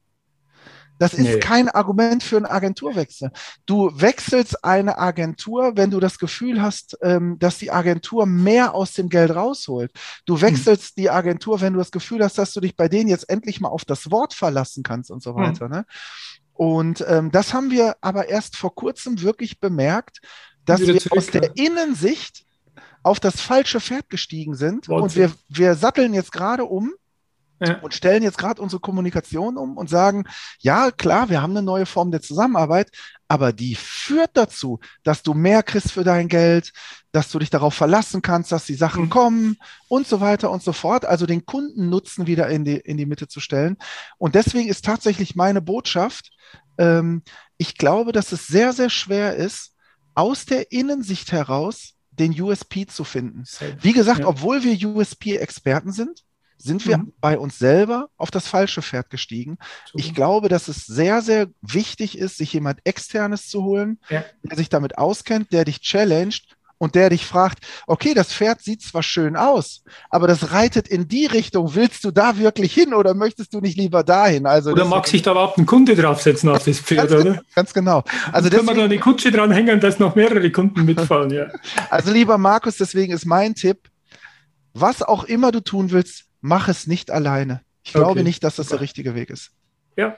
Das 1.00 1.14
ist 1.14 1.24
Nee. 1.24 1.40
kein 1.40 1.70
Argument 1.70 2.24
für 2.24 2.38
einen 2.38 2.46
Agenturwechsel. 2.46 3.32
Du 3.66 3.92
wechselst 4.00 4.64
eine 4.64 4.98
Agentur, 4.98 5.74
wenn 5.76 5.92
du 5.92 6.00
das 6.00 6.18
Gefühl 6.20 6.62
hast, 6.62 6.98
ähm, 7.02 7.38
dass 7.40 7.58
die 7.58 7.72
Agentur 7.72 8.26
mehr 8.26 8.74
aus 8.74 8.94
dem 8.94 9.10
Geld 9.10 9.36
rausholt. 9.36 9.92
Du 10.26 10.42
wechselst 10.42 10.98
die 10.98 11.10
Agentur, 11.10 11.62
wenn 11.62 11.74
du 11.74 11.80
das 11.80 11.92
Gefühl 11.92 12.24
hast, 12.24 12.38
dass 12.38 12.54
du 12.54 12.60
dich 12.62 12.76
bei 12.76 12.88
denen 12.88 13.10
jetzt 13.10 13.30
endlich 13.30 13.60
mal 13.62 13.70
auf 13.70 13.86
das 13.86 14.10
Wort 14.12 14.34
verlassen 14.34 14.84
kannst 14.84 15.12
und 15.12 15.22
so 15.22 15.36
Hm. 15.36 15.44
weiter. 15.44 15.70
Ne? 15.70 15.86
Und 16.54 17.06
ähm, 17.08 17.32
das 17.32 17.54
haben 17.54 17.70
wir 17.70 17.96
aber 18.02 18.30
erst 18.30 18.56
vor 18.58 18.74
kurzem 18.74 19.22
wirklich 19.22 19.60
bemerkt, 19.60 20.22
dass 20.66 20.82
wir 20.82 20.98
zurück, 21.00 21.20
aus 21.20 21.28
der. 21.28 21.56
Innensicht 21.56 22.46
auf 23.04 23.20
das 23.20 23.40
falsche 23.40 23.80
Pferd 23.80 24.10
gestiegen 24.10 24.56
sind. 24.56 24.90
Und 24.90 25.02
Wahnsinn. 25.04 25.34
wir, 25.50 25.58
wir 25.70 25.76
satteln 25.76 26.14
jetzt 26.14 26.32
gerade 26.32 26.66
um 26.66 26.92
Ja. 27.60 27.80
und 27.80 27.94
stellen 27.94 28.22
jetzt 28.24 28.38
gerade 28.38 28.62
unsere 28.62 28.80
Kommunikation 28.80 29.58
um 29.58 29.78
und 29.78 29.90
sagen, 29.90 30.26
ja, 30.60 30.92
klar, 30.92 31.30
wir 31.30 31.42
haben 31.42 31.52
eine 31.58 31.64
neue 31.64 31.86
Form 31.88 32.12
der 32.12 32.22
Zusammenarbeit, 32.22 32.92
aber 33.28 33.52
die 33.52 33.74
führt 33.76 34.32
dazu, 34.36 34.80
dass 35.04 35.24
du 35.24 35.34
mehr 35.34 35.64
kriegst 35.64 35.92
für 35.92 36.04
dein 36.04 36.28
Geld, 36.28 36.72
dass 37.12 37.32
du 37.32 37.40
dich 37.40 37.50
darauf 37.50 37.74
verlassen 37.74 38.22
kannst, 38.22 38.52
dass 38.52 38.66
die 38.66 38.76
Sachen 38.76 39.06
Mhm. 39.06 39.10
kommen 39.10 39.58
und 39.88 40.08
so 40.08 40.22
weiter 40.22 40.52
und 40.52 40.62
so 40.62 40.72
fort. 40.72 41.04
Also 41.06 41.26
den 41.26 41.46
Kundennutzen 41.46 42.28
wieder 42.28 42.48
in 42.50 42.64
die, 42.64 42.76
in 42.78 42.98
die 42.98 43.06
Mitte 43.08 43.28
zu 43.28 43.40
stellen. 43.40 43.78
Und 44.20 44.36
deswegen 44.36 44.70
ist 44.70 44.86
tatsächlich 44.86 45.36
meine 45.36 45.62
Botschaft, 45.62 46.30
ähm, 46.78 47.24
ich 47.58 47.76
glaube, 47.78 48.12
dass 48.12 48.32
es 48.32 48.46
sehr, 48.48 48.72
sehr 48.72 48.92
schwer 48.92 49.36
ist, 49.36 49.74
aus 50.14 50.46
der 50.46 50.72
Innensicht 50.72 51.32
heraus 51.32 51.94
den 52.12 52.40
USP 52.40 52.86
zu 52.88 53.04
finden. 53.04 53.44
Wie 53.82 53.94
gesagt, 53.94 54.20
Ja. 54.22 54.28
obwohl 54.28 54.64
wir 54.64 54.74
USP-Experten 54.90 55.92
sind, 55.92 56.24
sind 56.58 56.88
wir 56.88 56.98
Mhm. 56.98 57.14
bei 57.22 57.38
uns 57.38 57.60
selber 57.60 58.10
auf 58.18 58.32
das 58.32 58.48
falsche 58.48 58.82
Pferd 58.82 59.10
gestiegen. 59.10 59.58
Ich 59.94 60.14
glaube, 60.16 60.50
dass 60.50 60.68
es 60.68 60.86
sehr, 60.86 61.22
sehr 61.22 61.48
wichtig 61.62 62.18
ist, 62.18 62.38
sich 62.38 62.54
jemand 62.54 62.80
Externes 62.84 63.48
zu 63.48 63.64
holen, 63.64 64.00
Ja. 64.10 64.24
der 64.44 64.58
sich 64.58 64.70
damit 64.70 64.98
auskennt, 64.98 65.52
der 65.54 65.66
dich 65.66 65.82
challenged 65.82 66.44
und 66.80 66.94
der 66.94 67.10
dich 67.10 67.26
fragt, 67.26 67.66
okay, 67.88 68.14
das 68.14 68.32
Pferd 68.34 68.62
sieht 68.62 68.84
zwar 68.84 69.02
schön 69.02 69.36
aus, 69.36 69.84
aber 70.12 70.28
das 70.28 70.52
reitet 70.52 70.88
in 70.88 71.08
die 71.08 71.26
Richtung. 71.26 71.74
Willst 71.74 72.04
du 72.04 72.12
da 72.12 72.38
wirklich 72.38 72.72
hin 72.74 72.94
oder 72.94 73.16
möchtest 73.16 73.54
du 73.54 73.62
nicht 73.62 73.78
lieber 73.78 74.04
dahin? 74.04 74.46
Also 74.46 74.72
Oder 74.72 74.86
mag 74.86 75.08
sich 75.08 75.24
da 75.24 75.32
überhaupt 75.32 75.58
ein 75.58 75.66
Kunde 75.66 75.96
draufsetzen 75.96 76.50
auf 76.50 76.64
das 76.64 76.80
Pferd, 76.80 77.10
ganz, 77.10 77.22
oder? 77.24 77.42
ganz 77.56 77.74
genau. 77.74 78.04
Also 78.32 78.32
Also 78.32 78.50
können 78.50 78.52
wir 78.52 78.52
da 78.52 78.62
deswegen, 78.74 78.82
eine 78.92 79.00
Kutsche 79.00 79.32
dranhängen, 79.32 79.80
dass 79.80 79.98
noch 79.98 80.16
mehrere 80.16 80.52
Kunden 80.52 80.86
mitfahren, 80.86 81.32
ja. 81.32 81.48
also 81.90 82.12
lieber 82.12 82.38
Markus, 82.38 82.78
deswegen 82.78 83.12
ist 83.14 83.26
mein 83.26 83.56
Tipp, 83.56 83.90
was 84.74 85.02
auch 85.02 85.24
immer 85.24 85.52
du 85.52 85.62
tun 85.62 85.90
willst, 85.90 86.26
mach 86.48 86.68
es 86.70 86.88
nicht 86.88 87.12
alleine. 87.12 87.62
Ich 87.84 87.92
Okay, 87.96 88.00
glaube 88.00 88.24
nicht, 88.24 88.44
dass 88.44 88.56
das 88.56 88.68
der 88.70 88.82
richtige 88.82 89.16
Weg 89.16 89.30
ist. 89.30 89.52
Ja, 89.96 90.18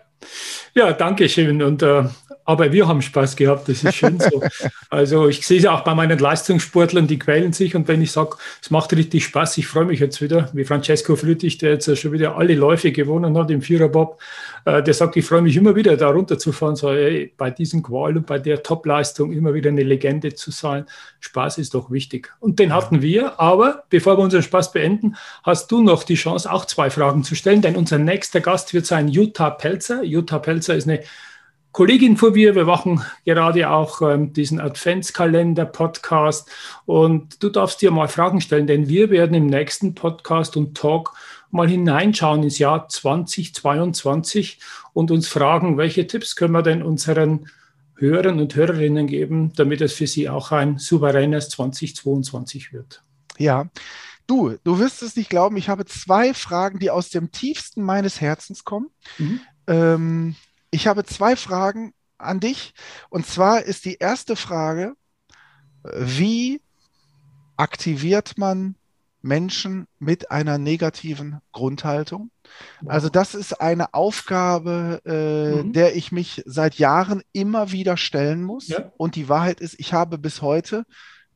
ja 0.73 0.93
danke 0.93 1.29
schön. 1.29 1.61
Und, 1.61 1.81
äh, 1.83 2.03
aber 2.45 2.71
wir 2.71 2.87
haben 2.87 3.01
Spaß 3.01 3.35
gehabt, 3.35 3.69
das 3.69 3.83
ist 3.83 3.95
schön 3.95 4.19
so. 4.19 4.41
Also 4.91 5.27
ich 5.27 5.45
sehe 5.45 5.59
es 5.59 5.67
auch 5.67 5.83
bei 5.83 5.93
meinen 5.93 6.17
Leistungssportlern, 6.17 7.05
die 7.05 7.19
quälen 7.19 7.53
sich. 7.53 7.75
Und 7.75 7.87
wenn 7.87 8.01
ich 8.01 8.11
sage, 8.11 8.37
es 8.59 8.71
macht 8.71 8.91
richtig 8.93 9.23
Spaß, 9.23 9.55
ich 9.59 9.67
freue 9.67 9.85
mich 9.85 9.99
jetzt 9.99 10.19
wieder, 10.19 10.49
wie 10.53 10.65
Francesco 10.65 11.15
Flüttich, 11.15 11.59
der 11.59 11.73
jetzt 11.73 11.95
schon 11.99 12.11
wieder 12.11 12.37
alle 12.37 12.55
Läufe 12.55 12.91
gewonnen 12.91 13.37
hat 13.37 13.51
im 13.51 13.61
Viererbob, 13.61 14.19
äh, 14.65 14.81
der 14.81 14.95
sagt, 14.95 15.15
ich 15.15 15.25
freue 15.25 15.43
mich 15.43 15.55
immer 15.57 15.75
wieder, 15.75 15.95
da 15.95 16.09
runterzufahren. 16.09 16.75
So, 16.75 16.91
ey, 16.91 17.31
bei 17.37 17.51
diesem 17.51 17.83
Qual 17.83 18.17
und 18.17 18.25
bei 18.25 18.39
der 18.39 18.63
Topleistung 18.63 19.31
immer 19.31 19.53
wieder 19.53 19.69
eine 19.69 19.83
Legende 19.83 20.33
zu 20.33 20.49
sein. 20.49 20.85
Spaß 21.19 21.59
ist 21.59 21.75
doch 21.75 21.91
wichtig. 21.91 22.33
Und 22.39 22.57
den 22.57 22.73
hatten 22.73 23.03
wir. 23.03 23.39
Aber 23.39 23.83
bevor 23.91 24.17
wir 24.17 24.23
unseren 24.23 24.41
Spaß 24.41 24.71
beenden, 24.71 25.15
hast 25.43 25.71
du 25.71 25.83
noch 25.83 26.03
die 26.03 26.15
Chance, 26.15 26.51
auch 26.51 26.65
zwei 26.65 26.89
Fragen 26.89 27.23
zu 27.23 27.35
stellen. 27.35 27.61
Denn 27.61 27.75
unser 27.75 27.99
nächster 27.99 28.41
Gast 28.41 28.73
wird 28.73 28.87
sein 28.87 29.07
Jutta 29.07 29.51
Pelzer. 29.51 30.01
Jutta 30.09 30.39
Pelzer 30.39 30.75
ist 30.75 30.87
eine 30.87 31.03
Kollegin 31.71 32.17
von 32.17 32.33
mir. 32.33 32.55
Wir 32.55 32.65
machen 32.65 33.03
gerade 33.25 33.69
auch 33.69 34.01
ähm, 34.01 34.33
diesen 34.33 34.59
Adventskalender-Podcast. 34.59 36.49
Und 36.85 37.41
du 37.43 37.49
darfst 37.49 37.81
dir 37.81 37.91
mal 37.91 38.07
Fragen 38.07 38.41
stellen, 38.41 38.67
denn 38.67 38.89
wir 38.89 39.09
werden 39.11 39.35
im 39.35 39.45
nächsten 39.45 39.93
Podcast 39.93 40.57
und 40.57 40.75
Talk 40.75 41.13
mal 41.51 41.67
hineinschauen 41.67 42.43
ins 42.43 42.59
Jahr 42.59 42.87
2022 42.87 44.59
und 44.93 45.11
uns 45.11 45.27
fragen, 45.27 45.77
welche 45.77 46.07
Tipps 46.07 46.35
können 46.35 46.53
wir 46.53 46.63
denn 46.63 46.83
unseren 46.83 47.49
Hörern 47.95 48.39
und 48.39 48.55
Hörerinnen 48.55 49.07
geben, 49.07 49.53
damit 49.55 49.81
es 49.81 49.93
für 49.93 50.07
sie 50.07 50.29
auch 50.29 50.51
ein 50.51 50.77
souveränes 50.77 51.49
2022 51.49 52.71
wird. 52.71 53.03
Ja, 53.37 53.67
du, 54.25 54.57
du 54.63 54.79
wirst 54.79 55.01
es 55.01 55.15
nicht 55.15 55.29
glauben, 55.29 55.57
ich 55.57 55.69
habe 55.69 55.85
zwei 55.85 56.33
Fragen, 56.33 56.79
die 56.79 56.91
aus 56.91 57.09
dem 57.09 57.31
tiefsten 57.31 57.83
meines 57.83 58.21
Herzens 58.21 58.63
kommen. 58.63 58.89
Mhm. 59.17 59.41
Ähm, 59.69 60.35
ich 60.71 60.87
habe 60.87 61.05
zwei 61.05 61.35
Fragen 61.35 61.93
an 62.17 62.39
dich. 62.39 62.73
Und 63.09 63.25
zwar 63.25 63.63
ist 63.63 63.85
die 63.85 63.95
erste 63.95 64.35
Frage, 64.35 64.93
wie 65.83 66.61
aktiviert 67.55 68.37
man 68.37 68.75
Menschen 69.21 69.87
mit 69.99 70.31
einer 70.31 70.57
negativen 70.57 71.39
Grundhaltung? 71.51 72.31
Also 72.85 73.09
das 73.09 73.35
ist 73.35 73.59
eine 73.61 73.93
Aufgabe, 73.93 75.01
äh, 75.05 75.63
Mhm. 75.63 75.73
der 75.73 75.95
ich 75.95 76.11
mich 76.11 76.41
seit 76.45 76.75
Jahren 76.75 77.21
immer 77.33 77.71
wieder 77.71 77.97
stellen 77.97 78.43
muss. 78.43 78.67
Ja. 78.69 78.91
Und 78.97 79.15
die 79.15 79.29
Wahrheit 79.29 79.59
ist, 79.61 79.75
ich 79.77 79.93
habe 79.93 80.17
bis 80.17 80.41
heute 80.41 80.85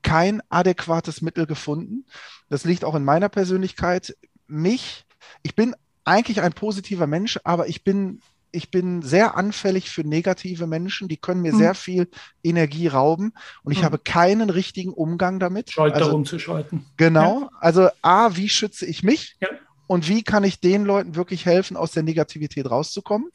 kein 0.01 0.41
adäquates 0.49 1.21
Mittel 1.21 1.45
gefunden. 1.45 2.05
Das 2.49 2.63
liegt 2.65 2.83
auch 2.85 2.95
in 2.95 3.03
meiner 3.03 3.29
Persönlichkeit. 3.29 4.15
Mich, 4.47 5.05
ich 5.43 5.55
bin 5.55 5.75
eigentlich 6.05 6.41
ein 6.41 6.53
positiver 6.53 7.07
Mensch, 7.07 7.39
aber 7.43 7.67
ich 7.67 7.83
bin, 7.83 8.19
ich 8.51 8.69
bin 8.71 9.01
sehr 9.01 9.35
anfällig 9.35 9.89
für 9.89 10.03
negative 10.03 10.67
Menschen. 10.67 11.07
Die 11.07 11.17
können 11.17 11.41
mir 11.41 11.53
Mhm. 11.53 11.57
sehr 11.57 11.75
viel 11.75 12.09
Energie 12.43 12.87
rauben 12.87 13.33
und 13.63 13.71
ich 13.71 13.79
Mhm. 13.79 13.85
habe 13.85 13.97
keinen 13.99 14.49
richtigen 14.49 14.91
Umgang 14.93 15.39
damit. 15.39 15.71
Schalter 15.71 15.95
Also, 15.97 16.15
umzuschalten. 16.15 16.85
Genau. 16.97 17.49
Also 17.59 17.89
A, 18.01 18.35
wie 18.35 18.49
schütze 18.49 18.85
ich 18.85 19.03
mich? 19.03 19.35
Ja. 19.41 19.49
Und 19.87 20.07
wie 20.07 20.23
kann 20.23 20.43
ich 20.43 20.59
den 20.59 20.85
Leuten 20.85 21.15
wirklich 21.15 21.45
helfen, 21.45 21.77
aus 21.77 21.91
der 21.91 22.03
Negativität 22.03 22.69
rauszukommen? 22.69 23.29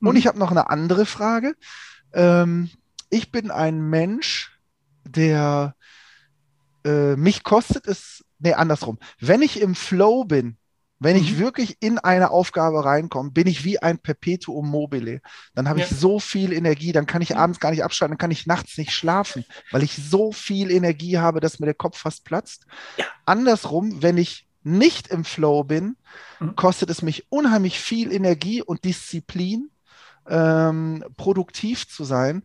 Und 0.00 0.10
Mhm. 0.12 0.16
ich 0.16 0.26
habe 0.26 0.38
noch 0.38 0.50
eine 0.50 0.68
andere 0.70 1.06
Frage. 1.06 1.54
Ähm, 2.12 2.70
ich 3.10 3.30
bin 3.30 3.50
ein 3.50 3.80
Mensch, 3.90 4.58
der 5.04 5.74
äh, 6.84 7.14
mich 7.16 7.44
kostet 7.44 7.86
es 7.86 8.24
nee, 8.38 8.54
andersrum. 8.54 8.98
Wenn 9.20 9.40
ich 9.42 9.60
im 9.60 9.74
Flow 9.74 10.24
bin, 10.24 10.56
wenn 11.02 11.16
ich 11.16 11.32
mhm. 11.32 11.38
wirklich 11.38 11.76
in 11.80 11.98
eine 11.98 12.30
Aufgabe 12.30 12.84
reinkomme, 12.84 13.30
bin 13.30 13.46
ich 13.46 13.64
wie 13.64 13.80
ein 13.80 13.98
Perpetuum 13.98 14.68
mobile. 14.68 15.20
Dann 15.54 15.68
habe 15.68 15.80
ja. 15.80 15.86
ich 15.86 15.96
so 15.96 16.20
viel 16.20 16.52
Energie, 16.52 16.92
dann 16.92 17.06
kann 17.06 17.22
ich 17.22 17.36
abends 17.36 17.60
gar 17.60 17.70
nicht 17.70 17.84
abschalten, 17.84 18.12
dann 18.12 18.18
kann 18.18 18.30
ich 18.30 18.46
nachts 18.46 18.78
nicht 18.78 18.92
schlafen, 18.92 19.44
weil 19.70 19.82
ich 19.82 19.96
so 19.96 20.32
viel 20.32 20.70
Energie 20.70 21.18
habe, 21.18 21.40
dass 21.40 21.58
mir 21.58 21.66
der 21.66 21.74
Kopf 21.74 21.98
fast 21.98 22.24
platzt. 22.24 22.66
Ja. 22.96 23.04
Andersrum, 23.24 24.02
wenn 24.02 24.16
ich 24.16 24.46
nicht 24.62 25.08
im 25.08 25.24
Flow 25.24 25.64
bin, 25.64 25.96
mhm. 26.40 26.54
kostet 26.56 26.90
es 26.90 27.02
mich 27.02 27.26
unheimlich 27.30 27.80
viel 27.80 28.12
Energie 28.12 28.62
und 28.62 28.84
Disziplin, 28.84 29.70
ähm, 30.28 31.04
produktiv 31.16 31.88
zu 31.88 32.04
sein. 32.04 32.42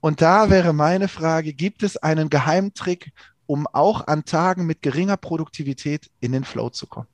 Und 0.00 0.22
da 0.22 0.50
wäre 0.50 0.72
meine 0.72 1.08
Frage, 1.08 1.52
gibt 1.52 1.82
es 1.82 1.96
einen 1.96 2.30
Geheimtrick, 2.30 3.12
um 3.46 3.66
auch 3.66 4.06
an 4.06 4.24
Tagen 4.24 4.66
mit 4.66 4.82
geringer 4.82 5.16
Produktivität 5.16 6.10
in 6.20 6.32
den 6.32 6.44
Flow 6.44 6.70
zu 6.70 6.86
kommen? 6.86 7.06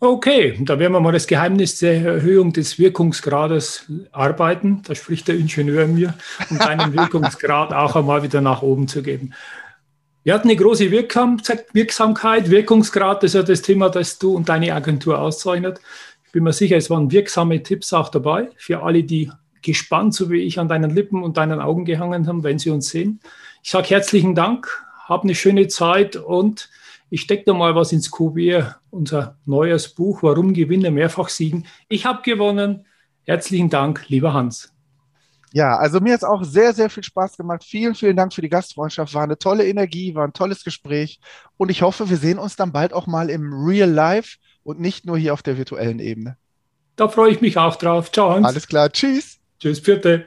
Okay, 0.00 0.56
da 0.60 0.78
werden 0.78 0.92
wir 0.92 1.00
mal 1.00 1.10
das 1.10 1.26
Geheimnis 1.26 1.78
der 1.78 2.00
Erhöhung 2.04 2.52
des 2.52 2.78
Wirkungsgrades 2.78 3.86
arbeiten. 4.12 4.80
Da 4.86 4.94
spricht 4.94 5.26
der 5.26 5.34
Ingenieur 5.34 5.82
in 5.82 5.94
mir, 5.96 6.14
um 6.50 6.58
deinen 6.58 6.92
Wirkungsgrad 6.92 7.72
auch 7.72 7.96
einmal 7.96 8.22
wieder 8.22 8.40
nach 8.40 8.62
oben 8.62 8.86
zu 8.86 9.02
geben. 9.02 9.34
Wir 10.22 10.34
hatten 10.34 10.48
eine 10.48 10.56
große 10.56 10.92
Wirksamkeit, 10.92 12.48
Wirkungsgrad, 12.48 13.24
ist 13.24 13.34
ja 13.34 13.42
das 13.42 13.62
Thema, 13.62 13.88
das 13.88 14.20
du 14.20 14.36
und 14.36 14.48
deine 14.48 14.72
Agentur 14.72 15.18
auszeichnet. 15.18 15.80
Ich 16.26 16.30
bin 16.30 16.44
mir 16.44 16.52
sicher, 16.52 16.76
es 16.76 16.90
waren 16.90 17.10
wirksame 17.10 17.60
Tipps 17.64 17.92
auch 17.92 18.08
dabei 18.08 18.50
für 18.56 18.84
alle, 18.84 19.02
die 19.02 19.32
gespannt, 19.62 20.14
so 20.14 20.30
wie 20.30 20.42
ich, 20.42 20.60
an 20.60 20.68
deinen 20.68 20.90
Lippen 20.90 21.24
und 21.24 21.38
deinen 21.38 21.60
Augen 21.60 21.84
gehangen 21.84 22.28
haben, 22.28 22.44
wenn 22.44 22.60
sie 22.60 22.70
uns 22.70 22.90
sehen. 22.90 23.18
Ich 23.64 23.70
sage 23.70 23.88
herzlichen 23.88 24.36
Dank, 24.36 24.68
hab 25.08 25.24
eine 25.24 25.34
schöne 25.34 25.66
Zeit 25.66 26.14
und 26.14 26.70
ich 27.10 27.22
stecke 27.22 27.44
da 27.46 27.54
mal 27.54 27.74
was 27.74 27.92
ins 27.92 28.10
Kurier, 28.10 28.76
unser 28.90 29.38
neues 29.44 29.88
Buch, 29.88 30.22
Warum 30.22 30.52
Gewinne 30.52 30.90
mehrfach 30.90 31.28
siegen. 31.28 31.66
Ich 31.88 32.04
habe 32.04 32.22
gewonnen. 32.22 32.86
Herzlichen 33.24 33.70
Dank, 33.70 34.08
lieber 34.08 34.32
Hans. 34.32 34.72
Ja, 35.52 35.76
also 35.76 36.00
mir 36.00 36.12
hat 36.12 36.20
es 36.20 36.28
auch 36.28 36.44
sehr, 36.44 36.74
sehr 36.74 36.90
viel 36.90 37.02
Spaß 37.02 37.36
gemacht. 37.36 37.64
Vielen, 37.64 37.94
vielen 37.94 38.16
Dank 38.16 38.34
für 38.34 38.42
die 38.42 38.50
Gastfreundschaft. 38.50 39.14
War 39.14 39.22
eine 39.22 39.38
tolle 39.38 39.66
Energie, 39.66 40.14
war 40.14 40.24
ein 40.26 40.32
tolles 40.32 40.62
Gespräch. 40.62 41.20
Und 41.56 41.70
ich 41.70 41.82
hoffe, 41.82 42.10
wir 42.10 42.18
sehen 42.18 42.38
uns 42.38 42.56
dann 42.56 42.72
bald 42.72 42.92
auch 42.92 43.06
mal 43.06 43.30
im 43.30 43.52
Real 43.52 43.90
Life 43.90 44.36
und 44.62 44.80
nicht 44.80 45.06
nur 45.06 45.16
hier 45.16 45.32
auf 45.32 45.42
der 45.42 45.56
virtuellen 45.56 46.00
Ebene. 46.00 46.36
Da 46.96 47.08
freue 47.08 47.32
ich 47.32 47.40
mich 47.40 47.56
auch 47.56 47.76
drauf. 47.76 48.12
Ciao, 48.12 48.30
Hans. 48.30 48.46
Alles 48.46 48.66
klar. 48.66 48.90
Tschüss. 48.90 49.38
Tschüss, 49.58 49.80
vierte. 49.80 50.26